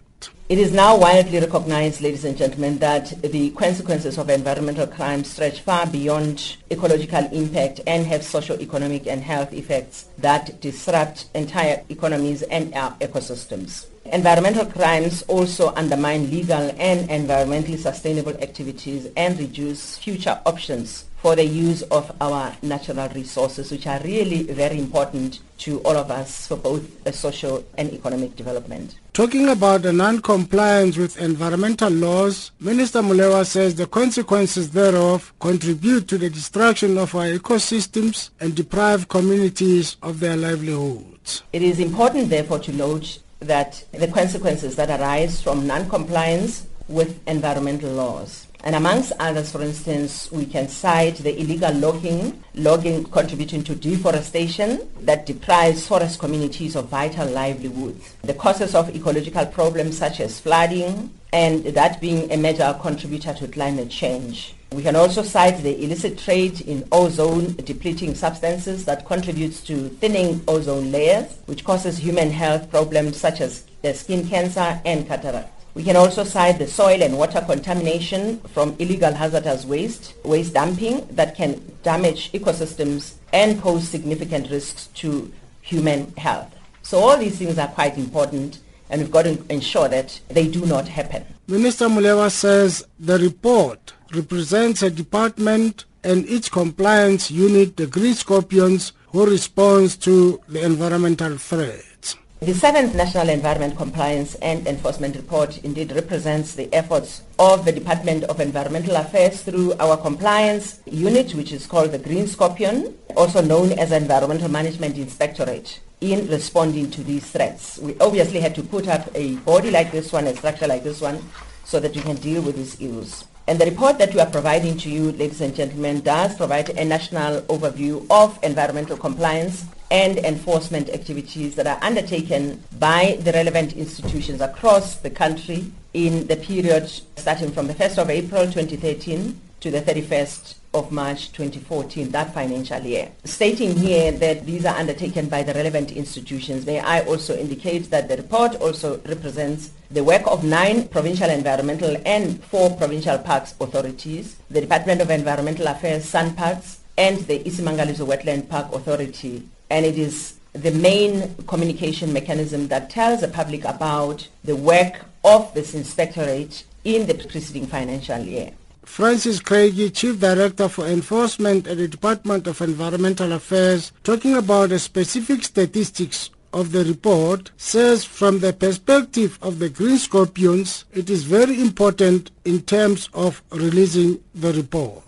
It 0.48 0.58
is 0.58 0.70
now 0.70 0.96
widely 0.96 1.40
recognized, 1.40 2.00
ladies 2.00 2.24
and 2.24 2.36
gentlemen, 2.36 2.78
that 2.78 3.20
the 3.20 3.50
consequences 3.50 4.16
of 4.16 4.30
environmental 4.30 4.86
crime 4.86 5.24
stretch 5.24 5.62
far 5.62 5.88
beyond 5.88 6.56
ecological 6.70 7.24
impact 7.32 7.80
and 7.84 8.06
have 8.06 8.22
socio-economic 8.22 9.08
and 9.08 9.24
health 9.24 9.52
effects 9.52 10.06
that 10.18 10.60
disrupt 10.60 11.24
entire 11.34 11.82
economies 11.88 12.42
and 12.42 12.72
our 12.74 12.92
ecosystems. 12.98 13.86
Environmental 14.04 14.66
crimes 14.66 15.22
also 15.22 15.74
undermine 15.74 16.30
legal 16.30 16.70
and 16.78 17.08
environmentally 17.10 17.76
sustainable 17.76 18.34
activities 18.40 19.08
and 19.16 19.36
reduce 19.40 19.98
future 19.98 20.40
options 20.46 21.06
for 21.26 21.34
the 21.34 21.44
use 21.44 21.82
of 21.90 22.14
our 22.20 22.54
natural 22.62 23.08
resources, 23.08 23.72
which 23.72 23.84
are 23.88 23.98
really 24.04 24.44
very 24.44 24.78
important 24.78 25.40
to 25.58 25.80
all 25.80 25.96
of 25.96 26.08
us 26.08 26.46
for 26.46 26.54
both 26.54 27.04
uh, 27.04 27.10
social 27.10 27.64
and 27.76 27.92
economic 27.92 28.36
development. 28.36 29.00
Talking 29.12 29.48
about 29.48 29.82
the 29.82 29.92
non-compliance 29.92 30.96
with 30.96 31.20
environmental 31.20 31.90
laws, 31.90 32.52
Minister 32.60 33.00
Molewa 33.00 33.44
says 33.44 33.74
the 33.74 33.88
consequences 33.88 34.70
thereof 34.70 35.32
contribute 35.40 36.06
to 36.06 36.16
the 36.16 36.30
destruction 36.30 36.96
of 36.96 37.12
our 37.16 37.26
ecosystems 37.26 38.30
and 38.38 38.54
deprive 38.54 39.08
communities 39.08 39.96
of 40.04 40.20
their 40.20 40.36
livelihoods. 40.36 41.42
It 41.52 41.62
is 41.62 41.80
important, 41.80 42.30
therefore, 42.30 42.60
to 42.60 42.72
note 42.72 43.18
that 43.40 43.84
the 43.90 44.06
consequences 44.06 44.76
that 44.76 45.00
arise 45.00 45.42
from 45.42 45.66
non-compliance 45.66 46.68
with 46.86 47.20
environmental 47.26 47.90
laws 47.90 48.45
and 48.64 48.74
amongst 48.74 49.12
others, 49.20 49.52
for 49.52 49.62
instance, 49.62 50.30
we 50.32 50.46
can 50.46 50.68
cite 50.68 51.16
the 51.16 51.38
illegal 51.38 51.72
logging, 51.74 52.42
logging 52.54 53.04
contributing 53.04 53.62
to 53.64 53.74
deforestation 53.74 54.88
that 55.00 55.26
deprives 55.26 55.86
forest 55.86 56.18
communities 56.18 56.74
of 56.74 56.88
vital 56.88 57.28
livelihoods. 57.28 58.14
The 58.22 58.34
causes 58.34 58.74
of 58.74 58.94
ecological 58.94 59.46
problems 59.46 59.98
such 59.98 60.20
as 60.20 60.40
flooding, 60.40 61.10
and 61.32 61.64
that 61.64 62.00
being 62.00 62.30
a 62.32 62.36
major 62.36 62.76
contributor 62.80 63.34
to 63.34 63.48
climate 63.48 63.90
change. 63.90 64.54
We 64.72 64.82
can 64.82 64.96
also 64.96 65.22
cite 65.22 65.62
the 65.62 65.84
illicit 65.84 66.18
trade 66.18 66.60
in 66.62 66.88
ozone 66.90 67.54
depleting 67.54 68.14
substances 68.14 68.84
that 68.86 69.06
contributes 69.06 69.60
to 69.62 69.88
thinning 69.88 70.42
ozone 70.48 70.90
layers, 70.90 71.38
which 71.46 71.64
causes 71.64 71.98
human 71.98 72.30
health 72.30 72.68
problems 72.70 73.16
such 73.16 73.40
as 73.40 73.64
uh, 73.84 73.92
skin 73.92 74.26
cancer 74.26 74.80
and 74.84 75.06
cataract. 75.06 75.55
We 75.76 75.82
can 75.82 75.94
also 75.94 76.24
cite 76.24 76.58
the 76.58 76.66
soil 76.66 77.02
and 77.02 77.18
water 77.18 77.42
contamination 77.42 78.40
from 78.54 78.76
illegal 78.78 79.12
hazardous 79.12 79.66
waste, 79.66 80.14
waste 80.24 80.54
dumping 80.54 81.06
that 81.10 81.34
can 81.34 81.60
damage 81.82 82.32
ecosystems 82.32 83.16
and 83.30 83.60
pose 83.60 83.86
significant 83.86 84.50
risks 84.50 84.86
to 84.94 85.30
human 85.60 86.14
health. 86.14 86.56
So 86.80 87.00
all 87.00 87.18
these 87.18 87.36
things 87.36 87.58
are 87.58 87.68
quite 87.68 87.98
important 87.98 88.60
and 88.88 89.02
we've 89.02 89.10
got 89.10 89.24
to 89.24 89.38
ensure 89.50 89.86
that 89.88 90.18
they 90.28 90.48
do 90.48 90.64
not 90.64 90.88
happen. 90.88 91.26
Minister 91.46 91.88
Molewa 91.88 92.30
says 92.30 92.86
the 92.98 93.18
report 93.18 93.92
represents 94.14 94.80
a 94.80 94.88
department 94.88 95.84
and 96.02 96.26
its 96.26 96.48
compliance 96.48 97.30
unit, 97.30 97.76
the 97.76 97.86
Green 97.86 98.14
Scorpions, 98.14 98.92
who 99.08 99.26
responds 99.26 99.94
to 99.98 100.40
the 100.48 100.64
environmental 100.64 101.36
threats. 101.36 101.95
The 102.40 102.52
seventh 102.52 102.94
National 102.94 103.30
Environment 103.30 103.74
Compliance 103.74 104.34
and 104.36 104.66
Enforcement 104.66 105.16
Report 105.16 105.56
indeed 105.64 105.90
represents 105.92 106.54
the 106.54 106.70
efforts 106.70 107.22
of 107.38 107.64
the 107.64 107.72
Department 107.72 108.24
of 108.24 108.40
Environmental 108.40 108.96
Affairs 108.96 109.40
through 109.40 109.72
our 109.80 109.96
compliance 109.96 110.80
unit, 110.84 111.34
which 111.34 111.50
is 111.50 111.66
called 111.66 111.92
the 111.92 111.98
Green 111.98 112.26
Scorpion, 112.26 112.94
also 113.16 113.40
known 113.40 113.72
as 113.72 113.90
Environmental 113.90 114.50
Management 114.50 114.98
Inspectorate 114.98 115.80
in 116.02 116.28
responding 116.28 116.90
to 116.90 117.02
these 117.02 117.24
threats. 117.24 117.78
We 117.78 117.98
obviously 118.00 118.40
had 118.40 118.54
to 118.56 118.62
put 118.62 118.86
up 118.86 119.08
a 119.14 119.36
body 119.36 119.70
like 119.70 119.90
this 119.90 120.12
one, 120.12 120.26
a 120.26 120.36
structure 120.36 120.66
like 120.66 120.84
this 120.84 121.00
one, 121.00 121.22
so 121.64 121.80
that 121.80 121.96
we 121.96 122.02
can 122.02 122.16
deal 122.16 122.42
with 122.42 122.56
these 122.56 122.74
issues. 122.74 123.24
And 123.46 123.58
the 123.58 123.64
report 123.64 123.96
that 123.96 124.12
we 124.12 124.20
are 124.20 124.30
providing 124.30 124.76
to 124.78 124.90
you, 124.90 125.12
ladies 125.12 125.40
and 125.40 125.54
gentlemen, 125.54 126.02
does 126.02 126.36
provide 126.36 126.68
a 126.68 126.84
national 126.84 127.40
overview 127.42 128.06
of 128.10 128.38
environmental 128.42 128.98
compliance 128.98 129.64
and 129.90 130.18
enforcement 130.18 130.88
activities 130.90 131.54
that 131.54 131.66
are 131.66 131.78
undertaken 131.82 132.62
by 132.78 133.18
the 133.20 133.32
relevant 133.32 133.72
institutions 133.74 134.40
across 134.40 134.96
the 134.96 135.10
country 135.10 135.70
in 135.94 136.26
the 136.26 136.36
period 136.36 136.88
starting 137.16 137.50
from 137.50 137.66
the 137.66 137.74
1st 137.74 137.98
of 137.98 138.10
April 138.10 138.44
2013 138.44 139.40
to 139.60 139.70
the 139.70 139.80
31st 139.80 140.56
of 140.74 140.92
March 140.92 141.32
2014, 141.32 142.10
that 142.10 142.34
financial 142.34 142.80
year. 142.80 143.10
Stating 143.24 143.76
here 143.76 144.12
that 144.12 144.44
these 144.44 144.66
are 144.66 144.76
undertaken 144.76 145.28
by 145.28 145.42
the 145.42 145.54
relevant 145.54 145.90
institutions, 145.92 146.66
may 146.66 146.80
I 146.80 147.00
also 147.00 147.36
indicate 147.36 147.90
that 147.90 148.08
the 148.08 148.16
report 148.18 148.56
also 148.56 149.00
represents 149.06 149.70
the 149.90 150.04
work 150.04 150.26
of 150.26 150.44
nine 150.44 150.88
provincial 150.88 151.30
environmental 151.30 151.96
and 152.04 152.42
four 152.44 152.76
provincial 152.76 153.18
parks 153.18 153.54
authorities, 153.60 154.36
the 154.50 154.60
Department 154.60 155.00
of 155.00 155.10
Environmental 155.10 155.66
Affairs, 155.68 156.04
SANParks, 156.04 156.78
and 156.98 157.18
the 157.20 157.38
Isimangaliso 157.40 158.06
Wetland 158.06 158.48
Park 158.48 158.72
Authority. 158.72 159.48
And 159.70 159.84
it 159.84 159.98
is 159.98 160.38
the 160.52 160.70
main 160.70 161.34
communication 161.46 162.12
mechanism 162.12 162.68
that 162.68 162.90
tells 162.90 163.20
the 163.20 163.28
public 163.28 163.64
about 163.64 164.26
the 164.44 164.56
work 164.56 165.04
of 165.24 165.52
this 165.54 165.74
inspectorate 165.74 166.64
in 166.84 167.06
the 167.06 167.14
preceding 167.14 167.66
financial 167.66 168.18
year. 168.18 168.52
Frances 168.84 169.40
Craigie, 169.40 169.90
Chief 169.90 170.18
Director 170.18 170.68
for 170.68 170.86
Enforcement 170.86 171.66
at 171.66 171.76
the 171.76 171.88
Department 171.88 172.46
of 172.46 172.60
Environmental 172.60 173.32
Affairs, 173.32 173.92
talking 174.04 174.36
about 174.36 174.68
the 174.68 174.78
specific 174.78 175.42
statistics 175.42 176.30
of 176.52 176.70
the 176.72 176.84
report, 176.84 177.50
says 177.56 178.04
from 178.04 178.38
the 178.38 178.52
perspective 178.52 179.38
of 179.42 179.58
the 179.58 179.68
Green 179.68 179.98
Scorpions, 179.98 180.84
it 180.94 181.10
is 181.10 181.24
very 181.24 181.60
important 181.60 182.30
in 182.44 182.62
terms 182.62 183.10
of 183.12 183.42
releasing 183.50 184.20
the 184.34 184.52
report. 184.52 185.02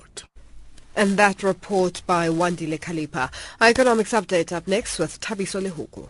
And 0.99 1.17
that 1.17 1.45
report 1.45 2.03
by 2.09 2.27
Wandile 2.27 2.77
Kalipa. 2.81 3.31
Our 3.61 3.69
economics 3.69 4.11
update 4.11 4.51
up 4.51 4.67
next 4.67 4.99
with 4.99 5.21
Tabiso 5.21 5.65
Lehuku. 5.65 6.09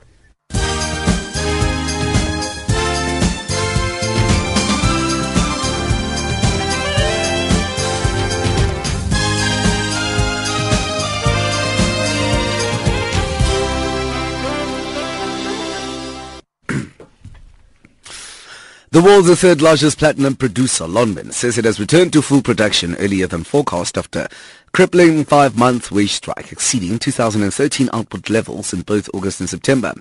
The 18.98 19.04
world's 19.04 19.40
third 19.40 19.62
largest 19.62 19.98
platinum 19.98 20.34
producer, 20.34 20.82
Lonmin, 20.82 21.32
says 21.32 21.56
it 21.56 21.64
has 21.64 21.78
returned 21.78 22.12
to 22.14 22.20
full 22.20 22.42
production 22.42 22.96
earlier 22.96 23.28
than 23.28 23.44
forecast 23.44 23.96
after 23.96 24.26
crippling 24.72 25.24
five-month 25.24 25.92
wage 25.92 26.14
strike 26.14 26.50
exceeding 26.50 26.98
2013 26.98 27.90
output 27.92 28.28
levels 28.28 28.72
in 28.72 28.80
both 28.80 29.08
August 29.14 29.38
and 29.38 29.48
September. 29.48 29.94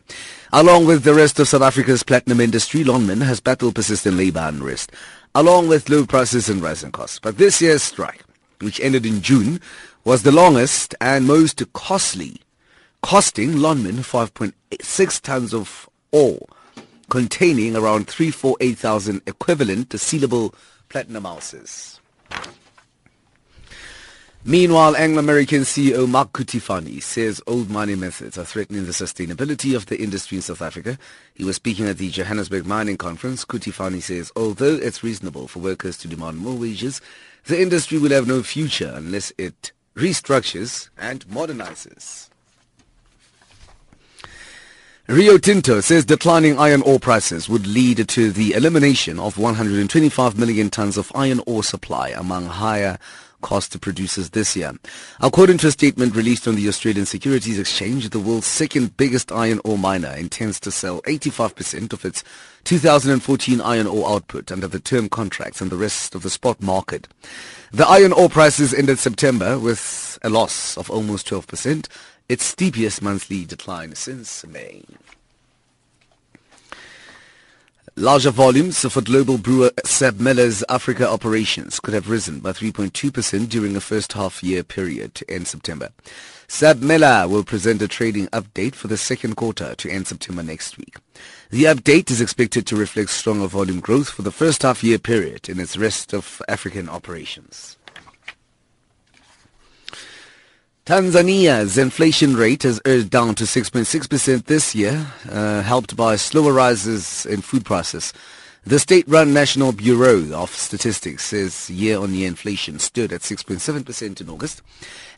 Along 0.51 0.87
with 0.87 1.03
the 1.03 1.13
rest 1.13 1.39
of 1.39 1.47
South 1.47 1.61
Africa's 1.61 2.01
platinum 2.01 2.41
industry, 2.41 2.83
Lonmin 2.83 3.21
has 3.21 3.39
battled 3.39 3.75
persistent 3.75 4.17
labor 4.17 4.39
unrest, 4.41 4.91
along 5.35 5.67
with 5.67 5.89
low 5.89 6.03
prices 6.03 6.49
and 6.49 6.63
rising 6.63 6.91
costs. 6.91 7.19
But 7.19 7.37
this 7.37 7.61
year's 7.61 7.83
strike, 7.83 8.23
which 8.61 8.79
ended 8.79 9.05
in 9.05 9.21
June, 9.21 9.61
was 10.05 10.23
the 10.23 10.31
longest 10.31 10.95
and 10.99 11.27
most 11.27 11.61
costly, 11.73 12.41
costing 13.03 13.57
Lonmin 13.57 13.97
5.6 13.99 15.21
tons 15.21 15.53
of 15.53 15.87
ore 16.11 16.47
containing 17.09 17.75
around 17.75 18.07
348,000 18.07 19.21
equivalent 19.25 19.89
sealable 19.89 20.53
platinum 20.89 21.25
ounces. 21.25 21.99
Meanwhile, 24.45 24.95
Anglo-American 24.95 25.63
CEO 25.63 26.07
Mark 26.07 26.31
Cutifani 26.31 27.03
says 27.03 27.41
old 27.47 27.69
mining 27.69 27.99
methods 27.99 28.37
are 28.37 28.45
threatening 28.45 28.85
the 28.85 28.93
sustainability 28.93 29.75
of 29.75 29.87
the 29.87 30.01
industry 30.01 30.37
in 30.37 30.41
South 30.41 30.61
Africa. 30.61 30.97
He 31.33 31.43
was 31.43 31.57
speaking 31.57 31.85
at 31.85 31.97
the 31.97 32.09
Johannesburg 32.09 32.65
Mining 32.65 32.95
Conference. 32.95 33.43
Cutifani 33.43 34.01
says 34.01 34.31
although 34.37 34.75
it's 34.75 35.03
reasonable 35.03 35.49
for 35.49 35.59
workers 35.59 35.97
to 35.97 36.07
demand 36.07 36.37
more 36.37 36.55
wages, 36.55 37.01
the 37.45 37.61
industry 37.61 37.97
will 37.97 38.11
have 38.11 38.25
no 38.25 38.41
future 38.41 38.93
unless 38.95 39.33
it 39.37 39.73
restructures 39.95 40.89
and 40.97 41.27
modernizes. 41.27 42.29
Rio 45.09 45.37
Tinto 45.37 45.79
says 45.79 46.03
declining 46.03 46.59
iron 46.59 46.81
ore 46.81 46.99
prices 46.99 47.47
would 47.47 47.65
lead 47.65 48.09
to 48.09 48.29
the 48.29 48.51
elimination 48.51 49.19
of 49.19 49.37
125 49.37 50.37
million 50.37 50.69
tons 50.69 50.97
of 50.97 51.13
iron 51.15 51.39
ore 51.47 51.63
supply 51.63 52.09
among 52.09 52.47
higher 52.47 52.99
cost 53.39 53.79
producers 53.79 54.31
this 54.31 54.53
year. 54.57 54.73
According 55.21 55.59
to 55.59 55.67
a 55.67 55.71
statement 55.71 56.13
released 56.13 56.45
on 56.45 56.55
the 56.55 56.67
Australian 56.67 57.05
Securities 57.05 57.57
Exchange, 57.57 58.09
the 58.09 58.19
world's 58.19 58.47
second 58.47 58.97
biggest 58.97 59.31
iron 59.31 59.61
ore 59.63 59.77
miner 59.77 60.11
intends 60.11 60.59
to 60.59 60.71
sell 60.71 61.01
85% 61.03 61.93
of 61.93 62.03
its 62.03 62.25
2014 62.65 63.61
iron 63.61 63.87
ore 63.87 64.09
output 64.09 64.51
under 64.51 64.67
the 64.67 64.81
term 64.81 65.07
contracts 65.07 65.61
and 65.61 65.71
the 65.71 65.77
rest 65.77 66.15
of 66.15 66.23
the 66.23 66.29
spot 66.29 66.61
market. 66.61 67.07
The 67.71 67.87
iron 67.87 68.11
ore 68.11 68.27
prices 68.27 68.73
ended 68.73 68.99
September 68.99 69.57
with 69.57 70.19
a 70.21 70.29
loss 70.29 70.75
of 70.75 70.89
almost 70.89 71.29
12%, 71.29 71.87
its 72.29 72.43
steepest 72.43 73.01
monthly 73.01 73.45
decline 73.45 73.95
since 73.95 74.45
May. 74.45 74.83
Larger 77.99 78.29
volumes 78.29 78.79
for 78.79 79.01
global 79.01 79.39
brewer 79.39 79.71
SAB 79.83 80.19
Miller's 80.19 80.63
Africa 80.69 81.09
operations 81.09 81.79
could 81.79 81.95
have 81.95 82.11
risen 82.11 82.39
by 82.41 82.51
3.2% 82.51 83.49
during 83.49 83.73
the 83.73 83.81
first 83.81 84.13
half 84.13 84.43
year 84.43 84.61
period 84.61 85.15
to 85.15 85.31
end 85.31 85.47
September. 85.47 85.89
SAB 86.47 86.83
Miller 86.83 87.27
will 87.27 87.43
present 87.43 87.81
a 87.81 87.87
trading 87.87 88.27
update 88.27 88.75
for 88.75 88.87
the 88.87 88.97
second 88.97 89.35
quarter 89.35 89.73
to 89.75 89.89
end 89.89 90.05
September 90.05 90.43
next 90.43 90.77
week. 90.77 90.97
The 91.49 91.63
update 91.63 92.11
is 92.11 92.21
expected 92.21 92.67
to 92.67 92.75
reflect 92.75 93.09
stronger 93.09 93.47
volume 93.47 93.79
growth 93.79 94.09
for 94.09 94.21
the 94.21 94.31
first 94.31 94.61
half 94.61 94.83
year 94.83 94.99
period 94.99 95.49
in 95.49 95.59
its 95.59 95.75
rest 95.75 96.13
of 96.13 96.39
African 96.47 96.89
operations. 96.89 97.76
Tanzania's 100.87 101.77
inflation 101.77 102.37
rate 102.37 102.63
has 102.63 102.79
urged 102.85 103.09
down 103.09 103.35
to 103.35 103.43
6.6% 103.43 104.45
this 104.45 104.73
year, 104.73 105.05
uh, 105.29 105.61
helped 105.61 105.97
by 105.97 106.15
slower 106.15 106.53
rises 106.53 107.25
in 107.25 107.41
food 107.41 107.65
prices. 107.65 108.13
The 108.65 108.79
state-run 108.79 109.33
National 109.33 109.73
Bureau 109.73 110.31
of 110.31 110.49
Statistics 110.49 111.25
says 111.25 111.69
year-on-year 111.69 112.29
inflation 112.29 112.79
stood 112.79 113.11
at 113.11 113.19
6.7% 113.19 114.21
in 114.21 114.29
August. 114.29 114.61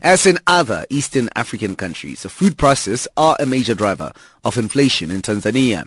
As 0.02 0.26
in 0.26 0.40
other 0.48 0.86
Eastern 0.90 1.28
African 1.36 1.76
countries, 1.76 2.22
food 2.22 2.58
prices 2.58 3.06
are 3.16 3.36
a 3.38 3.46
major 3.46 3.76
driver 3.76 4.12
of 4.44 4.58
inflation 4.58 5.12
in 5.12 5.22
Tanzania. 5.22 5.84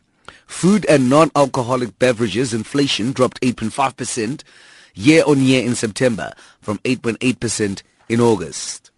Food 0.47 0.85
and 0.85 1.09
non-alcoholic 1.09 1.99
beverages 1.99 2.53
inflation 2.53 3.11
dropped 3.11 3.41
8.5% 3.41 4.43
year-on-year 4.93 5.65
in 5.65 5.75
September 5.75 6.31
from 6.61 6.77
8.8% 6.85 7.81
in 8.07 8.21
August. 8.21 8.92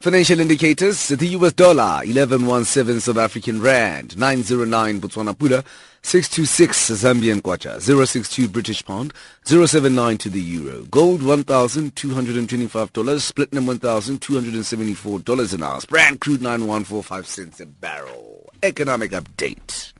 Financial 0.00 0.38
indicators, 0.38 1.08
the 1.08 1.26
US 1.38 1.52
dollar, 1.54 2.04
1117 2.06 3.00
South 3.00 3.16
African 3.16 3.60
Rand, 3.60 4.16
909 4.16 5.00
Botswana 5.00 5.36
Pula, 5.36 5.64
626 6.02 6.90
Zambian 6.90 7.40
Kwacha, 7.40 7.80
062 7.80 8.48
British 8.48 8.84
Pound, 8.84 9.12
079 9.42 10.16
to 10.18 10.30
the 10.30 10.40
Euro. 10.40 10.84
Gold, 10.84 11.22
$1,225, 11.22 13.34
platinum 13.34 13.66
$1,274 13.66 15.54
an 15.54 15.62
ounce. 15.64 15.86
Brent 15.86 16.20
crude, 16.20 16.42
9145 16.42 17.26
cents 17.26 17.58
a 17.58 17.66
barrel. 17.66 18.48
Economic 18.62 19.10
update. 19.10 19.92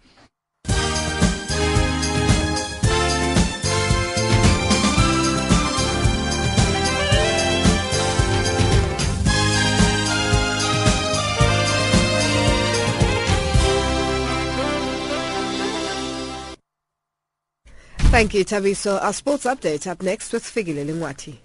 Thank 18.10 18.32
you, 18.32 18.42
Tabiso. 18.42 19.00
Our 19.02 19.12
sports 19.12 19.44
update 19.44 19.86
up 19.86 20.02
next 20.02 20.32
with 20.32 20.42
Figile 20.42 20.84
Lingwati. 20.86 21.36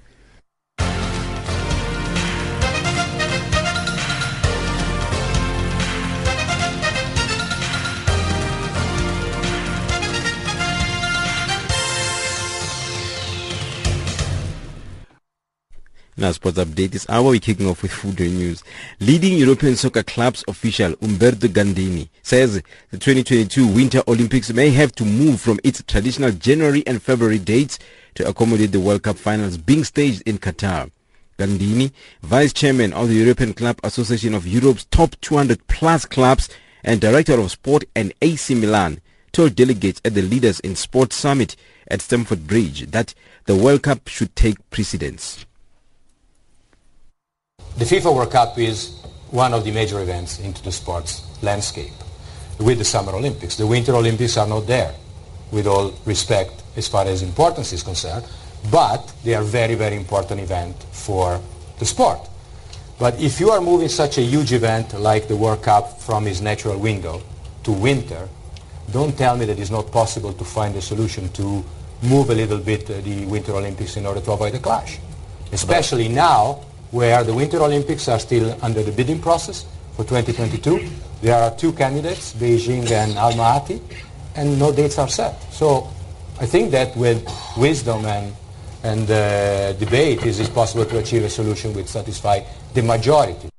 Now, 16.16 16.32
sports 16.32 16.60
update 16.60 16.92
this 16.92 17.10
hour, 17.10 17.30
we're 17.30 17.40
kicking 17.40 17.68
off 17.68 17.82
with 17.82 17.92
food 17.92 18.20
news. 18.20 18.64
Leading 19.00 19.34
European 19.36 19.76
soccer 19.76 20.04
clubs 20.04 20.44
official 20.48 20.94
Umberto 21.02 21.48
Gandini 21.48 22.08
says 22.22 22.62
the 22.92 23.00
2022 23.00 23.66
Winter 23.68 24.04
Olympics 24.08 24.54
may 24.54 24.70
have 24.70 24.92
to 24.94 25.06
move 25.06 25.42
from 25.42 25.60
its 25.64 25.82
traditional 25.88 26.32
January 26.32 26.86
and 26.86 27.02
February 27.02 27.40
dates 27.40 27.80
to 28.14 28.28
accommodate 28.28 28.72
the 28.72 28.80
World 28.80 29.02
Cup 29.02 29.18
finals 29.18 29.58
being 29.58 29.84
staged 29.84 30.22
in 30.28 30.38
Qatar. 30.38 30.92
Gandini, 31.40 31.92
vice 32.22 32.54
chairman 32.54 32.94
of 32.94 33.10
the 33.10 33.16
European 33.16 33.56
Club 33.56 33.80
Association 33.84 34.36
of 34.36 34.46
Europe's 34.46 34.86
top 34.86 35.20
200 35.22 35.66
plus 35.66 36.06
clubs 36.06 36.48
and 36.84 37.02
director 37.02 37.40
of 37.40 37.50
sport 37.50 37.86
and 37.96 38.14
AC 38.22 38.54
Milan, 38.54 39.02
told 39.32 39.56
delegates 39.56 40.00
at 40.06 40.14
the 40.14 40.22
Leaders 40.22 40.60
in 40.60 40.76
Sport 40.76 41.12
Summit 41.12 41.56
at 41.88 42.04
Stamford 42.04 42.46
Bridge 42.46 42.92
that 42.92 43.16
the 43.46 43.56
World 43.56 43.82
Cup 43.82 44.08
should 44.08 44.36
take 44.36 44.70
precedence. 44.70 45.48
The 47.84 47.98
FIFA 47.98 48.16
World 48.16 48.32
Cup 48.32 48.58
is 48.58 48.96
one 49.30 49.54
of 49.54 49.66
the 49.66 49.72
major 49.72 50.00
events 50.00 50.40
into 50.40 50.64
the 50.64 50.72
sports 50.72 51.22
landscape 51.44 51.92
with 52.58 52.78
the 52.78 52.86
Summer 52.86 53.12
Olympics. 53.12 53.58
The 53.58 53.68
Winter 53.68 53.94
Olympics 53.94 54.38
are 54.38 54.48
not 54.48 54.68
there, 54.68 54.96
with 55.52 55.68
all 55.68 55.94
respect 56.06 56.64
as 56.78 56.88
far 56.88 57.06
as 57.06 57.22
importance 57.22 57.74
is 57.74 57.84
concerned, 57.84 58.24
but 58.72 59.14
they 59.26 59.36
are 59.36 59.44
very, 59.44 59.76
very 59.76 59.98
important 59.98 60.40
event 60.40 60.82
for 60.94 61.42
the 61.78 61.84
sport. 61.84 62.22
But 63.00 63.20
if 63.20 63.42
you 63.42 63.50
are 63.50 63.60
moving 63.60 63.90
such 63.90 64.18
a 64.18 64.22
huge 64.22 64.54
event 64.54 64.98
like 64.98 65.28
the 65.28 65.36
World 65.36 65.62
Cup 65.62 66.00
from 66.00 66.26
its 66.26 66.40
natural 66.40 66.80
window 66.80 67.22
to 67.64 67.74
winter, 67.74 68.30
don't 68.94 69.18
tell 69.18 69.36
me 69.36 69.44
that 69.44 69.60
it's 69.60 69.72
not 69.72 69.92
possible 69.92 70.32
to 70.32 70.46
find 70.46 70.74
a 70.78 70.82
solution 70.82 71.28
to 71.34 71.62
move 72.02 72.30
a 72.30 72.34
little 72.34 72.60
bit 72.60 72.90
uh, 72.90 73.02
the 73.02 73.26
Winter 73.26 73.52
Olympics 73.52 73.98
in 73.98 74.06
order 74.06 74.22
to 74.22 74.32
avoid 74.32 74.56
a 74.56 74.60
clash. 74.60 75.00
Especially 75.52 76.08
now 76.08 76.64
where 76.94 77.24
the 77.24 77.34
Winter 77.34 77.58
Olympics 77.58 78.08
are 78.08 78.20
still 78.20 78.56
under 78.62 78.84
the 78.84 78.92
bidding 78.92 79.20
process 79.20 79.66
for 79.96 80.04
2022. 80.06 80.88
There 81.24 81.36
are 81.36 81.50
two 81.56 81.74
candidates, 81.74 82.34
Beijing 82.34 82.90
and 82.92 83.14
Almaty, 83.14 83.82
and 84.36 84.60
no 84.60 84.72
dates 84.72 85.00
are 85.00 85.10
set. 85.10 85.42
So 85.52 85.90
I 86.40 86.46
think 86.46 86.70
that 86.70 86.96
with 86.96 87.28
wisdom 87.58 88.06
and, 88.06 88.32
and 88.84 89.10
uh, 89.10 89.74
debate, 89.74 90.20
it 90.20 90.40
is 90.40 90.48
possible 90.50 90.86
to 90.86 91.00
achieve 91.00 91.24
a 91.24 91.32
solution 91.32 91.74
which 91.74 91.88
satisfies 91.88 92.46
the 92.76 92.84
majority. 92.84 93.50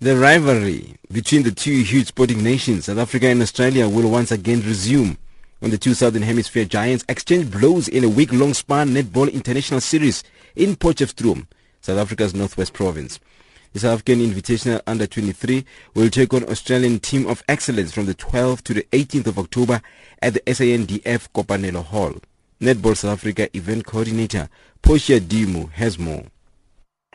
The 0.00 0.18
rivalry 0.18 0.96
between 1.10 1.42
the 1.42 1.52
two 1.52 1.82
huge 1.84 2.08
sporting 2.08 2.42
nations, 2.42 2.84
South 2.84 2.98
Africa 2.98 3.28
and 3.28 3.40
Australia, 3.40 3.88
will 3.88 4.10
once 4.10 4.30
again 4.30 4.60
resume 4.60 5.16
when 5.60 5.70
the 5.70 5.78
two 5.78 5.94
Southern 5.94 6.22
Hemisphere 6.22 6.66
giants 6.66 7.04
exchange 7.08 7.50
blows 7.50 7.88
in 7.88 8.04
a 8.04 8.10
week-long 8.10 8.52
Spar 8.52 8.84
Netball 8.84 9.32
International 9.32 9.80
Series 9.80 10.22
in 10.54 10.76
Potchefstroom 10.76 11.46
South 11.82 11.98
Africa's 11.98 12.32
Northwest 12.32 12.72
Province. 12.74 13.18
The 13.72 13.80
South 13.80 13.94
African 13.94 14.20
Invitational 14.20 14.80
Under-23 14.86 15.64
will 15.94 16.10
take 16.10 16.32
on 16.32 16.48
Australian 16.48 17.00
Team 17.00 17.26
of 17.26 17.42
Excellence 17.48 17.92
from 17.92 18.06
the 18.06 18.14
12th 18.14 18.62
to 18.62 18.74
the 18.74 18.86
18th 18.92 19.26
of 19.26 19.38
October 19.40 19.82
at 20.22 20.34
the 20.34 20.40
SANDF 20.42 21.28
Kopanelo 21.34 21.84
Hall. 21.84 22.14
Netball 22.60 22.96
South 22.96 23.14
Africa 23.14 23.48
event 23.56 23.84
coordinator 23.84 24.48
Portia 24.80 25.18
Dimu 25.18 25.72
has 25.72 25.98
more. 25.98 26.26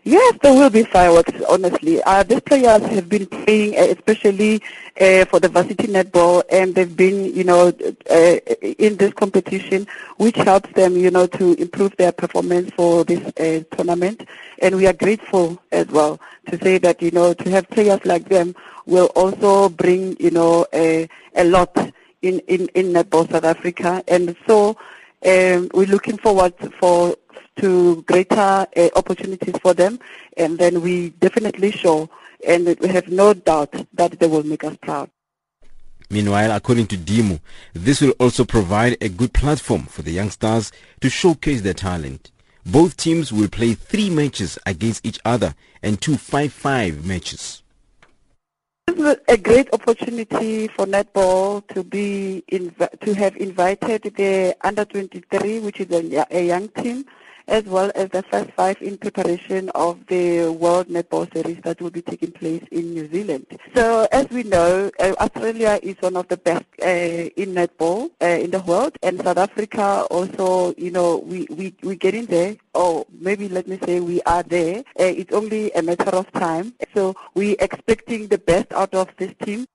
Yes, 0.07 0.37
there 0.41 0.53
will 0.53 0.69
be 0.69 0.83
fireworks, 0.83 1.33
honestly. 1.49 2.01
Uh, 2.01 2.23
these 2.23 2.39
players 2.39 2.81
have 2.81 3.09
been 3.09 3.25
playing, 3.25 3.77
uh, 3.77 3.93
especially 3.93 4.61
uh, 5.01 5.25
for 5.25 5.41
the 5.41 5.49
varsity 5.49 5.87
netball, 5.87 6.43
and 6.49 6.73
they've 6.73 6.95
been, 6.95 7.35
you 7.35 7.43
know, 7.43 7.73
uh, 8.09 8.37
in 8.79 8.95
this 8.95 9.11
competition, 9.11 9.85
which 10.15 10.37
helps 10.37 10.71
them, 10.75 10.95
you 10.95 11.11
know, 11.11 11.27
to 11.27 11.55
improve 11.55 11.93
their 11.97 12.13
performance 12.13 12.71
for 12.71 13.03
this 13.03 13.19
uh, 13.37 13.75
tournament. 13.75 14.25
And 14.59 14.77
we 14.77 14.87
are 14.87 14.93
grateful 14.93 15.61
as 15.73 15.87
well 15.87 16.21
to 16.51 16.57
say 16.63 16.77
that, 16.77 17.01
you 17.01 17.11
know, 17.11 17.33
to 17.33 17.49
have 17.49 17.69
players 17.69 17.99
like 18.05 18.29
them 18.29 18.55
will 18.85 19.07
also 19.07 19.67
bring, 19.67 20.15
you 20.21 20.31
know, 20.31 20.65
a, 20.73 21.09
a 21.35 21.43
lot 21.43 21.75
in, 22.21 22.39
in, 22.47 22.69
in 22.75 22.93
netball 22.93 23.29
South 23.29 23.43
Africa. 23.43 24.01
And 24.07 24.37
so 24.47 24.69
um, 25.25 25.69
we're 25.73 25.87
looking 25.87 26.17
forward 26.17 26.53
for 26.79 27.13
to 27.57 28.01
greater 28.03 28.67
uh, 28.75 28.89
opportunities 28.95 29.55
for 29.61 29.73
them, 29.73 29.99
and 30.35 30.57
then 30.57 30.81
we 30.81 31.09
definitely 31.09 31.71
show, 31.71 32.09
and 32.45 32.77
we 32.79 32.87
have 32.89 33.07
no 33.07 33.33
doubt 33.33 33.73
that 33.93 34.19
they 34.19 34.27
will 34.27 34.43
make 34.43 34.63
us 34.63 34.77
proud. 34.81 35.09
Meanwhile, 36.09 36.51
according 36.51 36.87
to 36.87 36.97
Dimu, 36.97 37.39
this 37.73 37.99
will 37.99 38.13
also 38.19 38.45
provide 38.45 38.97
a 39.01 39.09
good 39.09 39.33
platform 39.33 39.83
for 39.83 40.03
the 40.03 40.11
young 40.11 40.29
stars 40.29 40.71
to 41.01 41.09
showcase 41.09 41.61
their 41.61 41.73
talent. 41.73 42.31
Both 42.65 42.97
teams 42.97 43.33
will 43.33 43.49
play 43.49 43.73
three 43.73 44.09
matches 44.09 44.57
against 44.65 45.05
each 45.05 45.19
other 45.25 45.53
and 45.83 46.01
two 46.01 46.13
5-5 46.15 47.03
matches. 47.03 47.63
This 48.87 48.99
is 48.99 49.17
a 49.27 49.37
great 49.37 49.67
opportunity 49.73 50.67
for 50.69 50.85
netball 50.85 51.65
to 51.73 51.83
be 51.83 52.43
inv- 52.51 52.99
to 53.01 53.13
have 53.13 53.35
invited 53.35 54.03
the 54.15 54.55
under 54.61 54.85
23, 54.85 55.59
which 55.59 55.81
is 55.81 55.91
a, 55.91 56.25
a 56.31 56.45
young 56.45 56.69
team, 56.69 57.05
as 57.47 57.63
well 57.65 57.91
as 57.95 58.09
the 58.09 58.23
first 58.23 58.51
five 58.51 58.77
in 58.81 58.97
preparation 58.97 59.69
of 59.69 60.05
the 60.07 60.49
World 60.49 60.87
Netball 60.87 61.31
Series 61.33 61.59
that 61.63 61.81
will 61.81 61.89
be 61.89 62.01
taking 62.01 62.31
place 62.31 62.63
in 62.71 62.93
New 62.93 63.07
Zealand. 63.09 63.45
So 63.75 64.07
as 64.11 64.29
we 64.29 64.43
know, 64.43 64.91
uh, 64.99 65.13
Australia 65.19 65.79
is 65.81 65.95
one 65.99 66.15
of 66.15 66.27
the 66.27 66.37
best 66.37 66.65
uh, 66.81 66.85
in 66.85 67.53
netball 67.53 68.11
uh, 68.21 68.25
in 68.25 68.51
the 68.51 68.59
world, 68.59 68.97
and 69.03 69.21
South 69.21 69.37
Africa 69.37 70.05
also, 70.11 70.73
you 70.77 70.91
know, 70.91 71.17
we, 71.17 71.47
we, 71.49 71.73
we 71.83 71.95
get 71.95 72.13
in 72.13 72.25
there, 72.25 72.55
or 72.73 73.05
maybe 73.19 73.47
let 73.49 73.67
me 73.67 73.79
say 73.85 73.99
we 73.99 74.21
are 74.23 74.43
there. 74.43 74.83
It's 74.95 75.33
only 75.33 75.71
a 75.71 75.81
matter 75.81 76.11
of 76.11 76.31
time. 76.31 76.73
So 76.93 77.15
we're 77.33 77.55
expecting 77.59 78.27
the 78.27 78.37
best 78.37 78.71
out 78.73 78.93
of 78.93 79.09
this 79.17 79.33
team. 79.43 79.65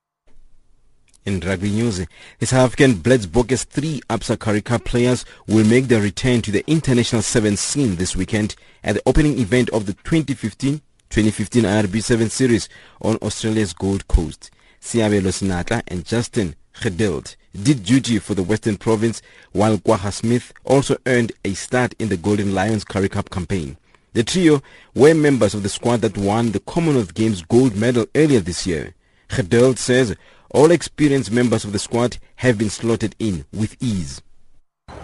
In 1.24 1.38
rugby 1.38 1.70
news, 1.70 2.04
the 2.40 2.46
South 2.46 2.64
African 2.72 2.94
Blitsbokkes 2.94 3.64
three 3.66 4.00
Currie 4.38 4.60
Cup 4.60 4.84
players 4.84 5.24
will 5.46 5.64
make 5.64 5.86
their 5.86 6.02
return 6.02 6.42
to 6.42 6.50
the 6.50 6.68
international 6.68 7.22
seven 7.22 7.56
scene 7.56 7.94
this 7.94 8.16
weekend 8.16 8.56
at 8.82 8.96
the 8.96 9.02
opening 9.06 9.38
event 9.38 9.70
of 9.70 9.86
the 9.86 9.94
2015-2015 9.94 10.80
IRB 11.12 12.02
7 12.02 12.28
series 12.28 12.68
on 13.02 13.18
Australia's 13.18 13.72
Gold 13.72 14.08
Coast. 14.08 14.50
Seabelo 14.80 15.28
Senatla 15.28 15.84
and 15.86 16.04
Justin 16.04 16.56
Geduld 16.74 17.36
did 17.54 17.84
duty 17.84 18.18
for 18.18 18.34
the 18.34 18.42
Western 18.42 18.76
Province 18.76 19.22
while 19.52 19.78
Kwagga 19.78 20.12
Smith 20.12 20.52
also 20.64 20.96
earned 21.06 21.30
a 21.44 21.54
start 21.54 21.94
in 22.00 22.08
the 22.08 22.16
Golden 22.16 22.52
Lions 22.52 22.82
Currie 22.82 23.08
Cup 23.08 23.30
campaign. 23.30 23.76
The 24.14 24.24
trio 24.24 24.60
were 24.96 25.14
members 25.14 25.54
of 25.54 25.62
the 25.62 25.68
squad 25.68 26.00
that 26.00 26.18
won 26.18 26.50
the 26.50 26.58
Commonwealth 26.58 27.14
Games 27.14 27.42
gold 27.42 27.76
medal 27.76 28.06
earlier 28.16 28.40
this 28.40 28.66
year. 28.66 28.96
Gedild 29.28 29.78
says 29.78 30.16
all 30.52 30.70
experienced 30.70 31.30
members 31.30 31.64
of 31.64 31.72
the 31.72 31.78
squad 31.78 32.18
have 32.36 32.58
been 32.58 32.70
slotted 32.70 33.16
in 33.18 33.44
with 33.52 33.76
ease. 33.80 34.22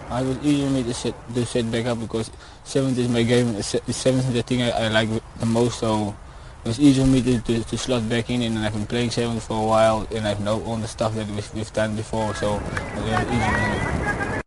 I 0.09 0.21
was 0.21 0.41
me 0.43 0.83
to 0.83 0.93
set, 0.93 1.13
to 1.33 1.45
set 1.45 1.71
back 1.71 1.85
up 1.85 1.99
because 1.99 2.31
seventh 2.63 2.97
is 2.97 3.09
my 3.09 3.23
game. 3.23 3.61
Seventh 3.61 4.27
is 4.27 4.33
the 4.33 4.41
thing 4.41 4.61
I, 4.61 4.69
I 4.71 4.87
like 4.89 5.09
the 5.39 5.45
most, 5.45 5.79
so 5.79 6.15
it 6.63 6.67
was 6.67 6.79
easy 6.79 7.01
for 7.01 7.07
me 7.07 7.21
to, 7.21 7.39
to, 7.41 7.63
to, 7.63 7.77
slot 7.77 8.09
back 8.09 8.29
in 8.29 8.41
and 8.41 8.57
I've 8.59 8.73
been 8.73 8.85
playing 8.85 9.11
seventh 9.11 9.45
for 9.45 9.63
a 9.63 9.65
while 9.65 10.07
and 10.13 10.27
I've 10.27 10.41
known 10.41 10.63
all 10.63 10.77
the 10.77 10.87
stuff 10.87 11.15
that 11.15 11.27
we've, 11.27 11.53
we've 11.53 11.73
done 11.73 11.95
before, 11.95 12.33
so 12.35 12.55
it 12.55 12.61
was 12.61 13.23
easy 13.27 13.39
for 13.39 14.35
me. 14.35 14.41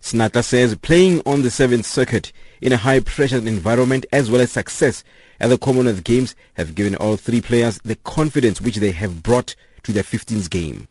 Senatla 0.00 0.44
says 0.44 0.76
playing 0.76 1.22
on 1.24 1.42
the 1.42 1.50
seventh 1.50 1.86
circuit 1.86 2.30
in 2.60 2.72
a 2.72 2.76
high 2.76 3.00
pressure 3.00 3.38
environment 3.38 4.04
as 4.12 4.30
well 4.30 4.42
as 4.42 4.52
success 4.52 5.02
at 5.40 5.48
the 5.48 5.58
Commonwealth 5.58 6.04
Games 6.04 6.34
have 6.54 6.74
given 6.74 6.94
all 6.96 7.16
three 7.16 7.40
players 7.40 7.78
the 7.84 7.96
confidence 7.96 8.60
which 8.60 8.76
they 8.76 8.92
have 8.92 9.22
brought 9.22 9.54
to 9.82 9.92
their 9.92 10.02
15th 10.02 10.50
game. 10.50 10.88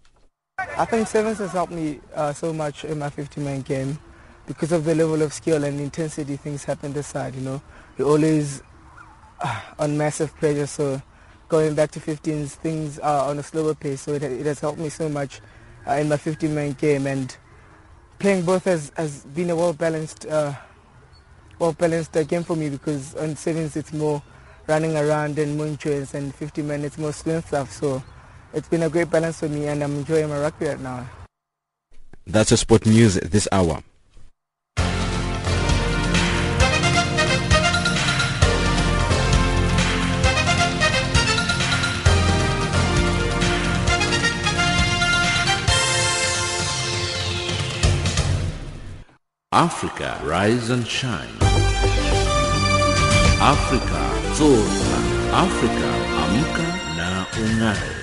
I 0.78 0.86
think 0.86 1.08
sevens 1.08 1.39
has 1.39 1.52
helped 1.52 1.74
me 1.74 2.00
uh, 2.14 2.34
so 2.34 2.54
much 2.54 2.86
in 2.86 3.00
my 3.00 3.10
15-man 3.10 3.62
game 3.62 4.00
because 4.46 4.72
of 4.72 4.86
the 4.86 4.94
level 4.94 5.22
of 5.22 5.34
skill 5.34 5.64
and 5.64 5.80
intensity 5.80 6.36
things 6.36 6.64
happen 6.64 6.94
this 6.94 7.08
side, 7.08 7.36
you 7.36 7.41
know. 7.41 7.62
You're 7.98 8.10
always 8.10 8.62
uh, 9.39 9.62
on 9.80 9.98
massive 9.98 10.36
pressure, 10.36 10.68
so 10.68 11.02
going 11.50 11.76
back 11.76 11.91
to 11.91 12.00
15s, 12.00 12.50
things 12.52 13.00
are 13.00 13.30
on 13.30 13.39
a 13.39 13.44
slower 13.44 13.74
pace, 13.74 14.02
so 14.02 14.14
it, 14.14 14.24
it 14.24 14.46
has 14.46 14.60
helped 14.60 14.80
me 14.80 14.89
so 14.89 15.10
much 15.10 15.41
uh, 15.88 15.94
in 15.94 16.10
my 16.10 16.18
15-man 16.18 16.74
game, 16.74 17.08
and 17.08 17.36
playing 18.20 18.46
both 18.46 18.66
has, 18.66 18.91
has 18.96 19.24
been 19.26 19.50
a 19.50 19.56
well-balanced 19.56 20.26
uh, 20.26 20.54
well-balanced 21.60 22.16
uh, 22.18 22.24
game 22.24 22.44
for 22.44 22.56
me 22.56 22.70
because 22.70 23.16
on 23.16 23.36
sevens 23.36 23.76
it's 23.76 23.94
more 23.94 24.22
running 24.68 24.95
around 24.95 25.38
and 25.39 25.57
munches 25.57 26.14
and 26.14 26.34
50 26.34 26.61
minutes 26.61 26.97
more 26.97 27.14
swim 27.14 27.41
stuff. 27.41 27.72
So 27.72 28.03
it's 28.53 28.68
been 28.68 28.84
a 28.84 28.89
great 28.89 29.09
balance 29.09 29.39
for 29.39 29.49
me 29.49 29.68
and 29.68 29.84
I'm 29.84 29.95
enjoying 29.95 30.30
my 30.30 30.39
rugby 30.39 30.68
right 30.68 30.80
now. 30.80 31.09
That's 32.26 32.51
a 32.51 32.57
sport 32.57 32.86
news 32.86 33.16
this 33.16 33.47
hour. 33.51 33.84
Africa, 49.51 50.20
rise 50.24 50.72
and 50.72 50.88
shine. 50.88 51.30
Africa, 53.39 54.12
zorka. 54.36 54.97
Africa, 55.34 55.89
amka 56.23 56.67
na 56.97 57.25
ung'are. 57.41 57.93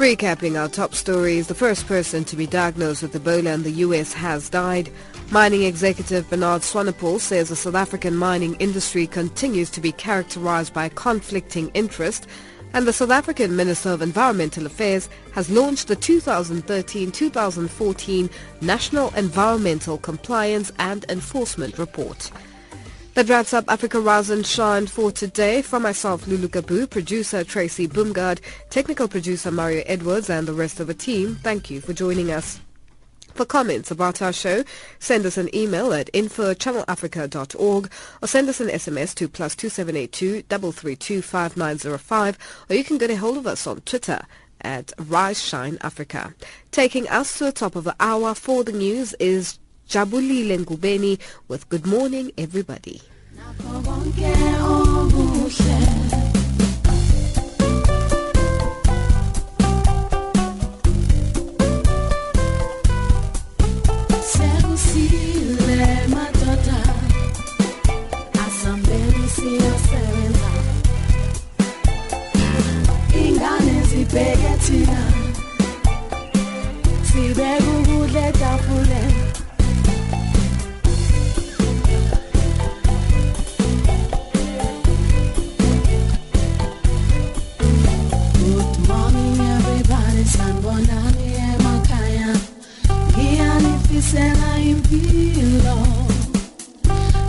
Recapping 0.00 0.58
our 0.58 0.68
top 0.68 0.94
stories, 0.94 1.46
the 1.46 1.54
first 1.54 1.86
person 1.86 2.24
to 2.24 2.34
be 2.34 2.46
diagnosed 2.46 3.02
with 3.02 3.12
Ebola 3.12 3.54
in 3.54 3.62
the 3.62 3.84
U.S. 3.86 4.12
has 4.12 4.48
died. 4.48 4.90
Mining 5.32 5.62
executive 5.62 6.28
Bernard 6.28 6.62
Swanepoel 6.62 7.20
says 7.20 7.50
the 7.50 7.56
South 7.56 7.76
African 7.76 8.16
mining 8.16 8.56
industry 8.56 9.06
continues 9.06 9.70
to 9.70 9.80
be 9.80 9.92
characterized 9.92 10.74
by 10.74 10.88
conflicting 10.88 11.70
interest. 11.72 12.26
And 12.72 12.84
the 12.84 12.92
South 12.92 13.12
African 13.12 13.54
Minister 13.54 13.90
of 13.90 14.02
Environmental 14.02 14.66
Affairs 14.66 15.08
has 15.32 15.48
launched 15.48 15.86
the 15.86 15.94
2013-2014 15.94 18.28
National 18.60 19.14
Environmental 19.14 19.98
Compliance 19.98 20.72
and 20.80 21.06
Enforcement 21.08 21.78
Report. 21.78 22.28
That 23.14 23.28
wraps 23.28 23.54
up 23.54 23.66
Africa 23.68 24.00
Rise 24.00 24.30
and 24.30 24.44
Shine 24.44 24.88
for 24.88 25.12
today. 25.12 25.62
From 25.62 25.84
myself, 25.84 26.26
Lulu 26.26 26.48
Gabu, 26.48 26.90
producer 26.90 27.44
Tracy 27.44 27.86
Boomgard, 27.86 28.40
technical 28.68 29.06
producer 29.06 29.52
Mario 29.52 29.84
Edwards, 29.86 30.28
and 30.28 30.48
the 30.48 30.54
rest 30.54 30.80
of 30.80 30.88
the 30.88 30.94
team, 30.94 31.36
thank 31.36 31.70
you 31.70 31.80
for 31.80 31.92
joining 31.92 32.32
us. 32.32 32.58
For 33.40 33.46
comments 33.46 33.90
about 33.90 34.20
our 34.20 34.34
show, 34.34 34.64
send 34.98 35.24
us 35.24 35.38
an 35.38 35.48
email 35.56 35.94
at 35.94 36.10
info@channelafrica.org 36.12 37.90
or 38.20 38.28
send 38.28 38.50
us 38.50 38.60
an 38.60 38.68
SMS 38.68 39.14
to 39.14 39.28
plus 39.28 39.54
2782 39.54 40.42
332 40.42 41.22
5905 41.22 42.36
or 42.68 42.76
you 42.76 42.84
can 42.84 42.98
get 42.98 43.08
a 43.08 43.16
hold 43.16 43.38
of 43.38 43.46
us 43.46 43.66
on 43.66 43.80
Twitter 43.80 44.26
at 44.60 44.92
Rise 44.98 45.42
Shine 45.42 45.78
Africa. 45.80 46.34
Taking 46.70 47.08
us 47.08 47.38
to 47.38 47.44
the 47.44 47.52
top 47.52 47.76
of 47.76 47.84
the 47.84 47.96
hour 47.98 48.34
for 48.34 48.62
the 48.62 48.72
news 48.72 49.14
is 49.14 49.58
Jabulile 49.88 50.58
Ngubeni 50.62 51.18
with 51.48 51.66
Good 51.70 51.86
Morning 51.86 52.32
Everybody. 52.36 53.00
Good 77.50 77.66
morning 88.88 89.40
everybody. 89.40 90.22
Sanibonani 90.34 91.28
emakhaya. 91.50 92.30
Ngiyanifisela 93.08 94.50
impilo. 94.70 95.78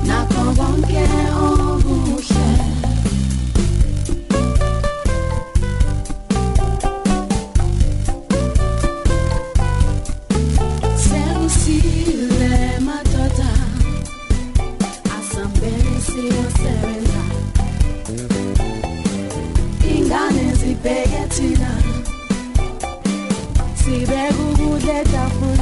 Nakho 0.06 0.44
konke 0.58 1.04
okuhle 1.34 1.61
siyosebenza 16.22 17.22
ingane 19.96 20.46
zibheke 20.60 21.24
thina. 21.34 21.72
Sibeke 23.82 24.42
ukudla 24.50 24.94
etafuleni 25.02 25.61